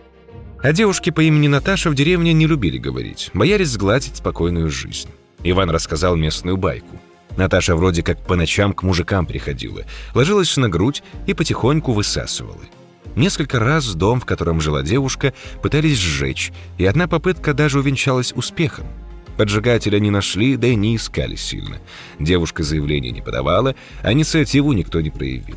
О 0.62 0.72
девушке 0.72 1.12
по 1.12 1.22
имени 1.22 1.47
Наташа 1.47 1.88
в 1.88 1.95
деревне 1.95 2.32
не 2.32 2.47
любили 2.47 2.78
говорить, 2.78 3.30
боялись 3.32 3.68
сгладить 3.68 4.16
спокойную 4.16 4.68
жизнь. 4.70 5.09
Иван 5.45 5.70
рассказал 5.70 6.16
местную 6.16 6.57
байку. 6.57 7.01
Наташа 7.37 7.76
вроде 7.76 8.03
как 8.03 8.20
по 8.24 8.37
ночам 8.37 8.72
к 8.72 8.83
мужикам 8.83 9.26
приходила, 9.26 9.83
ложилась 10.14 10.57
на 10.57 10.68
грудь 10.68 11.03
и 11.26 11.35
потихоньку 11.35 11.93
высасывала. 11.93 12.61
Несколько 13.16 13.59
раз 13.59 13.95
дом, 13.95 14.20
в 14.20 14.24
котором 14.24 14.61
жила 14.61 14.83
девушка, 14.83 15.35
пытались 15.62 15.99
сжечь, 15.99 16.53
и 16.78 16.87
одна 16.87 17.09
попытка 17.09 17.55
даже 17.55 17.78
увенчалась 17.78 18.33
успехом. 18.33 18.87
Поджигателя 19.37 19.99
не 19.99 20.11
нашли, 20.11 20.57
да 20.57 20.68
и 20.68 20.74
не 20.74 20.97
искали 20.97 21.35
сильно. 21.35 21.78
Девушка 22.18 22.62
заявление 22.62 23.11
не 23.11 23.22
подавала, 23.22 23.74
а 24.03 24.12
инициативу 24.12 24.72
никто 24.72 25.01
не 25.01 25.11
проявил. 25.11 25.57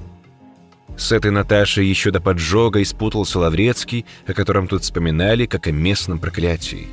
С 0.97 1.11
этой 1.11 1.31
Наташей 1.31 1.85
еще 1.85 2.11
до 2.11 2.21
поджога 2.21 2.81
испутался 2.81 3.39
Лаврецкий, 3.39 4.05
о 4.27 4.33
котором 4.33 4.67
тут 4.67 4.83
вспоминали, 4.83 5.45
как 5.45 5.67
о 5.67 5.71
местном 5.71 6.19
проклятии. 6.19 6.87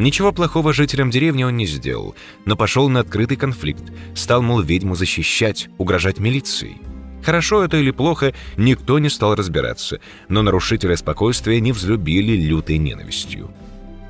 Ничего 0.00 0.32
плохого 0.32 0.72
жителям 0.72 1.10
деревни 1.10 1.44
он 1.44 1.58
не 1.58 1.66
сделал, 1.66 2.14
но 2.46 2.56
пошел 2.56 2.88
на 2.88 3.00
открытый 3.00 3.36
конфликт, 3.36 3.82
стал, 4.14 4.40
мол, 4.40 4.62
ведьму 4.62 4.94
защищать, 4.94 5.68
угрожать 5.76 6.18
милицией. 6.18 6.78
Хорошо 7.22 7.62
это 7.62 7.76
или 7.76 7.90
плохо, 7.90 8.32
никто 8.56 8.98
не 8.98 9.10
стал 9.10 9.34
разбираться, 9.34 10.00
но 10.30 10.40
нарушителя 10.40 10.96
спокойствия 10.96 11.60
не 11.60 11.72
взлюбили 11.72 12.34
лютой 12.34 12.78
ненавистью. 12.78 13.50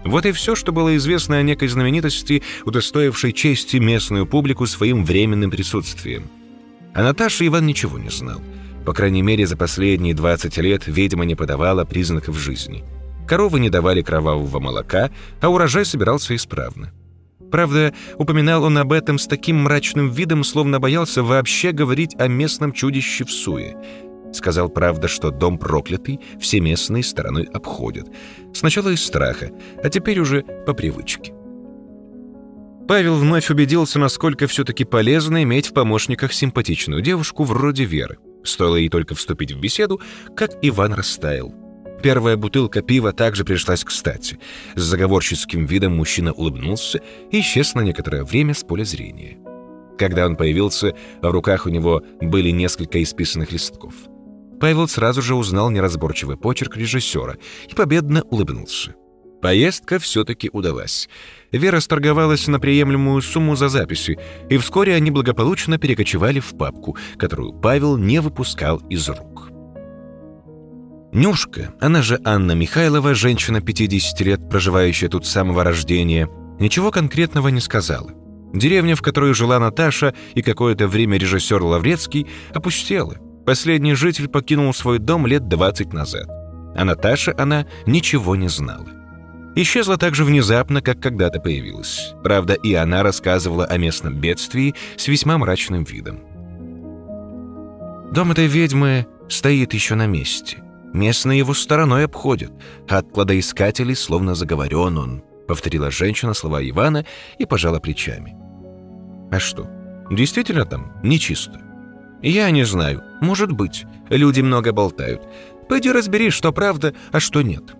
Вот 0.05 0.27
и 0.27 0.31
все, 0.31 0.55
что 0.55 0.71
было 0.71 0.97
известно 0.97 1.39
о 1.39 1.43
некой 1.43 1.67
знаменитости, 1.67 2.45
удостоившей 2.65 3.33
чести 3.33 3.79
местную 3.79 4.27
публику 4.27 4.67
своим 4.67 5.05
временным 5.05 5.51
присутствием. 5.51 6.31
А 6.95 7.03
Наташа 7.03 7.45
Иван 7.45 7.67
ничего 7.67 7.99
не 7.99 8.11
знал. 8.11 8.41
По 8.87 8.93
крайней 8.93 9.23
мере, 9.23 9.45
за 9.45 9.57
последние 9.57 10.15
20 10.15 10.57
лет 10.59 10.87
ведьма 10.87 11.25
не 11.25 11.35
подавала 11.35 11.85
признаков 11.85 12.39
жизни. 12.39 12.85
Коровы 13.31 13.61
не 13.61 13.71
давали 13.71 14.03
кровавого 14.03 14.59
молока, 14.59 15.09
а 15.41 15.51
урожай 15.51 15.85
собирался 15.85 16.35
исправно. 16.35 16.91
Правда, 17.53 17.95
упоминал 18.17 18.65
он 18.65 18.77
об 18.77 18.93
этом 18.93 19.21
с 19.21 19.29
таким 19.29 19.63
мрачным 19.63 20.11
видом, 20.11 20.43
словно 20.43 20.81
боялся 20.81 21.23
вообще 21.23 21.71
говорить 21.71 22.17
о 22.19 22.27
местном 22.27 22.73
чудище 22.73 23.25
в 23.25 23.31
суе. 23.31 23.77
Сказал, 24.33 24.69
правда, 24.69 25.07
что 25.07 25.31
дом 25.31 25.59
проклятый 25.59 26.19
все 26.41 26.59
местные 26.59 27.05
стороной 27.05 27.45
обходят. 27.45 28.09
Сначала 28.53 28.89
из 28.89 29.05
страха, 29.05 29.53
а 29.81 29.89
теперь 29.91 30.19
уже 30.19 30.43
по 30.67 30.75
привычке. 30.75 31.33
Павел 32.89 33.15
вновь 33.15 33.49
убедился, 33.49 34.01
насколько 34.01 34.49
все-таки 34.49 34.83
полезно 34.83 35.45
иметь 35.45 35.69
в 35.69 35.73
помощниках 35.73 36.33
симпатичную 36.33 37.01
девушку 37.01 37.45
вроде 37.45 37.85
Веры. 37.85 38.19
Стоило 38.43 38.75
ей 38.75 38.89
только 38.89 39.15
вступить 39.15 39.53
в 39.53 39.61
беседу, 39.61 40.01
как 40.35 40.51
Иван 40.63 40.95
растаял. 40.95 41.60
Первая 42.03 42.37
бутылка 42.37 42.81
пива 42.81 43.13
также 43.13 43.45
пришлась 43.45 43.85
кстати. 43.85 44.39
С 44.75 44.83
заговорческим 44.83 45.67
видом 45.67 45.97
мужчина 45.97 46.33
улыбнулся 46.33 47.01
и 47.31 47.41
исчез 47.41 47.75
на 47.75 47.83
некоторое 47.83 48.25
время 48.25 48.55
с 48.55 48.65
поля 48.65 48.85
зрения. 48.85 49.39
Когда 49.99 50.25
он 50.25 50.37
появился, 50.37 50.95
в 51.21 51.31
руках 51.31 51.67
у 51.67 51.69
него 51.69 52.03
были 52.23 52.51
несколько 52.51 53.03
исписанных 53.03 53.53
листков. 53.53 53.95
Павел 54.59 54.89
сразу 54.89 55.21
же 55.21 55.35
узнал 55.35 55.71
неразборчивый 55.71 56.39
почерк 56.39 56.77
режиссера 56.77 57.37
и 57.69 57.75
победно 57.75 58.23
улыбнулся. 58.31 58.95
Поездка 59.43 59.99
все-таки 59.99 60.51
удалась. 60.53 61.09
Вера 61.51 61.81
сторговалась 61.81 62.47
на 62.47 62.61
приемлемую 62.61 63.23
сумму 63.23 63.57
за 63.57 63.69
записи, 63.69 64.19
и 64.51 64.59
вскоре 64.59 64.95
они 64.95 65.11
благополучно 65.11 65.79
перекочевали 65.79 66.41
в 66.41 66.57
папку, 66.57 66.97
которую 67.17 67.55
Павел 67.55 67.97
не 67.97 68.21
выпускал 68.21 68.79
из 68.91 69.09
рук. 69.09 69.30
Нюшка, 71.13 71.75
она 71.81 72.03
же 72.03 72.21
Анна 72.25 72.53
Михайлова, 72.53 73.15
женщина 73.15 73.61
50 73.61 74.21
лет, 74.21 74.49
проживающая 74.49 75.09
тут 75.09 75.27
с 75.27 75.31
самого 75.31 75.65
рождения, 75.65 76.29
ничего 76.61 76.93
конкретного 76.93 77.49
не 77.49 77.61
сказала. 77.61 78.13
Деревня, 78.53 78.95
в 78.95 79.03
которой 79.03 79.35
жила 79.35 79.59
Наташа 79.59 80.15
и 80.35 80.43
какое-то 80.43 80.87
время 80.87 81.19
режиссер 81.19 81.63
Лаврецкий, 81.63 82.29
опустела. 82.55 83.17
Последний 83.45 83.95
житель 83.95 84.29
покинул 84.29 84.73
свой 84.73 84.99
дом 84.99 85.27
лет 85.27 85.49
20 85.49 85.93
назад. 85.93 86.29
А 86.77 86.85
Наташа, 86.85 87.35
она 87.37 87.67
ничего 87.87 88.37
не 88.37 88.49
знала. 88.49 88.87
Исчезла 89.57 89.97
так 89.97 90.15
же 90.15 90.25
внезапно, 90.25 90.81
как 90.81 91.01
когда-то 91.01 91.41
появилась. 91.41 92.15
Правда, 92.23 92.55
и 92.55 92.73
она 92.75 93.03
рассказывала 93.03 93.65
о 93.65 93.77
местном 93.79 94.15
бедствии 94.15 94.75
с 94.97 95.09
весьма 95.09 95.39
мрачным 95.39 95.83
видом. 95.83 96.21
Дом 98.13 98.31
этой 98.31 98.47
ведьмы 98.47 99.07
стоит 99.29 99.75
еще 99.75 99.97
на 99.97 100.07
месте. 100.07 100.59
Местные 100.93 101.39
его 101.39 101.55
стороной 101.55 102.05
обходят, 102.05 102.53
а 102.89 102.99
от 102.99 103.11
кладоискателей 103.13 103.95
словно 103.95 104.35
заговорен 104.35 104.99
он, 104.99 105.23
повторила 105.47 105.91
женщина 105.91 106.35
слова 106.35 106.63
Ивана 106.69 107.07
и 107.39 107.47
пожала 107.47 107.79
плечами. 107.79 108.37
А 109.31 109.39
что, 109.39 109.69
действительно 110.11 110.65
там 110.65 110.93
нечисто? 111.03 111.61
Я 112.23 112.51
не 112.51 112.65
знаю, 112.65 113.03
может 113.21 113.53
быть, 113.53 113.85
люди 114.09 114.41
много 114.41 114.73
болтают. 114.73 115.23
Пойди 115.69 115.91
разбери, 115.93 116.31
что 116.31 116.53
правда, 116.53 116.95
а 117.13 117.21
что 117.21 117.43
нет. 117.43 117.75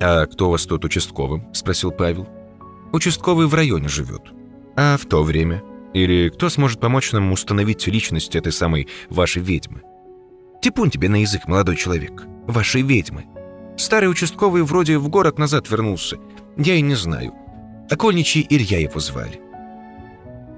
«А 0.00 0.26
кто 0.26 0.48
у 0.48 0.50
вас 0.50 0.66
тут 0.66 0.84
участковым?»– 0.84 1.48
спросил 1.52 1.90
Павел. 1.90 2.28
«Участковый 2.92 3.46
в 3.46 3.54
районе 3.54 3.88
живет. 3.88 4.22
А 4.76 4.96
в 4.98 5.06
то 5.06 5.22
время? 5.22 5.62
Или 5.94 6.28
кто 6.28 6.50
сможет 6.50 6.80
помочь 6.80 7.12
нам 7.12 7.32
установить 7.32 7.86
личность 7.86 8.36
этой 8.36 8.52
самой 8.52 8.88
вашей 9.08 9.40
ведьмы?» 9.40 9.82
Типун 10.64 10.88
тебе 10.88 11.10
на 11.10 11.16
язык, 11.16 11.46
молодой 11.46 11.76
человек. 11.76 12.24
Вашей 12.46 12.80
ведьмы. 12.80 13.26
Старый 13.76 14.08
участковый 14.08 14.62
вроде 14.62 14.96
в 14.96 15.10
город 15.10 15.38
назад 15.38 15.68
вернулся. 15.68 16.16
Я 16.56 16.76
и 16.76 16.80
не 16.80 16.94
знаю. 16.94 17.34
Окольничий 17.90 18.46
Илья 18.48 18.78
его 18.78 18.98
звали. 18.98 19.42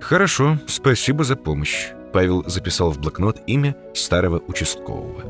Хорошо, 0.01 0.61
спасибо 0.69 1.25
за 1.25 1.35
помощь. 1.35 1.89
Павел 2.13 2.45
записал 2.47 2.93
в 2.93 3.01
блокнот 3.01 3.43
имя 3.49 3.75
старого 3.97 4.41
участкового. 4.47 5.23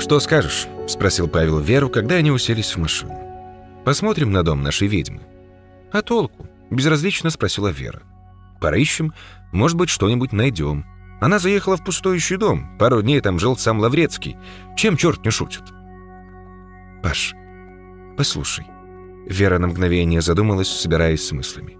«Что 0.00 0.18
скажешь?»— 0.18 0.66
спросил 0.88 1.28
Павел 1.28 1.60
Веру, 1.60 1.90
когда 1.90 2.16
они 2.16 2.32
уселись 2.32 2.74
в 2.74 2.78
машину. 2.80 3.16
«Посмотрим 3.84 4.32
на 4.32 4.42
дом 4.42 4.64
нашей 4.64 4.88
ведьмы». 4.88 5.20
«А 5.92 6.02
толку?»— 6.02 6.48
безразлично 6.70 7.30
спросила 7.30 7.68
Вера. 7.68 8.02
«Поищем, 8.60 9.12
может 9.52 9.76
быть, 9.76 9.90
что-нибудь 9.90 10.32
найдем. 10.32 10.84
Она 11.20 11.38
заехала 11.38 11.76
в 11.76 11.84
пустующий 11.84 12.36
дом. 12.36 12.76
Пару 12.78 13.02
дней 13.02 13.20
там 13.20 13.38
жил 13.38 13.56
сам 13.56 13.78
Лаврецкий. 13.78 14.36
Чем 14.76 14.96
черт 14.96 15.24
не 15.24 15.30
шутит? 15.30 15.62
Паш, 17.02 17.34
послушай. 18.16 18.66
Вера 19.26 19.58
на 19.58 19.68
мгновение 19.68 20.20
задумалась, 20.20 20.68
собираясь 20.68 21.24
с 21.24 21.32
мыслями. 21.32 21.78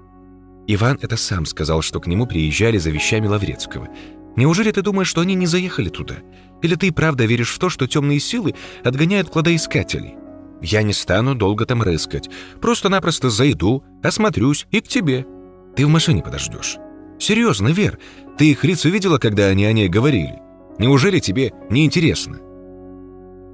Иван 0.69 0.99
это 1.03 1.17
сам 1.17 1.45
сказал, 1.45 1.83
что 1.83 1.99
к 1.99 2.07
нему 2.07 2.27
приезжали 2.27 2.79
за 2.79 2.91
вещами 2.91 3.27
Лаврецкого. 3.27 3.89
Неужели 4.37 4.71
ты 4.71 4.83
думаешь, 4.83 5.09
что 5.09 5.23
они 5.23 5.35
не 5.35 5.47
заехали 5.47 5.89
туда? 5.89 6.17
Или 6.63 6.77
ты 6.77 6.93
правда 6.93 7.25
веришь 7.25 7.53
в 7.53 7.59
то, 7.59 7.69
что 7.69 7.89
темные 7.89 8.21
силы 8.21 8.55
отгоняют 8.85 9.29
кладоискателей? 9.29 10.15
Я 10.63 10.83
не 10.83 10.93
стану 10.93 11.35
долго 11.35 11.67
там 11.67 11.83
рыскать. 11.83 12.31
Просто-напросто 12.61 13.29
зайду, 13.29 13.83
осмотрюсь 14.05 14.67
и 14.71 14.81
к 14.81 14.87
тебе. 14.87 15.27
Ты 15.75 15.85
в 15.85 15.89
машине 15.89 16.23
подождешь. 16.23 16.77
Серьезно, 17.23 17.69
Вер, 17.69 18.01
ты 18.37 18.51
их 18.51 18.65
лица 18.65 18.89
видела, 18.89 19.19
когда 19.19 19.47
они 19.47 19.65
о 19.65 19.73
ней 19.73 19.89
говорили? 19.89 20.43
Неужели 20.81 21.21
тебе 21.21 21.53
не 21.71 21.85
интересно? 21.85 22.39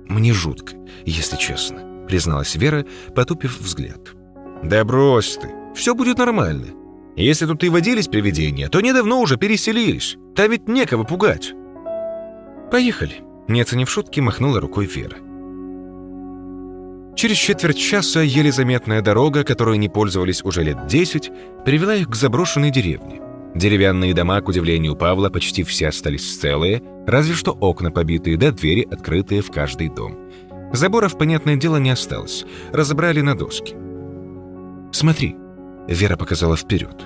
Мне 0.09 0.33
жутко, 0.33 0.73
если 1.05 1.37
честно, 1.37 2.07
призналась 2.09 2.55
Вера, 2.55 2.87
потупив 3.14 3.61
взгляд. 3.61 4.01
Да 4.62 4.83
брось 4.87 5.37
ты, 5.37 5.51
все 5.75 5.95
будет 5.95 6.16
нормально. 6.16 6.69
Если 7.14 7.45
тут 7.45 7.62
и 7.62 7.69
водились 7.69 8.09
привидения, 8.09 8.71
то 8.71 8.81
недавно 8.81 9.16
уже 9.16 9.37
переселились. 9.37 10.16
Там 10.35 10.51
ведь 10.51 10.66
некого 10.66 11.05
пугать. 11.05 11.53
Поехали. 12.73 13.16
Не 13.49 13.61
оценив 13.61 13.91
шутки, 13.91 14.21
махнула 14.21 14.61
рукой 14.61 14.87
Вера. 14.87 15.19
Через 17.16 17.37
четверть 17.37 17.79
часа 17.79 18.23
еле 18.23 18.51
заметная 18.51 19.03
дорога, 19.03 19.45
которой 19.45 19.77
не 19.77 19.91
пользовались 19.91 20.43
уже 20.43 20.62
лет 20.62 20.87
десять, 20.87 21.31
привела 21.66 21.95
их 21.97 22.09
к 22.09 22.14
заброшенной 22.14 22.71
деревне. 22.71 23.28
Деревянные 23.55 24.14
дома, 24.14 24.40
к 24.40 24.49
удивлению 24.49 24.94
Павла, 24.94 25.30
почти 25.30 25.62
все 25.62 25.88
остались 25.88 26.36
целые, 26.36 26.82
разве 27.07 27.34
что 27.34 27.53
окна 27.53 27.90
побитые, 27.90 28.36
да 28.36 28.51
двери, 28.51 28.86
открытые 28.90 29.42
в 29.42 29.51
каждый 29.51 29.88
дом. 29.88 30.16
Заборов, 30.72 31.16
понятное 31.16 31.57
дело, 31.57 31.76
не 31.76 31.90
осталось. 31.90 32.44
Разобрали 32.72 33.20
на 33.20 33.36
доски. 33.36 33.74
«Смотри»,— 34.92 35.36
Вера 35.88 36.16
показала 36.16 36.57
вперед. 36.57 37.05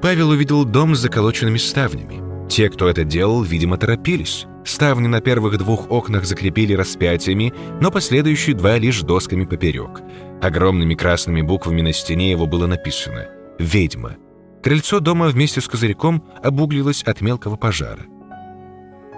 Павел 0.00 0.30
увидел 0.30 0.64
дом 0.64 0.94
с 0.94 1.00
заколоченными 1.00 1.58
ставнями. 1.58 2.22
Те, 2.48 2.68
кто 2.68 2.88
это 2.88 3.04
делал, 3.04 3.42
видимо, 3.42 3.78
торопились. 3.78 4.46
Ставни 4.64 5.08
на 5.08 5.20
первых 5.20 5.58
двух 5.58 5.90
окнах 5.90 6.24
закрепили 6.24 6.74
распятиями, 6.74 7.52
но 7.80 7.90
последующие 7.90 8.54
два 8.54 8.78
лишь 8.78 9.00
досками 9.02 9.44
поперек. 9.44 10.02
Огромными 10.40 10.94
красными 10.94 11.42
буквами 11.42 11.82
на 11.82 11.92
стене 11.92 12.30
его 12.30 12.46
было 12.46 12.66
написано 12.66 13.26
«Ведьма». 13.58 14.16
Крыльцо 14.64 14.98
дома 15.00 15.26
вместе 15.28 15.60
с 15.60 15.68
козырьком 15.68 16.24
обуглилось 16.42 17.02
от 17.02 17.20
мелкого 17.20 17.56
пожара. 17.56 18.00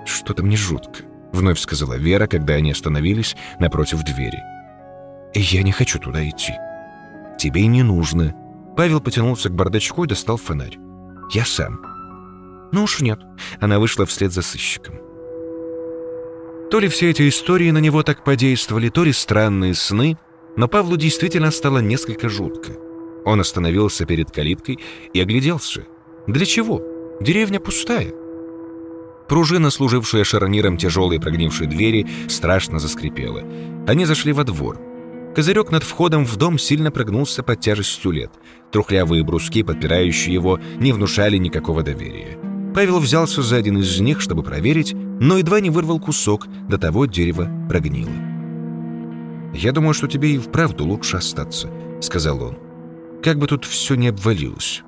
«Что-то 0.05 0.43
мне 0.43 0.57
жутко»,— 0.57 1.05
вновь 1.33 1.61
сказала 1.61 1.95
Вера, 1.95 2.27
когда 2.27 2.55
они 2.55 2.73
остановились 2.73 3.37
напротив 3.61 4.03
двери. 4.03 4.43
«Я 5.35 5.63
не 5.63 5.71
хочу 5.71 6.01
туда 6.01 6.29
идти». 6.29 6.53
«Тебе 7.39 7.61
и 7.61 7.67
не 7.69 7.85
нужно». 7.85 8.35
Павел 8.77 9.01
потянулся 9.01 9.49
к 9.49 9.55
бардачку 9.55 10.03
и 10.03 10.09
достал 10.09 10.37
фонарь. 10.37 10.79
«Я 11.33 11.45
сам». 11.45 11.81
«Ну 12.73 12.83
уж 12.83 13.01
нет». 13.01 13.21
Она 13.61 13.79
вышла 13.79 14.05
вслед 14.05 14.33
за 14.33 14.43
сыщиком. 14.43 14.97
То 16.73 16.81
ли 16.81 16.89
все 16.89 17.11
эти 17.11 17.29
истории 17.29 17.71
на 17.71 17.79
него 17.79 18.03
так 18.03 18.25
подействовали, 18.25 18.89
то 18.89 19.05
ли 19.05 19.13
странные 19.13 19.75
сны, 19.75 20.19
но 20.57 20.67
Павлу 20.67 20.97
действительно 20.97 21.53
стало 21.53 21.79
несколько 21.79 22.29
жутко. 22.29 22.73
Он 23.27 23.41
остановился 23.41 24.07
перед 24.07 24.31
калиткой 24.31 24.79
и 25.13 25.21
огляделся. 25.21 25.85
Для 26.29 26.47
чего? 26.47 26.81
Деревня 27.21 27.59
пустая. 27.59 28.13
Пружина, 29.29 29.71
служившая 29.71 30.23
шарниром 30.23 30.79
тяжелой 30.79 31.21
прогнившей 31.21 31.67
двери, 31.67 32.07
страшно 32.29 32.79
заскрипела. 32.79 33.43
Они 33.89 34.05
зашли 34.05 34.33
во 34.33 34.45
двор. 34.45 34.79
Козырек 35.35 35.73
над 35.73 35.83
входом 35.83 36.25
в 36.25 36.37
дом 36.37 36.57
сильно 36.57 36.93
прогнулся 36.93 37.43
под 37.43 37.61
тяжестью 37.61 38.13
лет. 38.13 38.31
Трухлявые 38.71 39.25
бруски, 39.25 39.65
подпирающие 39.65 40.33
его, 40.33 40.61
не 40.79 40.93
внушали 40.93 41.37
никакого 41.37 41.83
доверия. 41.83 42.39
Павел 42.77 43.01
взялся 43.01 43.43
за 43.43 43.57
один 43.57 43.79
из 43.79 43.99
них, 44.01 44.21
чтобы 44.21 44.45
проверить, 44.45 44.95
но 44.95 45.39
едва 45.39 45.61
не 45.61 45.71
вырвал 45.71 45.99
кусок, 45.99 46.47
до 46.69 46.79
того 46.79 47.07
дерево 47.07 47.51
прогнило. 47.69 48.13
«Я 49.53 49.73
думаю, 49.73 49.95
что 49.95 50.07
тебе 50.07 50.31
и 50.31 50.39
вправду 50.39 50.85
лучше 50.85 51.17
остаться»,— 51.17 51.71
сказал 52.01 52.43
он. 52.43 52.66
«Как 53.27 53.39
бы 53.39 53.49
тут 53.49 53.65
все 53.65 53.97
не 53.97 54.07
обвалилось». 54.07 54.85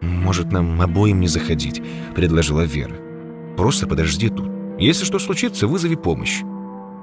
«Может, 0.00 0.50
нам 0.50 0.80
обоим 0.82 1.20
не 1.20 1.28
заходить»,— 1.28 1.80
предложила 2.16 2.62
Вера. 2.62 2.96
«Просто 3.56 3.86
подожди 3.86 4.28
тут. 4.28 4.50
Если 4.80 5.04
что 5.04 5.20
случится, 5.20 5.68
вызови 5.68 5.94
помощь». 5.94 6.42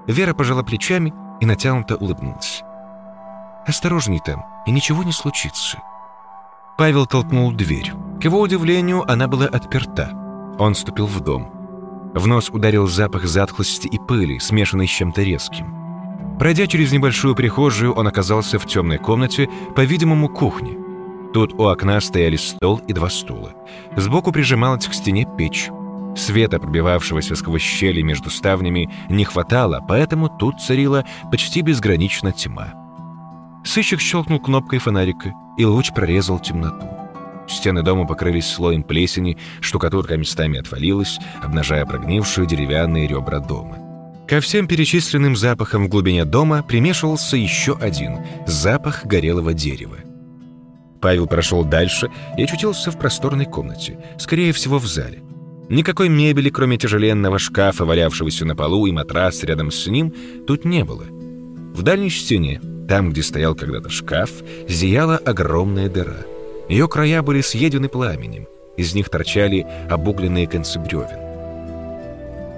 Вера 0.07 0.33
пожала 0.33 0.63
плечами 0.63 1.13
и 1.39 1.45
натянуто 1.45 1.95
улыбнулась. 1.95 2.63
«Осторожней 3.65 4.19
там, 4.19 4.43
и 4.65 4.71
ничего 4.71 5.03
не 5.03 5.13
случится». 5.13 5.77
Павел 6.77 7.05
толкнул 7.05 7.53
дверь. 7.53 7.93
К 8.19 8.25
его 8.25 8.41
удивлению, 8.41 9.09
она 9.09 9.29
была 9.29 9.45
отперта. 9.45 10.11
Он 10.59 10.73
вступил 10.73 11.05
в 11.05 11.17
дом. 11.21 11.49
В 12.13 12.27
нос 12.27 12.49
ударил 12.49 12.87
запах 12.87 13.23
затхлости 13.23 13.87
и 13.87 13.97
пыли, 13.99 14.37
смешанный 14.39 14.87
с 14.87 14.91
чем-то 14.91 15.21
резким. 15.21 15.86
Пройдя 16.39 16.67
через 16.67 16.91
небольшую 16.91 17.35
прихожую, 17.35 17.93
он 17.93 18.07
оказался 18.07 18.59
в 18.59 18.65
темной 18.67 18.99
комнате, 18.99 19.49
по-видимому, 19.75 20.29
кухне. 20.29 20.77
Тут 21.33 21.53
у 21.53 21.67
окна 21.67 21.99
стояли 21.99 22.35
стол 22.35 22.77
и 22.87 22.93
два 22.93 23.09
стула. 23.09 23.53
Сбоку 23.95 24.31
прижималась 24.31 24.87
к 24.87 24.93
стене 24.93 25.27
печь. 25.37 25.69
Света, 26.15 26.59
пробивавшегося 26.59 27.35
сквозь 27.35 27.61
щели 27.61 28.01
между 28.01 28.29
ставнями, 28.29 28.89
не 29.09 29.23
хватало, 29.23 29.83
поэтому 29.87 30.29
тут 30.29 30.61
царила 30.61 31.05
почти 31.31 31.61
безгранична 31.61 32.31
тьма. 32.31 32.73
Сыщик 33.63 33.99
щелкнул 33.99 34.39
кнопкой 34.39 34.79
фонарика, 34.79 35.33
и 35.57 35.65
луч 35.65 35.91
прорезал 35.91 36.39
темноту. 36.39 36.87
Стены 37.47 37.81
дома 37.81 38.05
покрылись 38.05 38.47
слоем 38.47 38.83
плесени, 38.83 39.37
штукатурка 39.61 40.17
местами 40.17 40.59
отвалилась, 40.59 41.19
обнажая 41.41 41.85
прогнившие 41.85 42.47
деревянные 42.47 43.07
ребра 43.07 43.39
дома. 43.39 43.86
Ко 44.27 44.41
всем 44.41 44.67
перечисленным 44.67 45.35
запахам 45.35 45.85
в 45.85 45.89
глубине 45.89 46.25
дома 46.25 46.63
примешивался 46.63 47.37
еще 47.37 47.77
один– 47.77 48.19
запах 48.47 49.05
горелого 49.05 49.53
дерева. 49.53 49.97
Павел 51.01 51.27
прошел 51.27 51.63
дальше 51.63 52.09
и 52.37 52.43
очутился 52.43 52.91
в 52.91 52.99
просторной 52.99 53.45
комнате, 53.45 53.97
скорее 54.17 54.51
всего, 54.51 54.79
в 54.79 54.85
зале. 54.85 55.23
Никакой 55.69 56.09
мебели, 56.09 56.49
кроме 56.49 56.77
тяжеленного 56.77 57.39
шкафа, 57.39 57.85
валявшегося 57.85 58.45
на 58.45 58.55
полу, 58.55 58.85
и 58.87 58.91
матрас 58.91 59.43
рядом 59.43 59.71
с 59.71 59.87
ним, 59.87 60.13
тут 60.45 60.65
не 60.65 60.83
было. 60.83 61.05
В 61.73 61.81
дальней 61.83 62.09
стене, 62.09 62.61
там, 62.89 63.11
где 63.11 63.23
стоял 63.23 63.55
когда-то 63.55 63.89
шкаф, 63.89 64.31
зияла 64.67 65.17
огромная 65.17 65.89
дыра– 65.89 66.25
ее 66.69 66.87
края 66.87 67.21
были 67.21 67.41
съедены 67.41 67.87
пламенем, 67.87 68.47
из 68.75 68.93
них 68.93 69.09
торчали 69.09 69.65
обугленные 69.89 70.47
концы 70.47 70.79
бревен. 70.79 71.26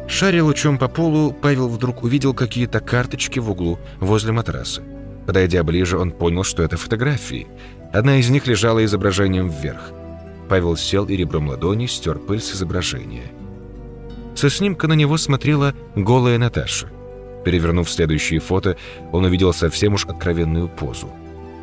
Шаря 0.10 0.43
лучом 0.43 0.80
по 0.80 0.88
полу, 0.88 1.32
Павел 1.32 1.70
вдруг 1.70 2.03
увидел 2.03 2.34
какие-то 2.34 2.80
карточки 2.80 3.38
в 3.38 3.51
углу 3.51 3.78
возле 3.99 4.32
матраса. 4.32 4.82
Подойдя 5.28 5.64
ближе, 5.64 5.99
он 5.99 6.12
понял, 6.12 6.43
что 6.43 6.64
это 6.64 6.78
фотографии. 6.78 7.47
Одна 7.93 8.18
из 8.18 8.30
них 8.32 8.47
лежала 8.47 8.84
изображением 8.84 9.49
вверх. 9.49 9.91
Павел 10.49 10.76
сел 10.76 11.05
и 11.05 11.16
ребром 11.16 11.47
ладони 11.47 11.86
стер 11.86 12.18
пыль 12.18 12.41
с 12.41 12.55
изображения. 12.55 13.32
Со 14.34 14.49
снимка 14.49 14.88
на 14.88 14.93
него 14.93 15.16
смотрела 15.16 15.76
голая 15.95 16.39
Наташа. 16.39 16.88
Перевернув 17.45 17.89
следующее 17.89 18.39
фото, 18.39 18.78
он 19.12 19.26
увидел 19.26 19.53
совсем 19.53 19.93
уж 19.93 20.05
откровенную 20.05 20.70
позу. 20.70 21.10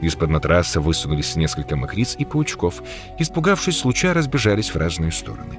Из-под 0.01 0.31
матраса 0.31 0.81
высунулись 0.81 1.35
несколько 1.35 1.75
мокриц 1.75 2.15
и 2.17 2.25
паучков. 2.25 2.81
Испугавшись 3.19 3.79
случая, 3.79 4.13
разбежались 4.13 4.71
в 4.71 4.77
разные 4.77 5.11
стороны. 5.11 5.59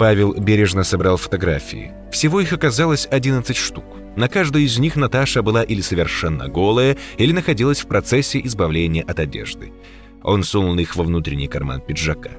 Павел 0.00 0.32
бережно 0.32 0.82
собрал 0.82 1.18
фотографии. 1.18 1.92
Всего 2.10 2.40
их 2.40 2.54
оказалось 2.54 3.06
11 3.10 3.54
штук. 3.54 3.84
На 4.16 4.30
каждой 4.30 4.62
из 4.62 4.78
них 4.78 4.96
Наташа 4.96 5.42
была 5.42 5.62
или 5.62 5.82
совершенно 5.82 6.48
голая, 6.48 6.96
или 7.18 7.32
находилась 7.32 7.80
в 7.80 7.86
процессе 7.86 8.40
избавления 8.42 9.02
от 9.02 9.20
одежды. 9.20 9.74
Он 10.22 10.42
сунул 10.42 10.78
их 10.78 10.96
во 10.96 11.04
внутренний 11.04 11.48
карман 11.48 11.82
пиджака. 11.82 12.30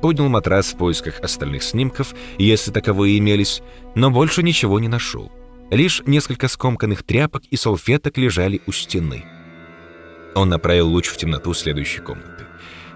Поднял 0.00 0.28
матрас 0.28 0.72
в 0.72 0.76
поисках 0.76 1.18
остальных 1.18 1.64
снимков, 1.64 2.14
если 2.38 2.70
таковые 2.70 3.18
имелись, 3.18 3.62
но 3.96 4.12
больше 4.12 4.44
ничего 4.44 4.78
не 4.78 4.86
нашел. 4.86 5.32
Лишь 5.72 6.02
несколько 6.06 6.46
скомканных 6.46 7.02
тряпок 7.02 7.42
и 7.50 7.56
салфеток 7.56 8.16
лежали 8.16 8.60
у 8.68 8.70
стены. 8.70 9.24
Он 10.36 10.50
направил 10.50 10.86
луч 10.86 11.08
в 11.08 11.16
темноту 11.16 11.52
следующей 11.52 11.98
комнаты. 11.98 12.37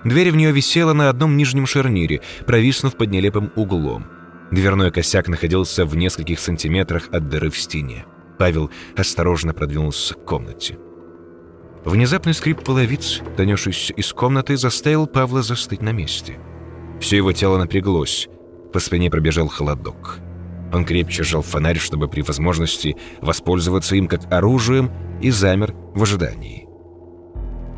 Дверь 0.05 0.33
в 0.33 0.37
нее 0.37 0.53
висела 0.53 0.93
на 0.93 1.09
одном 1.09 1.37
нижнем 1.37 1.67
шарнире, 1.67 2.21
провиснув 2.47 2.97
под 2.97 3.11
нелепым 3.11 3.53
углом. 3.55 4.07
Дверной 4.51 4.91
косяк 4.91 5.29
находился 5.29 5.87
в 5.87 5.97
нескольких 5.97 6.41
сантиметрах 6.41 7.09
от 7.13 7.29
дыры 7.29 7.51
в 7.51 7.59
стене. 7.59 8.05
Павел 8.39 8.71
осторожно 8.97 9.55
продвинулся 9.55 10.15
к 10.15 10.25
комнате. 10.25 10.79
Внезапный 11.85 12.35
скрип 12.35 12.63
половиц, 12.63 13.21
донесшийся 13.37 13.93
из 13.95 14.13
комнаты, 14.13 14.57
заставил 14.57 15.07
Павла 15.07 15.43
застыть 15.43 15.83
на 15.83 15.93
месте. 15.93 16.39
Все 17.01 17.17
его 17.17 17.33
тело 17.33 17.59
напряглось, 17.59 18.29
по 18.73 18.79
спине 18.79 19.11
пробежал 19.11 19.49
холодок. 19.49 20.19
Он 20.73 20.85
крепче 20.85 21.23
сжал 21.23 21.43
фонарь, 21.43 21.79
чтобы 21.79 22.09
при 22.09 22.23
возможности 22.23 22.97
воспользоваться 23.21 23.97
им 23.97 24.07
как 24.07 24.33
оружием, 24.33 24.91
и 25.21 25.31
замер 25.31 25.75
в 25.95 26.03
ожидании. 26.03 26.62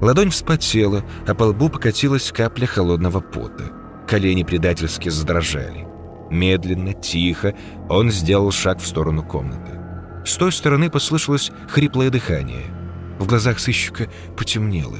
Ладонь 0.04 0.28
вспотела, 0.28 1.02
а 1.26 1.34
по 1.34 1.44
лбу 1.44 1.70
покатилась 1.70 2.30
капля 2.30 2.66
холодного 2.66 3.20
пота. 3.20 3.72
Колени 4.06 4.42
предательски 4.42 5.08
задрожали. 5.08 5.86
Медленно, 6.30 6.92
тихо 6.92 7.54
он 7.88 8.10
сделал 8.10 8.52
шаг 8.52 8.80
в 8.80 8.86
сторону 8.86 9.22
комнаты. 9.22 9.80
С 10.26 10.36
той 10.36 10.52
стороны 10.52 10.90
послышалось 10.90 11.50
хриплое 11.70 12.10
дыхание. 12.10 12.64
В 13.18 13.26
глазах 13.26 13.58
сыщика 13.58 14.10
потемнело. 14.36 14.98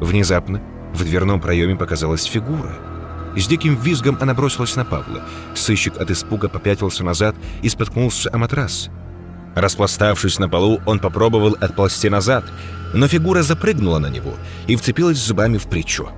Внезапно 0.00 0.62
в 0.94 1.02
дверном 1.02 1.40
проеме 1.40 1.74
показалась 1.74 2.22
фигура. 2.22 2.72
С 3.36 3.48
диким 3.48 3.74
визгом 3.74 4.18
она 4.20 4.34
бросилась 4.34 4.76
на 4.76 4.84
Павла. 4.84 5.24
Сыщик 5.56 6.00
от 6.00 6.12
испуга 6.12 6.48
попятился 6.48 7.02
назад 7.02 7.34
и 7.60 7.68
споткнулся 7.68 8.30
о 8.32 8.38
матрас. 8.38 8.88
Распластавшись 9.56 10.38
на 10.38 10.48
полу, 10.48 10.80
он 10.86 11.00
попробовал 11.00 11.56
отползти 11.60 12.08
назад, 12.08 12.44
но 12.92 13.08
фигура 13.08 13.42
запрыгнула 13.42 13.98
на 13.98 14.08
него 14.08 14.34
и 14.66 14.76
вцепилась 14.76 15.18
зубами 15.18 15.58
в 15.58 15.66
плечо. 15.66 16.10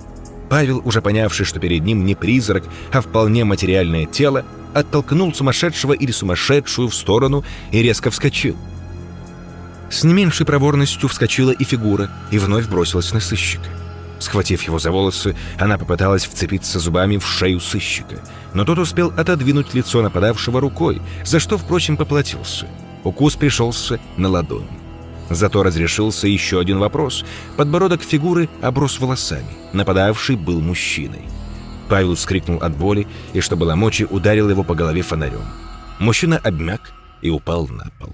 Павел, 0.49 0.83
уже 0.85 1.01
понявший, 1.01 1.47
что 1.47 1.61
перед 1.61 1.83
ним 1.83 2.05
не 2.05 2.15
призрак, 2.15 2.65
а 2.93 3.01
вполне 3.01 3.45
материальное 3.45 4.07
тело, 4.07 4.45
оттолкнул 4.75 5.33
сумасшедшего 5.33 5.93
или 5.93 6.11
сумасшедшую 6.11 6.89
в 6.89 6.95
сторону 6.95 7.45
и 7.71 7.83
резко 7.83 8.11
вскочил. 8.11 8.57
С 9.91 10.05
не 10.05 10.15
меньшей 10.15 10.47
проворностью 10.47 11.09
вскочила 11.09 11.51
и 11.51 11.65
фигура, 11.65 12.11
и 12.31 12.39
вновь 12.39 12.69
бросилась 12.69 13.13
на 13.13 13.21
сыщика. 13.21 13.69
Схватив 14.19 14.63
его 14.63 14.79
за 14.79 14.91
волосы, 14.91 15.37
она 15.59 15.79
попыталась 15.79 16.25
вцепиться 16.25 16.79
зубами 16.79 17.17
в 17.17 17.27
шею 17.27 17.61
сыщика, 17.61 18.23
но 18.55 18.65
тот 18.65 18.79
успел 18.79 19.13
отодвинуть 19.17 19.75
лицо 19.75 20.01
нападавшего 20.01 20.61
рукой, 20.61 21.03
за 21.25 21.41
что, 21.41 21.59
впрочем, 21.59 21.97
поплатился. 21.97 22.67
Укус 23.05 23.35
пришелся 23.37 23.99
на 24.17 24.29
ладонь. 24.29 24.82
Зато 25.35 25.63
разрешился 25.63 26.29
еще 26.29 26.61
один 26.61 26.79
вопрос. 26.79 27.25
Подбородок 27.57 28.03
фигуры 28.03 28.49
оброс 28.61 29.01
волосами. 29.01 29.47
Нападавший 29.73 30.37
был 30.37 30.61
мужчиной. 30.61 31.23
Павел 31.89 32.15
вскрикнул 32.15 32.59
от 32.59 32.77
боли 32.77 33.07
и, 33.33 33.41
что 33.41 33.57
было 33.57 33.75
мочи, 33.75 34.07
ударил 34.09 34.51
его 34.51 34.63
по 34.63 34.75
голове 34.75 35.03
фонарем. 35.03 35.45
Мужчина 35.99 36.39
обмяк 36.39 36.93
и 37.23 37.31
упал 37.31 37.67
на 37.69 37.91
пол. 37.99 38.11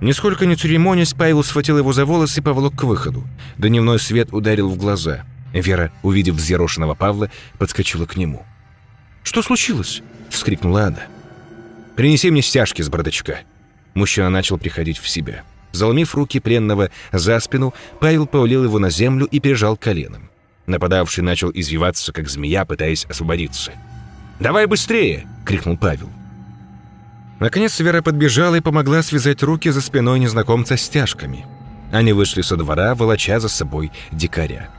Нисколько 0.00 0.44
не 0.44 0.56
церемонясь, 0.56 1.14
Павел 1.14 1.42
схватил 1.42 1.78
его 1.78 1.92
за 1.92 2.04
волосы 2.04 2.40
и 2.40 2.42
поволок 2.42 2.74
к 2.74 2.82
выходу. 2.82 3.24
Дневной 3.56 3.98
свет 3.98 4.28
ударил 4.32 4.68
в 4.68 4.76
глаза. 4.76 5.24
Вера, 5.52 5.92
увидев 6.02 6.34
взъерошенного 6.34 6.94
Павла, 6.94 7.30
подскочила 7.58 8.06
к 8.06 8.16
нему. 8.16 8.44
«Что 9.22 9.40
случилось?»— 9.40 10.02
вскрикнула 10.30 10.86
она. 10.86 11.02
«Принеси 11.96 12.30
мне 12.30 12.42
стяжки 12.42 12.82
с 12.82 12.88
бардачка». 12.88 13.40
Мужчина 13.94 14.28
начал 14.28 14.58
приходить 14.58 14.98
в 14.98 15.08
себя. 15.08 15.44
Заломив 15.72 16.14
руки 16.14 16.40
пленного 16.40 16.90
за 17.12 17.40
спину, 17.40 17.74
Павел 18.00 18.26
повалил 18.26 18.64
его 18.64 18.78
на 18.78 18.90
землю 18.90 19.26
и 19.26 19.40
прижал 19.40 19.76
коленом. 19.76 20.30
Нападавший 20.66 21.24
начал 21.24 21.50
извиваться, 21.52 22.12
как 22.12 22.28
змея, 22.28 22.64
пытаясь 22.64 23.04
освободиться. 23.06 23.72
«Давай 24.40 24.66
быстрее!»— 24.66 25.26
крикнул 25.46 25.76
Павел. 25.76 26.08
Наконец 27.40 27.78
Вера 27.80 28.02
подбежала 28.02 28.54
и 28.54 28.60
помогла 28.60 29.02
связать 29.02 29.42
руки 29.42 29.68
за 29.70 29.80
спиной 29.80 30.18
незнакомца 30.20 30.76
стяжками. 30.76 31.44
Они 31.92 32.12
вышли 32.12 32.42
со 32.42 32.56
двора, 32.56 32.94
волоча 32.94 33.40
за 33.40 33.48
собой 33.48 33.92
дикаря. 34.10 34.70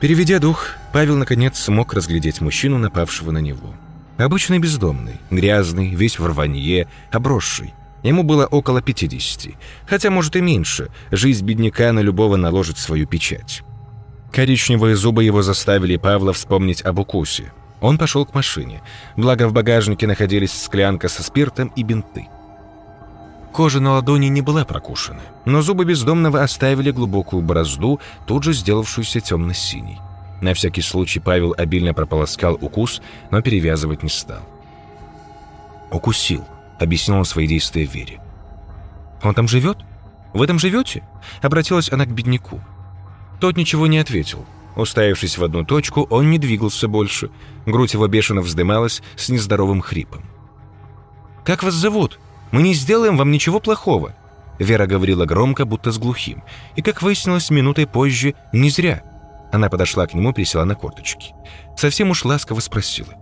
Переведя 0.00 0.38
дух, 0.38 0.70
Павел 0.92 1.16
наконец 1.16 1.58
смог 1.58 1.94
разглядеть 1.94 2.40
мужчину, 2.40 2.78
напавшего 2.78 3.30
на 3.30 3.38
него. 3.38 3.74
Обычный 4.16 4.60
бездомный, 4.60 5.16
грязный, 5.30 5.88
весь 5.88 6.18
в 6.18 6.26
рванье, 6.26 6.86
обросший. 7.10 7.74
Ему 8.04 8.22
было 8.22 8.46
около 8.46 8.80
50, 8.80 9.54
хотя, 9.86 10.10
может, 10.10 10.36
и 10.36 10.40
меньше. 10.40 10.90
Жизнь 11.10 11.44
бедняка 11.44 11.92
на 11.92 12.00
любого 12.00 12.36
наложит 12.36 12.78
свою 12.78 13.06
печать. 13.06 13.62
Коричневые 14.30 14.94
зубы 14.94 15.24
его 15.24 15.42
заставили 15.42 15.96
Павла 15.96 16.32
вспомнить 16.32 16.82
об 16.82 16.98
укусе. 16.98 17.52
Он 17.80 17.98
пошел 17.98 18.24
к 18.24 18.34
машине, 18.34 18.82
благо 19.16 19.48
в 19.48 19.52
багажнике 19.52 20.06
находились 20.06 20.52
склянка 20.52 21.08
со 21.08 21.22
спиртом 21.22 21.72
и 21.74 21.82
бинты. 21.82 22.28
Кожа 23.52 23.80
на 23.80 23.92
ладони 23.92 24.26
не 24.26 24.42
была 24.42 24.64
прокушена, 24.64 25.20
но 25.44 25.62
зубы 25.62 25.84
бездомного 25.84 26.42
оставили 26.42 26.90
глубокую 26.90 27.42
борозду, 27.42 28.00
тут 28.26 28.42
же 28.42 28.52
сделавшуюся 28.52 29.20
темно-синей. 29.20 30.00
На 30.40 30.54
всякий 30.54 30.82
случай 30.82 31.20
Павел 31.20 31.54
обильно 31.56 31.94
прополоскал 31.94 32.58
укус, 32.60 33.00
но 33.30 33.40
перевязывать 33.42 34.02
не 34.02 34.08
стал. 34.08 34.42
«Укусил»,— 35.90 36.44
объяснил 36.78 37.18
он 37.18 37.24
свои 37.24 37.46
действия 37.46 37.84
Вере. 37.84 38.20
«Он 39.22 39.34
там 39.34 39.48
живет? 39.48 39.78
В 40.32 40.42
этом 40.42 40.58
живете?»— 40.58 41.02
обратилась 41.42 41.90
она 41.92 42.04
к 42.04 42.12
бедняку. 42.12 42.60
Тот 43.40 43.56
ничего 43.56 43.86
не 43.86 43.98
ответил. 43.98 44.44
Уставившись 44.76 45.38
в 45.38 45.44
одну 45.44 45.64
точку, 45.64 46.02
он 46.10 46.30
не 46.30 46.38
двигался 46.38 46.88
больше. 46.88 47.30
Грудь 47.64 47.94
его 47.94 48.08
бешено 48.08 48.40
вздымалась 48.40 49.02
с 49.16 49.28
нездоровым 49.28 49.80
хрипом. 49.80 50.24
«Как 51.44 51.62
вас 51.62 51.74
зовут? 51.74 52.18
Мы 52.50 52.62
не 52.62 52.74
сделаем 52.74 53.16
вам 53.16 53.30
ничего 53.30 53.60
плохого», 53.60 54.14
Вера 54.58 54.86
говорила 54.86 55.24
громко, 55.24 55.64
будто 55.64 55.90
с 55.90 55.98
глухим. 55.98 56.42
И, 56.76 56.82
как 56.82 57.02
выяснилось, 57.02 57.50
минутой 57.50 57.86
позже, 57.86 58.34
не 58.52 58.70
зря— 58.70 59.02
она 59.54 59.68
подошла 59.68 60.06
к 60.06 60.14
нему, 60.14 60.32
присела 60.32 60.64
на 60.64 60.74
корточки. 60.74 61.32
Совсем 61.76 62.10
уж 62.10 62.24
ласково 62.24 62.58
спросила. 62.58 63.14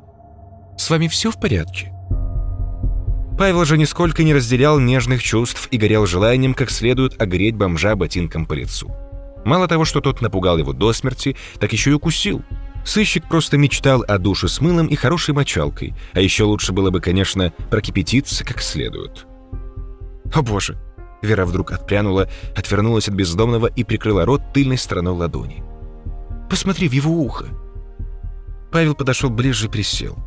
«С 0.79 0.89
вами 0.89 1.07
все 1.09 1.31
в 1.31 1.39
порядке?» 1.39 1.93
Павел 3.39 3.65
же 3.67 3.77
нисколько 3.77 4.23
не 4.23 4.33
разделял 4.33 4.79
нежных 4.79 5.23
чувств 5.23 5.69
и 5.71 5.77
горел 5.77 6.07
желанием 6.07 6.55
как 6.55 6.71
следует 6.71 7.21
огреть 7.21 7.55
бомжа 7.55 7.97
ботинком 7.97 8.47
по 8.47 8.55
лицу. 8.55 8.91
Мало 9.45 9.69
того, 9.69 9.85
что 9.85 10.01
тот 10.01 10.23
напугал 10.23 10.57
его 10.57 10.73
до 10.73 10.93
смерти, 10.93 11.37
так 11.59 11.73
еще 11.73 11.91
и 11.91 11.95
укусил. 11.95 12.43
Сыщик 12.85 13.29
просто 13.29 13.59
мечтал 13.59 14.03
о 14.09 14.19
душе 14.19 14.49
с 14.49 14.61
мылом 14.61 14.87
и 14.87 14.95
хорошей 14.95 15.35
мочалкой, 15.35 15.95
а 16.15 16.21
еще 16.21 16.45
лучше 16.45 16.73
было 16.73 16.91
бы, 16.91 17.01
конечно, 17.01 17.53
прокипятиться 17.71 18.45
как 18.45 18.63
следует. 18.63 19.27
«О 20.33 20.41
боже!» 20.43 20.79
Вера 21.21 21.45
вдруг 21.45 21.73
отпрянула, 21.73 22.29
отвернулась 22.57 23.09
от 23.09 23.15
бездомного 23.15 23.67
и 23.67 23.85
прикрыла 23.85 24.25
рот 24.25 24.41
тыльной 24.55 24.79
стороной 24.79 25.15
ладони. 25.15 25.63
Посмотри 26.53 26.87
в 26.87 26.93
его 26.93 27.11
ухо!» 27.11 27.47
Павел 28.71 28.95
подошел 28.95 29.31
ближе 29.31 29.69
и 29.69 29.71
присел. 29.71 30.19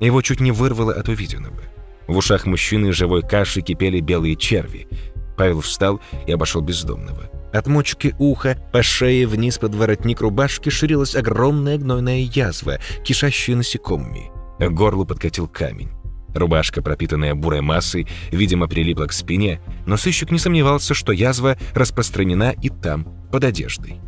Его 0.00 0.20
чуть 0.20 0.40
не 0.40 0.50
вырвало 0.50 0.92
от 0.92 1.08
увиденного. 1.08 1.62
В 2.08 2.16
ушах 2.16 2.44
мужчины 2.44 2.92
живой 2.92 3.22
каши 3.22 3.60
кипели 3.60 4.00
белые 4.00 4.34
черви. 4.34 4.88
Павел 5.36 5.60
встал 5.60 6.00
и 6.26 6.32
обошел 6.32 6.60
бездомного. 6.60 7.30
От 7.52 7.68
мочки 7.68 8.16
уха 8.18 8.58
по 8.72 8.82
шее 8.82 9.28
вниз 9.28 9.58
под 9.58 9.76
воротник 9.76 10.22
рубашки 10.22 10.70
ширилась 10.70 11.14
огромная 11.14 11.78
гнойная 11.78 12.22
язва, 12.22 12.80
кишащая 13.04 13.54
насекомыми. 13.54 14.32
К 14.58 14.70
горлу 14.70 15.06
подкатил 15.06 15.46
камень. 15.46 15.90
Рубашка, 16.34 16.82
пропитанная 16.82 17.36
бурой 17.36 17.60
массой, 17.60 18.08
видимо, 18.32 18.66
прилипла 18.66 19.04
к 19.04 19.12
спине, 19.12 19.60
но 19.86 19.96
сыщик 19.96 20.32
не 20.32 20.40
сомневался, 20.40 20.94
что 20.94 21.12
язва 21.12 21.56
распространена 21.74 22.56
и 22.60 22.70
там, 22.70 23.06
под 23.30 23.44
одеждой. 23.44 24.00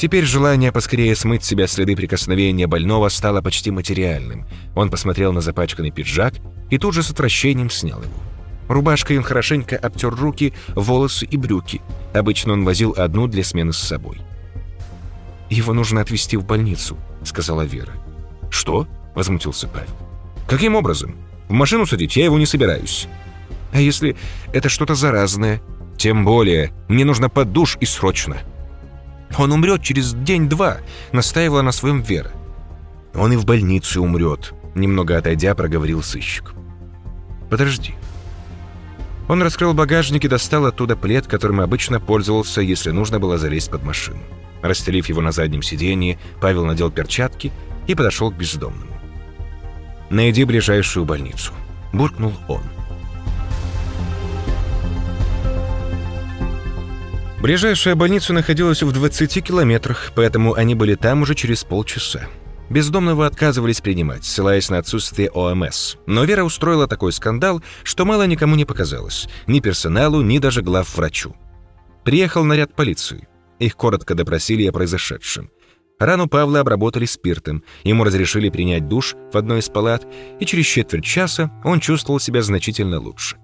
Теперь 0.00 0.24
желание 0.24 0.72
поскорее 0.72 1.14
смыть 1.14 1.44
с 1.44 1.46
себя 1.48 1.66
следы 1.66 1.94
прикосновения 1.94 2.66
больного 2.66 3.10
стало 3.10 3.42
почти 3.42 3.70
материальным. 3.70 4.46
Он 4.74 4.88
посмотрел 4.88 5.34
на 5.34 5.42
запачканный 5.42 5.90
пиджак 5.90 6.36
и 6.70 6.78
тут 6.78 6.94
же 6.94 7.02
с 7.02 7.10
отвращением 7.10 7.68
снял 7.68 8.00
его. 8.00 8.14
Рубашкой 8.66 9.18
он 9.18 9.24
хорошенько 9.24 9.76
обтер 9.76 10.14
руки, 10.14 10.54
волосы 10.68 11.26
и 11.26 11.36
брюки. 11.36 11.82
Обычно 12.14 12.54
он 12.54 12.64
возил 12.64 12.94
одну 12.96 13.26
для 13.26 13.44
смены 13.44 13.74
с 13.74 13.76
собой. 13.76 14.22
«Его 15.50 15.74
нужно 15.74 16.00
отвезти 16.00 16.38
в 16.38 16.46
больницу»,— 16.46 16.96
сказала 17.22 17.66
Вера. 17.66 17.92
«Что?»— 18.48 18.88
возмутился 19.14 19.68
Павел. 19.68 19.94
«Каким 20.48 20.76
образом? 20.76 21.14
В 21.50 21.52
машину 21.52 21.84
садить 21.84 22.16
я 22.16 22.24
его 22.24 22.38
не 22.38 22.46
собираюсь». 22.46 23.06
«А 23.74 23.78
если 23.78 24.16
это 24.54 24.70
что-то 24.70 24.94
заразное?» 24.94 25.60
«Тем 25.98 26.24
более. 26.24 26.72
Мне 26.88 27.04
нужно 27.04 27.28
под 27.28 27.52
душ 27.52 27.76
и 27.80 27.84
срочно». 27.84 28.38
Он 29.38 29.52
умрет 29.52 29.82
через 29.82 30.12
день-два»,— 30.12 30.78
настаивала 31.12 31.62
на 31.62 31.72
своем 31.72 32.02
Вера. 32.02 32.32
«Он 33.14 33.32
и 33.32 33.36
в 33.36 33.44
больнице 33.44 34.00
умрет»,— 34.00 34.52
немного 34.74 35.16
отойдя, 35.16 35.54
проговорил 35.54 36.02
сыщик. 36.02 36.52
«Подожди». 37.48 37.94
Он 39.28 39.42
раскрыл 39.42 39.74
багажник 39.74 40.24
и 40.24 40.28
достал 40.28 40.66
оттуда 40.66 40.96
плед, 40.96 41.26
которым 41.26 41.60
обычно 41.60 42.00
пользовался, 42.00 42.60
если 42.60 42.90
нужно 42.90 43.20
было 43.20 43.38
залезть 43.38 43.70
под 43.70 43.84
машину. 43.84 44.20
Расстелив 44.62 45.08
его 45.08 45.20
на 45.20 45.32
заднем 45.32 45.62
сиденье, 45.62 46.18
Павел 46.40 46.64
надел 46.64 46.90
перчатки 46.90 47.52
и 47.86 47.94
подошел 47.94 48.30
к 48.30 48.36
бездомному. 48.36 48.90
«Найди 50.10 50.44
ближайшую 50.44 51.06
больницу»,— 51.06 51.52
буркнул 51.92 52.32
он. 52.48 52.62
Ближайшая 57.40 57.94
больница 57.94 58.34
находилась 58.34 58.82
в 58.82 58.92
20 58.92 59.42
километрах, 59.42 60.12
поэтому 60.14 60.52
они 60.52 60.74
были 60.74 60.94
там 60.94 61.22
уже 61.22 61.34
через 61.34 61.64
полчаса. 61.64 62.28
Бездомного 62.68 63.24
отказывались 63.24 63.80
принимать, 63.80 64.24
ссылаясь 64.24 64.68
на 64.68 64.76
отсутствие 64.76 65.30
ОМС. 65.30 65.96
Но 66.06 66.24
Вера 66.24 66.44
устроила 66.44 66.86
такой 66.86 67.12
скандал, 67.12 67.62
что 67.82 68.04
мало 68.04 68.26
никому 68.26 68.56
не 68.56 68.66
показалось. 68.66 69.26
Ни 69.46 69.60
персоналу, 69.60 70.20
ни 70.20 70.38
даже 70.38 70.60
главврачу. 70.60 71.34
Приехал 72.04 72.44
наряд 72.44 72.74
полиции. 72.74 73.26
Их 73.58 73.74
коротко 73.74 74.14
допросили 74.14 74.66
о 74.66 74.72
произошедшем. 74.72 75.50
Рану 75.98 76.28
Павла 76.28 76.60
обработали 76.60 77.06
спиртом, 77.06 77.64
ему 77.84 78.04
разрешили 78.04 78.50
принять 78.50 78.86
душ 78.86 79.16
в 79.32 79.36
одной 79.36 79.60
из 79.60 79.68
палат, 79.70 80.06
и 80.38 80.44
через 80.44 80.66
четверть 80.66 81.04
часа 81.04 81.50
он 81.64 81.80
чувствовал 81.80 82.20
себя 82.20 82.42
значительно 82.42 83.00
лучше. 83.00 83.36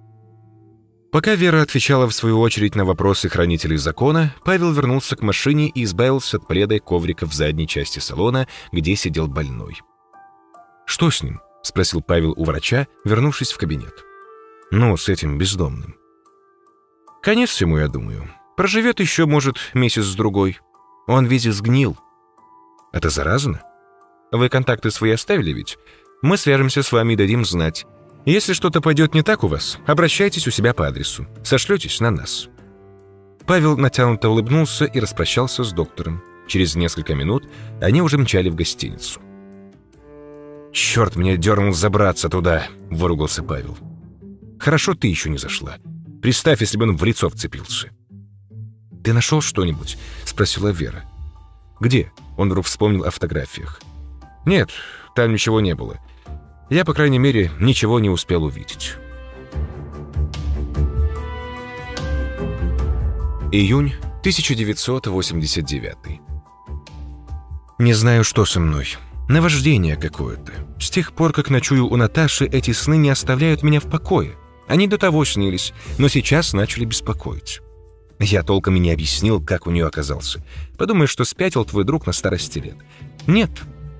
Пока 1.16 1.34
Вера 1.34 1.62
отвечала 1.62 2.06
в 2.06 2.12
свою 2.12 2.40
очередь 2.40 2.74
на 2.74 2.84
вопросы 2.84 3.30
хранителей 3.30 3.78
закона, 3.78 4.34
Павел 4.44 4.70
вернулся 4.72 5.16
к 5.16 5.22
машине 5.22 5.70
и 5.70 5.84
избавился 5.84 6.36
от 6.36 6.46
пледа 6.46 6.74
и 6.74 6.78
коврика 6.78 7.24
в 7.24 7.32
задней 7.32 7.66
части 7.66 8.00
салона, 8.00 8.46
где 8.70 8.94
сидел 8.96 9.26
больной. 9.26 9.80
«Что 10.84 11.10
с 11.10 11.22
ним?»— 11.22 11.40
спросил 11.62 12.02
Павел 12.02 12.34
у 12.36 12.44
врача, 12.44 12.86
вернувшись 13.06 13.52
в 13.52 13.56
кабинет. 13.56 13.94
«Ну, 14.70 14.94
с 14.98 15.08
этим 15.08 15.38
бездомным». 15.38 15.96
«Конец 17.22 17.58
ему, 17.62 17.78
я 17.78 17.88
думаю. 17.88 18.30
Проживет 18.54 19.00
еще, 19.00 19.24
может, 19.24 19.56
месяц-другой. 19.72 20.60
Он 21.06 21.24
весь 21.24 21.44
сгнил». 21.44 21.96
«Это 22.92 23.08
заразно?» 23.08 23.62
«Вы 24.32 24.50
контакты 24.50 24.90
свои 24.90 25.12
оставили 25.12 25.54
ведь? 25.54 25.78
Мы 26.20 26.36
свяжемся 26.36 26.82
с 26.82 26.92
вами 26.92 27.14
и 27.14 27.16
дадим 27.16 27.46
знать. 27.46 27.86
Если 28.26 28.54
что-то 28.54 28.80
пойдет 28.80 29.14
не 29.14 29.22
так 29.22 29.44
у 29.44 29.46
вас, 29.46 29.78
обращайтесь 29.86 30.48
у 30.48 30.50
себя 30.50 30.74
по 30.74 30.86
адресу. 30.86 31.26
Сошлетесь 31.44 32.00
на 32.00 32.10
нас». 32.10 32.48
Павел 33.46 33.78
натянуто 33.78 34.28
улыбнулся 34.28 34.84
и 34.84 34.98
распрощался 34.98 35.62
с 35.62 35.72
доктором. 35.72 36.20
Через 36.48 36.74
несколько 36.74 37.14
минут 37.14 37.48
они 37.80 38.02
уже 38.02 38.18
мчали 38.18 38.48
в 38.48 38.56
гостиницу. 38.56 39.20
«Черт, 40.72 41.14
меня 41.14 41.36
дернул 41.36 41.72
забраться 41.72 42.28
туда!»— 42.28 42.66
выругался 42.90 43.44
Павел. 43.44 43.78
«Хорошо 44.58 44.94
ты 44.94 45.06
еще 45.06 45.30
не 45.30 45.38
зашла. 45.38 45.76
Представь, 46.20 46.60
если 46.60 46.76
бы 46.76 46.84
он 46.84 46.96
в 46.96 47.04
лицо 47.04 47.30
вцепился». 47.30 47.90
«Ты 49.04 49.12
нашел 49.12 49.40
что-нибудь?»— 49.40 49.96
спросила 50.24 50.68
Вера. 50.68 51.04
«Где?»— 51.78 52.12
он 52.36 52.48
вдруг 52.48 52.66
вспомнил 52.66 53.04
о 53.04 53.12
фотографиях. 53.12 53.80
«Нет, 54.44 54.70
там 55.14 55.32
ничего 55.32 55.60
не 55.60 55.76
было. 55.76 56.00
Я, 56.68 56.84
по 56.84 56.94
крайней 56.94 57.18
мере, 57.18 57.52
ничего 57.60 58.00
не 58.00 58.10
успел 58.10 58.44
увидеть. 58.44 58.94
Июнь 63.52 63.94
1989 64.20 66.20
Не 67.78 67.94
знаю, 67.94 68.24
что 68.24 68.44
со 68.44 68.58
мной. 68.58 68.96
Наваждение 69.28 69.96
какое-то. 69.96 70.52
С 70.80 70.90
тех 70.90 71.12
пор, 71.12 71.32
как 71.32 71.50
ночую 71.50 71.86
у 71.86 71.96
Наташи, 71.96 72.46
эти 72.46 72.72
сны 72.72 72.96
не 72.96 73.10
оставляют 73.10 73.62
меня 73.62 73.78
в 73.78 73.88
покое. 73.88 74.34
Они 74.66 74.88
до 74.88 74.98
того 74.98 75.24
снились, 75.24 75.72
но 75.98 76.08
сейчас 76.08 76.52
начали 76.52 76.84
беспокоить. 76.84 77.60
Я 78.18 78.42
толком 78.42 78.74
и 78.76 78.80
не 78.80 78.90
объяснил, 78.90 79.40
как 79.40 79.68
у 79.68 79.70
нее 79.70 79.86
оказался. 79.86 80.42
Подумаешь, 80.76 81.10
что 81.10 81.24
спятил 81.24 81.64
твой 81.64 81.84
друг 81.84 82.06
на 82.06 82.12
старости 82.12 82.58
лет. 82.58 82.76
Нет, 83.28 83.50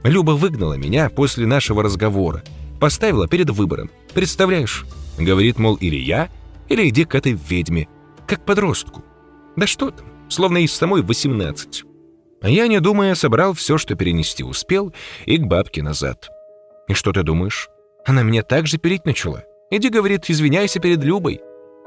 Люба 0.09 0.33
выгнала 0.33 0.75
меня 0.75 1.11
после 1.11 1.47
нашего 1.47 1.83
разговора. 1.83 2.43
Поставила 2.81 3.27
перед 3.27 3.51
выбором. 3.51 3.91
Представляешь? 4.15 4.85
Говорит, 5.19 5.59
мол, 5.59 5.77
или 5.77 5.97
я, 5.97 6.29
или 6.69 6.89
иди 6.89 7.05
к 7.05 7.15
этой 7.15 7.33
ведьме. 7.33 7.89
Как 8.27 8.45
подростку. 8.45 9.05
Да 9.57 9.67
что 9.67 9.91
там, 9.91 10.07
словно 10.29 10.59
из 10.59 10.73
самой 10.73 11.03
18. 11.03 11.85
А 12.43 12.49
я, 12.49 12.69
не 12.69 12.81
думая, 12.81 13.15
собрал 13.15 13.55
все, 13.55 13.79
что 13.79 13.95
перенести 13.97 14.45
успел, 14.45 14.95
и 15.25 15.39
к 15.39 15.47
бабке 15.47 15.83
назад. 15.83 16.29
И 16.89 16.95
что 16.95 17.13
ты 17.13 17.23
думаешь? 17.23 17.69
Она 18.05 18.23
меня 18.23 18.43
так 18.43 18.67
же 18.67 18.79
переть 18.79 19.07
начала. 19.07 19.43
Иди, 19.71 19.89
говорит, 19.89 20.29
извиняйся 20.29 20.79
перед 20.79 21.03
Любой. 21.03 21.41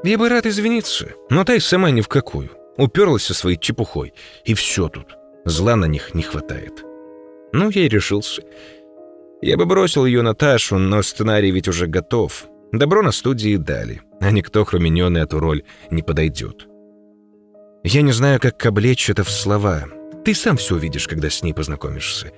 Я 0.04 0.18
бы 0.18 0.28
рад 0.28 0.46
извиниться, 0.46 1.14
но 1.30 1.44
та 1.44 1.56
и 1.56 1.60
сама 1.60 1.92
ни 1.92 2.02
в 2.02 2.08
какую. 2.08 2.50
Уперлась 2.78 3.24
со 3.24 3.34
своей 3.34 3.58
чепухой, 3.58 4.14
и 4.44 4.54
все 4.54 4.90
тут. 4.90 5.16
Зла 5.46 5.76
на 5.76 5.86
них 5.86 6.14
не 6.14 6.24
хватает. 6.24 6.84
Ну, 7.54 7.70
я 7.70 7.86
и 7.86 7.90
решился. 7.90 8.44
Я 9.42 9.58
бы 9.58 9.66
бросил 9.66 10.06
ее 10.06 10.22
Наташу, 10.22 10.78
но 10.78 11.02
сценарий 11.02 11.52
ведь 11.52 11.68
уже 11.68 11.88
готов. 11.88 12.48
Добро 12.72 13.02
на 13.02 13.12
студии 13.12 13.56
дали, 13.56 14.02
а 14.20 14.32
никто, 14.32 14.66
кроме 14.66 14.90
нее, 14.90 15.10
на 15.10 15.20
эту 15.20 15.40
роль 15.40 15.64
не 15.90 16.04
подойдет. 16.04 16.68
Я 17.84 18.02
не 18.02 18.12
знаю, 18.12 18.40
как 18.40 18.64
облечь 18.66 19.10
это 19.10 19.24
в 19.24 19.32
слова. 19.32 19.86
Ты 20.26 20.36
сам 20.36 20.58
все 20.58 20.76
увидишь, 20.76 21.08
когда 21.08 21.30
с 21.30 21.42
ней 21.42 21.54
познакомишься. 21.54 22.32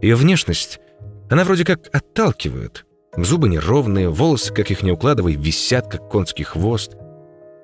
Ее 0.00 0.16
внешность, 0.16 0.80
она 1.28 1.44
вроде 1.44 1.64
как 1.64 1.88
отталкивает. 1.92 2.86
Зубы 3.16 3.48
неровные, 3.48 4.08
волосы, 4.08 4.54
как 4.54 4.70
их 4.70 4.82
не 4.82 4.92
укладывай, 4.92 5.34
висят, 5.34 5.88
как 5.90 6.08
конский 6.08 6.44
хвост. 6.44 6.96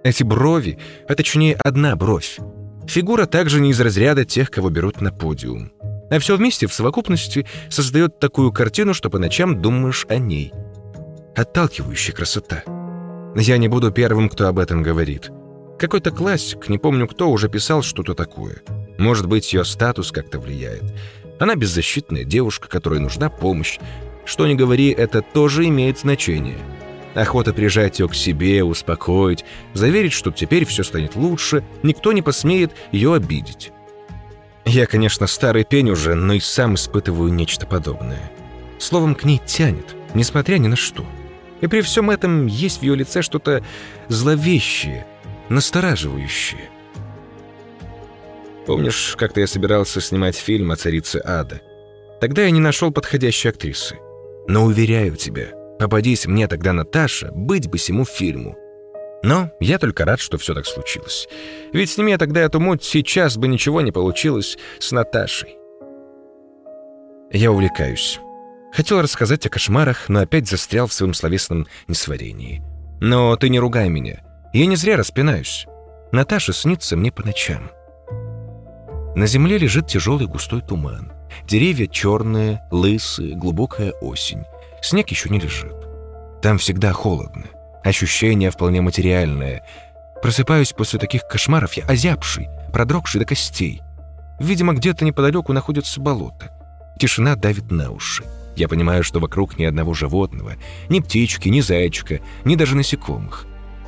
Эти 0.05 0.23
брови, 0.23 0.79
а 1.09 1.15
точнее 1.15 1.57
одна 1.65 1.97
бровь. 1.97 2.39
Фигура 2.87 3.27
также 3.27 3.61
не 3.61 3.71
из 3.71 3.81
разряда 3.81 4.25
тех, 4.25 4.51
кого 4.51 4.71
берут 4.71 5.01
на 5.01 5.11
подиум. 5.11 5.73
А 6.11 6.19
все 6.19 6.37
вместе 6.37 6.67
в 6.67 6.75
совокупности 6.75 7.47
создает 7.69 8.19
такую 8.19 8.53
картину, 8.53 8.95
что 8.95 9.11
по 9.11 9.19
ночам 9.19 9.61
думаешь 9.61 10.07
о 10.09 10.19
ней. 10.19 10.53
Отталкивающая 11.35 12.15
красота. 12.15 12.63
Я 13.35 13.59
не 13.59 13.69
буду 13.69 13.91
первым, 13.91 14.29
кто 14.29 14.49
об 14.49 14.59
этом 14.59 14.83
говорит. 14.83 15.31
Какой-то 15.79 16.11
классик, 16.11 16.69
не 16.69 16.79
помню 16.79 17.07
кто, 17.07 17.31
уже 17.31 17.49
писал 17.49 17.83
что-то 17.83 18.15
такое. 18.15 18.63
Может 18.99 19.27
быть, 19.27 19.53
ее 19.53 19.65
статус 19.65 20.11
как-то 20.11 20.39
влияет. 20.39 20.85
Она 21.39 21.55
беззащитная 21.55 22.25
девушка, 22.25 22.69
которой 22.69 22.99
нужна 22.99 23.29
помощь. 23.29 23.79
Что 24.25 24.47
ни 24.47 24.55
говори, 24.55 24.91
это 24.91 25.21
тоже 25.21 25.67
имеет 25.67 25.99
значение. 25.99 26.57
Охота 27.15 27.53
прижать 27.53 27.99
ее 27.99 28.09
к 28.09 28.15
себе, 28.15 28.65
успокоить, 28.65 29.45
заверить, 29.75 30.13
что 30.13 30.31
теперь 30.31 30.65
все 30.65 30.83
станет 30.83 31.15
лучше, 31.15 31.65
никто 31.83 32.13
не 32.13 32.23
посмеет 32.23 32.73
ее 32.93 33.15
обидеть. 33.15 33.73
Я, 34.67 34.87
конечно, 34.87 35.29
старый 35.29 35.65
пень 35.65 35.91
уже, 35.91 36.17
но 36.17 36.35
и 36.35 36.41
сам 36.41 36.75
испытываю 36.75 37.33
нечто 37.33 37.67
подобное. 37.67 38.33
Словом, 38.81 39.15
к 39.15 39.23
ней 39.23 39.41
тянет, 39.47 39.95
несмотря 40.13 40.59
ни 40.59 40.67
на 40.67 40.75
что. 40.75 41.07
И 41.61 41.69
при 41.69 41.83
всем 41.83 42.11
этом 42.11 42.47
есть 42.47 42.81
в 42.81 42.83
ее 42.83 42.97
лице 42.97 43.23
что-то 43.23 43.65
зловещее, 44.09 45.07
настораживающее. 45.49 46.69
Помнишь, 48.67 49.15
как-то 49.17 49.39
я 49.39 49.47
собирался 49.47 50.01
снимать 50.01 50.37
фильм 50.37 50.73
о 50.73 50.77
царице 50.77 51.23
Ада? 51.25 51.63
Тогда 52.21 52.43
я 52.43 52.51
не 52.51 52.61
нашел 52.61 52.91
подходящей 52.91 53.51
актрисы. 53.51 53.97
Но 54.49 54.65
уверяю 54.65 55.15
тебя, 55.15 55.53
попадись 55.79 56.27
мне 56.27 56.49
тогда 56.49 56.73
Наташа, 56.73 57.31
быть 57.33 57.71
бы 57.71 57.79
всему 57.79 58.05
фильму. 58.05 58.57
Но 59.23 59.51
я 59.61 59.79
только 59.79 60.05
рад, 60.05 60.21
что 60.21 60.39
все 60.39 60.55
так 60.55 60.67
случилось. 60.67 61.29
Ведь 61.73 61.91
с 61.91 61.99
ними 61.99 62.13
я 62.13 62.19
тогда 62.19 62.41
эту 62.41 62.61
муть, 62.61 62.85
сейчас 62.85 63.37
бы 63.37 63.49
ничего 63.49 63.81
не 63.81 63.93
получилось 63.93 64.57
с 64.79 64.93
Наташей. 64.93 65.57
Я 67.31 67.51
увлекаюсь. 67.51 68.21
Хотел 68.73 69.01
рассказать 69.01 69.47
о 69.47 69.49
кошмарах, 69.49 70.09
но 70.09 70.21
опять 70.21 70.49
застрял 70.49 70.87
в 70.87 70.93
своем 70.93 71.15
словесном 71.15 71.67
несварении. 71.89 72.63
Но 73.01 73.35
ты 73.37 73.49
не 73.49 73.59
ругай 73.59 73.89
меня. 73.89 74.23
Я 74.53 74.67
не 74.67 74.77
зря 74.77 74.97
распинаюсь. 74.97 75.67
Наташа 76.13 76.53
снится 76.53 76.97
мне 76.97 77.11
по 77.11 77.25
ночам. 77.25 77.71
На 79.15 79.27
земле 79.27 79.59
лежит 79.59 79.87
тяжелый 79.87 80.27
густой 80.27 80.61
туман. 80.61 81.13
Деревья 81.47 81.87
черные, 81.87 82.63
лысые, 82.71 83.35
глубокая 83.35 83.93
осень. 84.03 84.45
Снег 84.83 85.09
еще 85.09 85.31
не 85.31 85.41
лежит. 85.41 85.75
Там 86.43 86.59
всегда 86.59 86.93
холодно. 86.93 87.45
Ощущение 87.87 88.51
вполне 88.51 88.81
материальное. 88.81 89.63
Просыпаюсь 90.21 90.73
после 90.73 90.99
таких 90.99 91.23
кошмаров 91.29 91.75
я 91.75 91.85
озябший, 91.85 92.49
продрогший 92.73 93.21
до 93.21 93.27
костей. 93.27 93.81
Видимо, 94.41 94.75
где-то 94.75 95.05
неподалеку 95.05 95.53
находится 95.53 96.01
болото. 96.01 96.51
Тишина 96.99 97.37
давит 97.37 97.71
на 97.71 97.93
уши. 97.93 98.25
Я 98.57 98.67
понимаю, 98.67 99.05
что 99.05 99.21
вокруг 99.21 99.57
ни 99.57 99.63
одного 99.63 99.95
животного, 99.95 100.55
ни 100.89 100.99
птички, 100.99 101.49
ни 101.49 101.61
зайчика, 101.61 102.19
ни 102.45 102.57
даже 102.57 102.75
насекомых. 102.75 103.47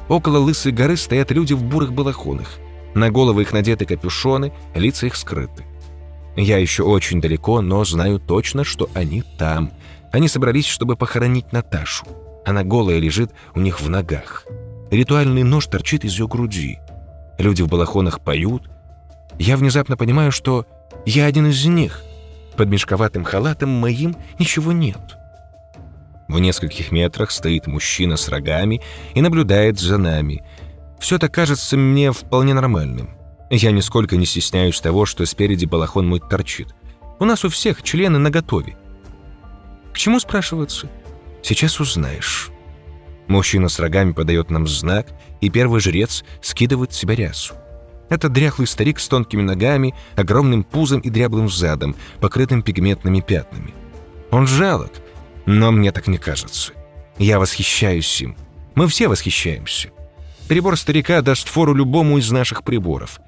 Около 0.08 0.38
лысой 0.38 0.70
горы 0.70 0.96
стоят 0.96 1.32
люди 1.32 1.54
в 1.54 1.64
бурых 1.64 1.92
балахонах. 1.92 2.60
На 2.94 3.10
головы 3.10 3.42
их 3.42 3.52
надеты 3.52 3.84
капюшоны, 3.84 4.52
лица 4.76 5.06
их 5.06 5.16
скрыты. 5.16 5.64
Я 6.36 6.58
еще 6.58 6.84
очень 6.84 7.20
далеко, 7.20 7.62
но 7.62 7.84
знаю 7.84 8.20
точно, 8.20 8.62
что 8.62 8.88
они 8.94 9.24
там. 9.38 9.72
Они 10.12 10.28
собрались, 10.28 10.66
чтобы 10.66 10.94
похоронить 10.94 11.52
Наташу. 11.52 12.06
Она 12.48 12.64
голая 12.64 12.98
лежит 12.98 13.30
у 13.54 13.60
них 13.60 13.82
в 13.82 13.90
ногах. 13.90 14.46
Ритуальный 14.90 15.42
нож 15.42 15.66
торчит 15.66 16.06
из 16.06 16.18
ее 16.18 16.26
груди. 16.26 16.78
Люди 17.36 17.60
в 17.60 17.68
балахонах 17.68 18.22
поют. 18.22 18.70
Я 19.38 19.58
внезапно 19.58 19.98
понимаю, 19.98 20.32
что 20.32 20.64
я 21.04 21.26
один 21.26 21.48
из 21.48 21.62
них. 21.66 22.02
Под 22.56 22.70
мешковатым 22.70 23.22
халатом 23.22 23.68
моим 23.68 24.16
ничего 24.38 24.72
нет. 24.72 25.18
В 26.26 26.38
нескольких 26.38 26.90
метрах 26.90 27.32
стоит 27.32 27.66
мужчина 27.66 28.16
с 28.16 28.30
рогами 28.30 28.80
и 29.14 29.20
наблюдает 29.20 29.78
за 29.78 29.98
нами. 29.98 30.42
Все 30.98 31.16
это 31.16 31.28
кажется 31.28 31.76
мне 31.76 32.12
вполне 32.12 32.54
нормальным. 32.54 33.10
Я 33.50 33.72
нисколько 33.72 34.16
не 34.16 34.24
стесняюсь 34.24 34.80
того, 34.80 35.04
что 35.04 35.26
спереди 35.26 35.66
балахон 35.66 36.08
мой 36.08 36.20
торчит. 36.20 36.68
У 37.18 37.26
нас 37.26 37.44
у 37.44 37.50
всех 37.50 37.82
члены 37.82 38.18
наготове. 38.18 38.78
К 39.92 39.98
чему 39.98 40.18
спрашиваться? 40.18 40.88
Сейчас 41.42 41.80
узнаешь. 41.80 42.50
Мужчина 43.26 43.68
с 43.68 43.78
рогами 43.78 44.12
подает 44.12 44.50
нам 44.50 44.66
знак, 44.66 45.08
и 45.40 45.50
первый 45.50 45.80
жрец 45.80 46.24
скидывает 46.40 46.92
с 46.92 46.96
себя 46.96 47.14
рясу. 47.14 47.54
Это 48.08 48.28
дряхлый 48.28 48.66
старик 48.66 48.98
с 48.98 49.08
тонкими 49.08 49.42
ногами, 49.42 49.94
огромным 50.16 50.64
пузом 50.64 51.00
и 51.00 51.10
дряблым 51.10 51.50
задом, 51.50 51.94
покрытым 52.20 52.62
пигментными 52.62 53.20
пятнами. 53.20 53.74
Он 54.30 54.46
жалок, 54.46 54.92
но 55.44 55.70
мне 55.70 55.92
так 55.92 56.06
не 56.06 56.18
кажется. 56.18 56.72
Я 57.18 57.38
восхищаюсь 57.38 58.22
им. 58.22 58.36
Мы 58.74 58.88
все 58.88 59.08
восхищаемся. 59.08 59.90
Прибор 60.48 60.78
старика 60.78 61.20
даст 61.20 61.48
фору 61.48 61.74
любому 61.74 62.16
из 62.16 62.30
наших 62.30 62.64
приборов. 62.64 63.20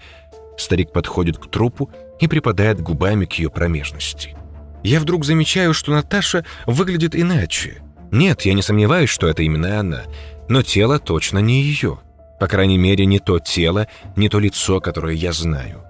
Старик 0.56 0.92
подходит 0.92 1.38
к 1.38 1.50
трупу 1.50 1.90
и 2.18 2.28
припадает 2.28 2.80
губами 2.80 3.26
к 3.26 3.34
ее 3.34 3.50
промежности. 3.50 4.36
Я 4.82 5.00
вдруг 5.00 5.24
замечаю, 5.24 5.74
что 5.74 5.92
Наташа 5.92 6.44
выглядит 6.66 7.14
иначе. 7.14 7.82
Нет, 8.12 8.42
я 8.42 8.54
не 8.54 8.62
сомневаюсь, 8.62 9.10
что 9.10 9.28
это 9.28 9.42
именно 9.42 9.78
она, 9.78 10.04
но 10.48 10.62
тело 10.62 10.98
точно 10.98 11.38
не 11.38 11.62
ее. 11.62 11.98
По 12.40 12.48
крайней 12.48 12.78
мере, 12.78 13.06
не 13.06 13.18
то 13.18 13.38
тело, 13.38 13.86
не 14.16 14.28
то 14.28 14.38
лицо, 14.38 14.80
которое 14.80 15.14
я 15.14 15.32
знаю. 15.32 15.84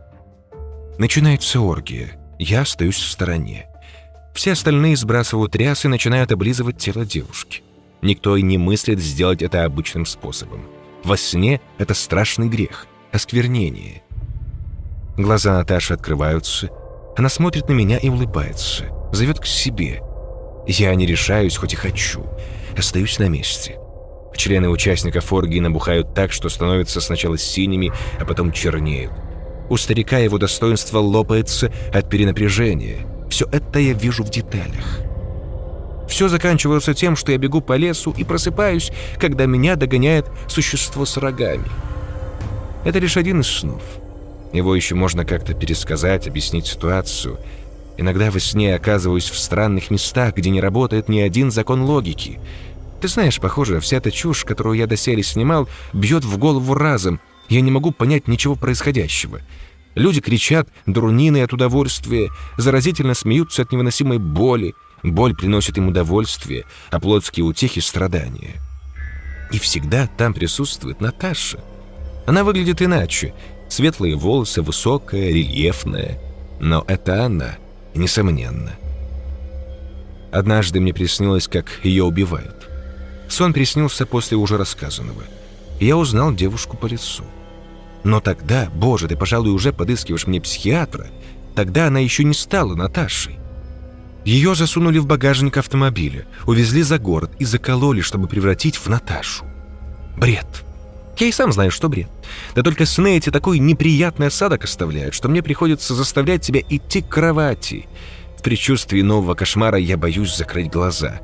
Начинается 0.99 1.61
оргия. 1.61 2.19
Я 2.39 2.63
остаюсь 2.63 2.97
в 2.97 3.11
стороне. 3.11 3.69
Все 4.35 4.53
остальные 4.53 4.97
сбрасывают 4.97 5.55
рясы 5.57 5.87
и 5.87 5.91
начинают 5.91 6.33
облизывать 6.33 6.79
тело 6.79 7.05
девушки. 7.05 7.63
Никто 8.03 8.37
и 8.37 8.43
не 8.43 8.59
мыслит 8.59 8.99
сделать 8.99 9.43
это 9.43 9.65
обычным 9.65 10.07
способом. 10.07 10.67
Во 11.05 11.17
сне 11.17 11.61
это 11.79 11.95
страшный 11.95 12.49
грех, 12.49 12.87
осквернение. 13.13 14.03
Глаза 15.17 15.55
Наташи 15.55 15.95
открываются. 15.95 16.71
Она 17.17 17.29
смотрит 17.29 17.69
на 17.69 17.73
меня 17.73 17.99
и 17.99 18.09
улыбается. 18.09 18.87
Зовет 19.13 19.41
к 19.41 19.47
себе. 19.47 20.03
Я 20.71 20.95
не 20.95 21.05
решаюсь, 21.05 21.57
хоть 21.57 21.73
и 21.73 21.77
хочу. 21.77 22.25
Остаюсь 22.79 23.19
на 23.19 23.29
месте. 23.29 23.77
Члены 24.37 24.69
участников 24.69 25.33
оргии 25.33 25.59
набухают 25.59 26.15
так, 26.15 26.31
что 26.31 26.49
становятся 26.49 27.01
сначала 27.01 27.37
синими, 27.37 27.93
а 28.21 28.25
потом 28.25 28.53
чернеют. 28.53 29.11
У 29.69 29.77
старика 29.77 30.19
его 30.19 30.39
достоинство 30.39 31.01
лопается 31.01 31.73
от 31.93 32.09
перенапряжения. 32.09 32.99
Все 33.29 33.47
это 33.51 33.81
я 33.81 33.95
вижу 33.95 34.23
в 34.23 34.31
деталях. 34.31 35.01
Все 36.09 36.29
заканчивается 36.29 36.95
тем, 36.95 37.17
что 37.17 37.33
я 37.33 37.39
бегу 37.39 37.61
по 37.61 37.77
лесу 37.77 38.15
и 38.17 38.23
просыпаюсь, 38.23 38.93
когда 39.19 39.47
меня 39.47 39.75
догоняет 39.75 40.27
существо 40.47 41.05
с 41.05 41.17
рогами. 41.17 41.67
Это 42.85 43.01
лишь 43.01 43.17
один 43.17 43.41
из 43.41 43.49
снов. 43.49 43.83
Его 44.53 44.77
еще 44.77 44.95
можно 44.95 45.25
как-то 45.25 45.53
пересказать, 45.53 46.29
объяснить 46.29 46.69
ситуацию. 46.69 47.41
Иногда 48.01 48.31
во 48.31 48.41
сне 48.41 48.75
оказываюсь 48.75 49.29
в 49.29 49.39
странных 49.39 49.91
местах, 49.91 50.35
где 50.35 50.49
не 50.49 50.63
работает 50.63 51.11
ни 51.11 51.21
один 51.21 51.51
закон 51.51 51.83
логики. 51.83 52.41
Ты 53.03 53.09
знаешь, 53.09 53.39
похоже, 53.39 53.79
вся 53.81 53.99
эта 53.99 54.11
чушь, 54.11 54.45
которую 54.45 54.79
я 54.79 54.87
доселе 54.87 55.23
снимал, 55.23 55.69
бьет 55.93 56.25
в 56.25 56.39
голову 56.39 56.73
разом. 56.73 57.21
Я 57.51 57.61
не 57.61 57.71
могу 57.71 57.93
понять 57.93 58.27
ничего 58.27 58.55
происходящего. 58.55 59.43
Люди 59.95 60.23
кричат, 60.23 60.67
дурнины 60.87 61.43
от 61.43 61.53
удовольствия, 61.53 62.31
заразительно 62.57 63.13
смеются 63.13 63.61
от 63.61 63.71
невыносимой 63.71 64.17
боли. 64.17 64.75
Боль 65.03 65.37
приносит 65.37 65.77
им 65.77 65.89
удовольствие, 65.89 66.65
а 66.91 67.01
плотские 67.01 67.45
утехи— 67.45 67.81
страдания. 67.83 68.63
И 69.53 69.59
всегда 69.59 70.09
там 70.17 70.33
присутствует 70.33 71.03
Наташа. 71.03 71.61
Она 72.27 72.45
выглядит 72.45 72.81
иначе. 72.81 73.35
Светлые 73.69 74.17
волосы, 74.17 74.63
высокая, 74.63 75.29
рельефная. 75.29 76.19
Но 76.61 76.83
это 76.89 77.25
она, 77.25 77.57
несомненно. 77.95 78.73
Однажды 80.33 80.81
мне 80.81 80.93
приснилось, 80.95 81.49
как 81.49 81.81
ее 81.83 82.05
убивают. 82.05 82.69
Сон 83.29 83.53
приснился 83.53 84.07
после 84.07 84.37
уже 84.37 84.57
рассказанного. 84.57 85.23
Я 85.81 85.97
узнал 85.97 86.35
девушку 86.35 86.77
по 86.77 86.87
лицу. 86.87 87.25
Но 88.05 88.21
тогда, 88.21 88.69
боже, 88.75 89.09
ты, 89.09 89.17
пожалуй, 89.17 89.51
уже 89.51 89.73
подыскиваешь 89.73 90.27
мне 90.27 90.41
психиатра. 90.41 91.09
Тогда 91.55 91.87
она 91.87 91.99
еще 92.01 92.25
не 92.25 92.35
стала 92.35 92.75
Наташей. 92.75 93.39
Ее 94.25 94.55
засунули 94.55 94.99
в 94.99 95.07
багажник 95.07 95.57
автомобиля, 95.57 96.27
увезли 96.47 96.83
за 96.83 96.99
город 96.99 97.33
и 97.39 97.45
закололи, 97.45 98.01
чтобы 98.01 98.29
превратить 98.29 98.77
в 98.77 98.87
Наташу. 98.89 99.45
Бред. 100.17 100.65
Я 101.21 101.27
и 101.27 101.33
сам 101.33 101.53
знаю, 101.53 101.71
что 101.71 101.91
бред. 101.91 102.09
Да 102.55 102.63
только 102.63 102.87
сны 102.87 103.19
эти 103.19 103.31
такой 103.31 103.59
неприятный 103.59 104.29
осадок 104.29 104.65
оставляют, 104.65 105.13
что 105.13 105.29
мне 105.29 105.43
приходится 105.43 105.95
заставлять 105.95 106.43
себя 106.43 106.63
идти 106.67 107.03
к 107.03 107.11
кровати. 107.11 107.87
В 108.39 108.43
предчувствии 108.43 109.03
нового 109.03 109.35
кошмара 109.35 109.77
я 109.77 109.99
боюсь 109.99 110.35
закрыть 110.35 110.71
глаза. 110.71 111.21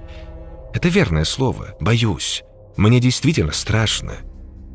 Это 0.74 0.90
верное 0.90 1.24
слово. 1.24 1.74
Боюсь. 1.80 2.44
Мне 2.76 3.00
действительно 3.00 3.52
страшно. 3.52 4.16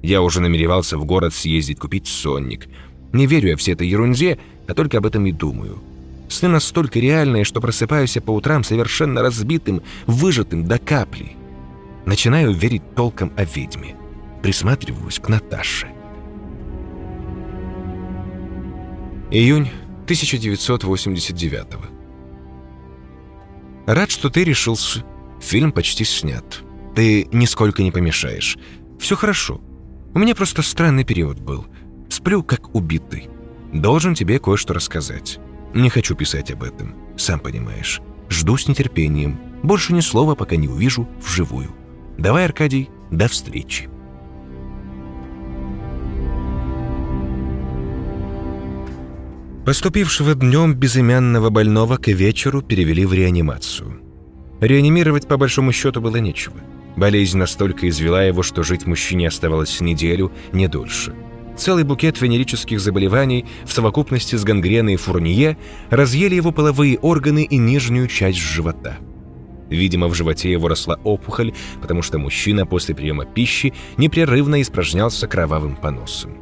Я 0.02 0.24
уже 0.24 0.42
намеревался 0.42 0.98
в 0.98 1.06
город 1.06 1.36
съездить 1.36 1.78
купить 1.78 2.08
сонник. 2.08 2.68
Не 3.14 3.28
верю 3.28 3.50
я 3.50 3.58
всей 3.58 3.76
этой 3.76 3.88
ерунде, 3.88 4.40
а 4.68 4.74
только 4.74 4.98
об 4.98 5.06
этом 5.06 5.28
и 5.28 5.32
думаю. 5.32 5.84
Сны 6.30 6.50
настолько 6.50 7.00
реальные, 7.00 7.44
что 7.44 7.62
просыпаюсь 7.62 8.16
я 8.16 8.24
по 8.24 8.32
утрам 8.32 8.64
совершенно 8.64 9.22
разбитым, 9.22 9.84
выжатым 10.08 10.66
до 10.66 10.80
капли. 10.80 11.34
Начинаю 12.08 12.54
верить 12.54 12.96
толком 12.96 13.32
о 13.38 13.44
ведьме. 13.44 14.01
Присматриваюсь 14.42 15.20
к 15.20 15.30
Наташе. 15.30 15.88
Июнь 19.30 19.70
1989 20.06 21.68
Рад, 23.86 24.12
что 24.12 24.30
ты 24.30 24.44
решился. 24.44 25.04
Фильм 25.39 25.72
почти 25.72 26.04
снят. 26.04 26.64
Ты 26.96 27.28
нисколько 27.32 27.84
не 27.84 27.92
помешаешь. 27.92 28.58
Все 29.00 29.16
хорошо. 29.16 29.62
У 30.14 30.20
меня 30.20 30.36
просто 30.36 30.62
странный 30.62 31.04
период 31.04 31.39
был. 31.39 31.66
Сплю, 32.10 32.44
как 32.44 32.76
убитый. 32.76 33.30
Должен 33.72 34.16
тебе 34.16 34.39
кое-что 34.39 34.74
рассказать. 34.74 35.39
Не 35.74 35.89
хочу 35.89 36.16
писать 36.16 36.52
об 36.52 36.64
этом, 36.64 36.96
сам 37.16 37.39
понимаешь. 37.39 38.02
Жду 38.30 38.58
с 38.58 38.68
нетерпением. 38.68 39.39
Больше 39.64 39.94
ни 39.94 40.02
слова, 40.02 40.36
пока 40.36 40.58
не 40.58 40.68
увижу 40.68 41.08
вживую. 41.26 41.72
Давай, 42.18 42.46
Аркадий, 42.46 42.89
до 43.12 43.28
встречи. 43.28 43.89
Поступившего 49.66 50.36
днем 50.36 50.74
безымянного 50.74 51.49
больного 51.49 51.97
к 51.97 52.07
вечеру 52.07 52.62
перевели 52.62 53.05
в 53.05 53.14
реанимацию. 53.14 54.01
Реанимировать 54.59 55.28
по 55.28 55.38
большому 55.38 55.72
счету 55.72 56.01
было 56.01 56.18
нечего. 56.18 56.55
Болезнь 56.95 57.38
настолько 57.38 57.88
извела 57.88 58.24
его, 58.24 58.43
что 58.43 58.64
жить 58.64 58.86
мужчине 58.86 59.28
оставалось 59.28 59.82
неделю, 59.82 60.32
не 60.51 60.68
дольше 60.68 61.14
целый 61.62 61.84
букет 61.84 62.20
венерических 62.20 62.80
заболеваний 62.80 63.45
в 63.66 63.72
совокупности 63.72 64.36
с 64.36 64.43
гангреной 64.43 64.93
и 64.93 64.97
фурнье 64.97 65.57
разъели 65.91 66.34
его 66.34 66.51
половые 66.51 66.97
органы 66.97 67.43
и 67.43 67.57
нижнюю 67.57 68.07
часть 68.07 68.39
живота. 68.39 68.97
Видимо, 69.70 70.07
в 70.07 70.16
животе 70.16 70.51
его 70.51 70.68
росла 70.68 70.99
опухоль, 71.03 71.53
потому 71.80 72.01
что 72.01 72.18
мужчина 72.18 72.66
после 72.66 72.95
приема 72.95 73.26
пищи 73.26 73.74
непрерывно 73.97 74.62
испражнялся 74.62 75.28
кровавым 75.28 75.76
поносом. 75.76 76.41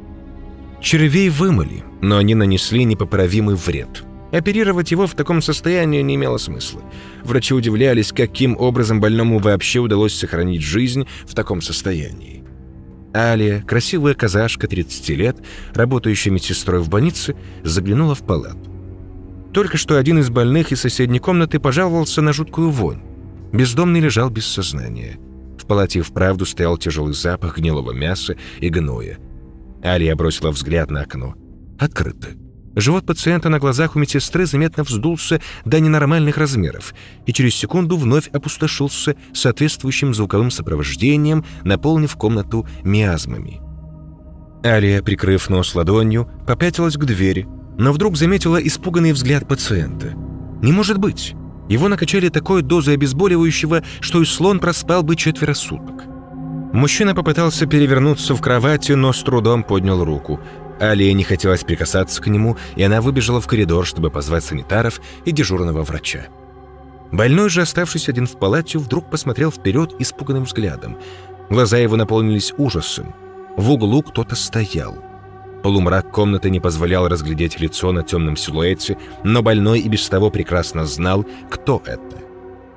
Червей 0.80 1.28
вымыли, 1.28 1.84
но 2.00 2.16
они 2.18 2.34
нанесли 2.34 2.84
непоправимый 2.84 3.54
вред. 3.54 4.04
Оперировать 4.32 4.92
его 4.92 5.06
в 5.06 5.14
таком 5.14 5.42
состоянии 5.42 6.02
не 6.02 6.14
имело 6.14 6.38
смысла. 6.38 6.82
Врачи 7.24 7.52
удивлялись, 7.52 8.12
каким 8.12 8.56
образом 8.56 9.00
больному 9.00 9.38
вообще 9.38 9.80
удалось 9.80 10.14
сохранить 10.14 10.62
жизнь 10.62 11.06
в 11.26 11.34
таком 11.34 11.60
состоянии. 11.60 12.44
Алия, 13.12 13.62
красивая 13.62 14.14
казашка 14.14 14.68
30 14.68 15.08
лет, 15.10 15.36
работающая 15.74 16.30
медсестрой 16.30 16.80
в 16.80 16.88
больнице, 16.88 17.34
заглянула 17.64 18.14
в 18.14 18.22
палату. 18.22 18.70
Только 19.52 19.76
что 19.76 19.98
один 19.98 20.20
из 20.20 20.30
больных 20.30 20.70
из 20.70 20.80
соседней 20.80 21.18
комнаты 21.18 21.58
пожаловался 21.58 22.22
на 22.22 22.32
жуткую 22.32 22.70
вонь. 22.70 23.02
Бездомный 23.52 23.98
лежал 23.98 24.30
без 24.30 24.46
сознания. 24.46 25.18
В 25.58 25.66
палате 25.66 26.02
вправду 26.02 26.46
стоял 26.46 26.78
тяжелый 26.78 27.14
запах 27.14 27.58
гнилого 27.58 27.90
мяса 27.90 28.36
и 28.60 28.68
гноя. 28.68 29.18
Алия 29.82 30.14
бросила 30.14 30.50
взгляд 30.50 30.90
на 30.90 31.02
окно. 31.02 31.34
Открыто. 31.78 32.28
Живот 32.76 33.04
пациента 33.04 33.48
на 33.48 33.58
глазах 33.58 33.96
у 33.96 33.98
медсестры 33.98 34.46
заметно 34.46 34.84
вздулся 34.84 35.40
до 35.64 35.80
ненормальных 35.80 36.38
размеров 36.38 36.94
и 37.26 37.32
через 37.32 37.54
секунду 37.54 37.96
вновь 37.96 38.28
опустошился 38.28 39.16
соответствующим 39.32 40.14
звуковым 40.14 40.50
сопровождением, 40.50 41.44
наполнив 41.64 42.14
комнату 42.14 42.68
миазмами. 42.84 43.60
Алия, 44.62 45.02
прикрыв 45.02 45.48
нос 45.48 45.74
ладонью, 45.74 46.30
попятилась 46.46 46.96
к 46.96 47.04
двери, 47.04 47.48
но 47.76 47.92
вдруг 47.92 48.16
заметила 48.16 48.56
испуганный 48.58 49.12
взгляд 49.12 49.48
пациента. 49.48 50.12
«Не 50.62 50.72
может 50.72 50.98
быть!» 50.98 51.34
Его 51.68 51.88
накачали 51.88 52.28
такой 52.30 52.62
дозой 52.62 52.94
обезболивающего, 52.94 53.84
что 54.00 54.20
и 54.20 54.24
слон 54.24 54.58
проспал 54.58 55.04
бы 55.04 55.14
четверо 55.14 55.54
суток. 55.54 56.09
Мужчина 56.72 57.14
попытался 57.14 57.66
перевернуться 57.66 58.34
в 58.34 58.40
кровати, 58.40 58.92
но 58.92 59.12
с 59.12 59.22
трудом 59.22 59.64
поднял 59.64 60.04
руку. 60.04 60.40
Алия 60.78 61.12
не 61.12 61.24
хотелось 61.24 61.64
прикасаться 61.64 62.22
к 62.22 62.26
нему, 62.28 62.56
и 62.76 62.82
она 62.82 63.02
выбежала 63.02 63.40
в 63.40 63.46
коридор, 63.46 63.84
чтобы 63.84 64.10
позвать 64.10 64.44
санитаров 64.44 65.00
и 65.24 65.32
дежурного 65.32 65.82
врача. 65.82 66.28
Больной 67.12 67.50
же, 67.50 67.62
оставшись 67.62 68.08
один 68.08 68.26
в 68.26 68.38
палате, 68.38 68.78
вдруг 68.78 69.10
посмотрел 69.10 69.50
вперед 69.50 69.94
испуганным 69.98 70.44
взглядом. 70.44 70.96
Глаза 71.50 71.76
его 71.78 71.96
наполнились 71.96 72.54
ужасом. 72.56 73.14
В 73.56 73.72
углу 73.72 74.02
кто-то 74.02 74.36
стоял. 74.36 74.96
Полумрак 75.64 76.10
комнаты 76.10 76.48
не 76.50 76.60
позволял 76.60 77.08
разглядеть 77.08 77.60
лицо 77.60 77.92
на 77.92 78.02
темном 78.02 78.36
силуэте, 78.36 78.96
но 79.24 79.42
больной 79.42 79.80
и 79.80 79.88
без 79.88 80.08
того 80.08 80.30
прекрасно 80.30 80.86
знал, 80.86 81.26
кто 81.50 81.82
это. 81.84 82.16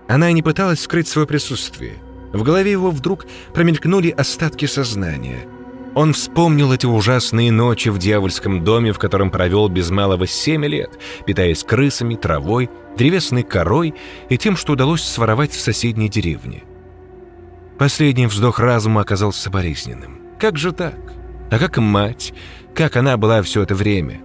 Она 0.07 0.31
не 0.31 0.41
пыталась 0.41 0.81
скрыть 0.81 1.07
свое 1.07 1.27
присутствие. 1.27 1.93
В 2.34 2.41
голове 2.41 2.71
его 2.71 2.89
вдруг 2.89 3.25
промелькнули 3.53 4.09
остатки 4.09 4.65
сознания. 4.65 5.47
Он 5.95 6.13
вспомнил 6.13 6.73
эти 6.73 6.88
ужасные 6.88 7.51
ночи 7.51 7.89
в 7.89 7.99
дьявольском 7.99 8.63
доме, 8.63 8.91
в 8.91 8.97
котором 8.97 9.29
провел 9.29 9.69
без 9.69 9.91
малого 9.91 10.25
семь 10.25 10.65
лет, 10.65 10.99
питаясь 11.27 11.63
крысами, 11.63 12.15
травой, 12.15 12.71
древесной 12.97 13.43
корой 13.43 13.93
и 14.29 14.38
тем, 14.39 14.57
что 14.57 14.73
удалось 14.73 15.03
своровать 15.03 15.51
в 15.51 15.61
соседней 15.61 16.09
деревне. 16.09 16.63
Последний 17.77 18.25
вздох 18.25 18.59
разума 18.59 19.01
оказался 19.01 19.51
болезненным. 19.51 20.21
Как 20.39 20.57
же 20.57 20.71
так? 20.71 20.95
А 21.51 21.59
как 21.59 21.77
мать? 21.77 22.34
Как 22.73 22.97
она 22.97 23.17
была 23.17 23.43
все 23.43 23.61
это 23.61 23.75
время? 23.75 24.21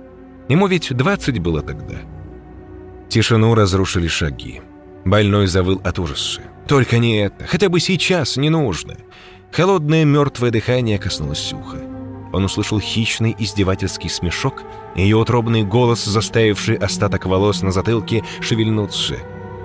Ему 0.49 0.67
ведь 0.67 0.97
двадцать 0.97 1.39
было 1.39 1.61
тогда. 1.61 1.97
Тишину 3.11 3.55
разрушили 3.55 4.09
шаги. 4.09 4.63
Больной 5.05 5.47
завыл 5.47 5.81
от 5.85 5.99
ужаса. 5.99 6.41
Только 6.69 6.99
не 6.99 7.23
это. 7.23 7.47
Хотя 7.47 7.71
бы 7.71 7.81
сейчас 7.81 8.37
не 8.37 8.51
нужно. 8.51 8.97
Холодное 9.51 10.05
мертвое 10.05 10.51
дыхание 10.51 10.99
коснулось 10.99 11.53
уха. 11.53 11.79
Он 12.33 12.45
услышал 12.45 12.79
хищный 12.79 13.35
издевательский 13.39 14.11
смешок 14.11 14.63
и 14.95 15.01
ее 15.01 15.17
утробный 15.17 15.65
голос, 15.65 16.05
заставивший 16.05 16.77
остаток 16.77 17.25
волос 17.25 17.63
на 17.63 17.73
затылке 17.73 18.23
шевельнуться. 18.41 19.17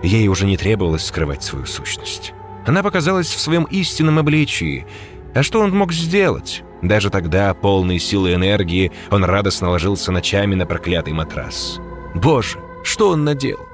Ей 0.02 0.30
уже 0.30 0.46
не 0.46 0.56
требовалось 0.56 1.06
скрывать 1.06 1.44
свою 1.44 1.66
сущность. 1.66 2.34
Она 2.66 2.82
показалась 2.82 3.28
в 3.28 3.40
своем 3.40 3.66
истинном 3.66 4.20
обличии. 4.20 4.88
А 5.36 5.44
что 5.44 5.60
он 5.60 5.76
мог 5.76 5.92
сделать? 5.92 6.64
Даже 6.82 7.10
тогда, 7.10 7.54
полный 7.54 8.00
силы 8.00 8.32
и 8.32 8.36
энергии, 8.36 8.94
он 9.12 9.26
радостно 9.26 9.70
ложился 9.70 10.14
ночами 10.14 10.56
на 10.56 10.66
проклятый 10.66 11.14
матрас. 11.14 11.80
Боже, 12.16 12.60
что 12.84 13.10
он 13.10 13.26
наделал? 13.26 13.66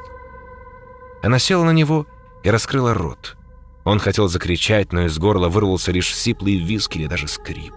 Она 1.22 1.38
села 1.38 1.64
на 1.64 1.72
него 1.72 2.08
и 2.08 2.19
раскрыла 2.44 2.94
рот. 2.94 3.36
Он 3.84 4.00
хотел 4.00 4.28
закричать, 4.28 4.94
но 4.94 5.06
из 5.06 5.18
горла 5.18 5.50
вырвался 5.50 5.92
лишь 5.92 6.16
сиплый 6.16 6.58
визг 6.58 6.96
или 6.96 7.08
даже 7.08 7.28
скрип. 7.28 7.74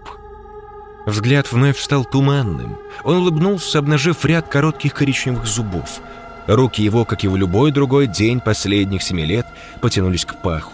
Взгляд 1.05 1.51
вновь 1.51 1.79
стал 1.79 2.05
туманным. 2.05 2.77
Он 3.03 3.17
улыбнулся, 3.17 3.79
обнажив 3.79 4.23
ряд 4.23 4.47
коротких 4.47 4.93
коричневых 4.93 5.45
зубов. 5.45 5.99
Руки 6.47 6.81
его, 6.81 7.03
как 7.03 7.23
и 7.23 7.27
в 7.27 7.35
любой 7.35 7.71
другой 7.71 8.07
день 8.07 8.39
последних 8.39 9.03
семи 9.03 9.25
лет, 9.25 9.45
потянулись 9.81 10.25
к 10.25 10.41
паху. 10.41 10.71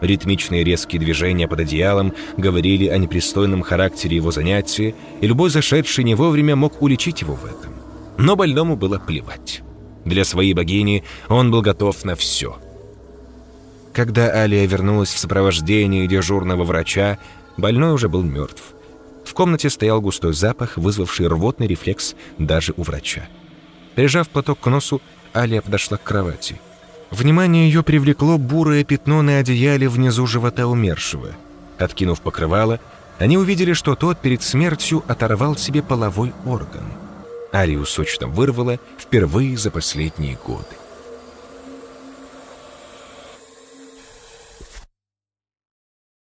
Ритмичные 0.00 0.64
резкие 0.64 0.98
движения 0.98 1.46
под 1.46 1.60
одеялом 1.60 2.14
говорили 2.36 2.86
о 2.88 2.96
непристойном 2.96 3.62
характере 3.62 4.16
его 4.16 4.30
занятия, 4.30 4.94
и 5.20 5.26
любой 5.26 5.50
зашедший 5.50 6.04
не 6.04 6.14
вовремя 6.14 6.56
мог 6.56 6.80
уличить 6.80 7.20
его 7.20 7.34
в 7.34 7.44
этом. 7.44 7.74
Но 8.16 8.34
больному 8.36 8.76
было 8.76 8.98
плевать. 8.98 9.62
Для 10.04 10.24
своей 10.24 10.54
богини 10.54 11.04
он 11.28 11.50
был 11.50 11.60
готов 11.60 12.02
на 12.04 12.16
все. 12.16 12.58
Когда 13.92 14.30
Алия 14.30 14.66
вернулась 14.66 15.12
в 15.12 15.18
сопровождении 15.18 16.06
дежурного 16.06 16.64
врача, 16.64 17.18
больной 17.56 17.92
уже 17.92 18.08
был 18.08 18.22
мертв. 18.22 18.62
В 19.24 19.34
комнате 19.34 19.70
стоял 19.70 20.00
густой 20.00 20.32
запах, 20.32 20.76
вызвавший 20.76 21.28
рвотный 21.28 21.66
рефлекс 21.66 22.14
даже 22.38 22.72
у 22.76 22.82
врача. 22.82 23.28
Прижав 23.94 24.28
платок 24.28 24.60
к 24.60 24.66
носу, 24.70 25.00
Алия 25.32 25.60
подошла 25.60 25.96
к 25.96 26.02
кровати– 26.02 26.60
Внимание 27.10 27.66
ее 27.66 27.82
привлекло 27.82 28.38
бурое 28.38 28.84
пятно 28.84 29.22
на 29.22 29.38
одеяле 29.38 29.88
внизу 29.88 30.26
живота 30.26 30.68
умершего. 30.68 31.30
Откинув 31.78 32.20
покрывало, 32.20 32.78
они 33.18 33.36
увидели, 33.36 33.72
что 33.72 33.96
тот 33.96 34.18
перед 34.18 34.42
смертью 34.42 35.02
оторвал 35.08 35.56
себе 35.56 35.82
половой 35.82 36.32
орган. 36.46 36.84
Арию 37.52 37.84
сочно 37.84 38.28
вырвало 38.28 38.78
впервые 38.96 39.56
за 39.56 39.72
последние 39.72 40.38
годы. 40.44 40.79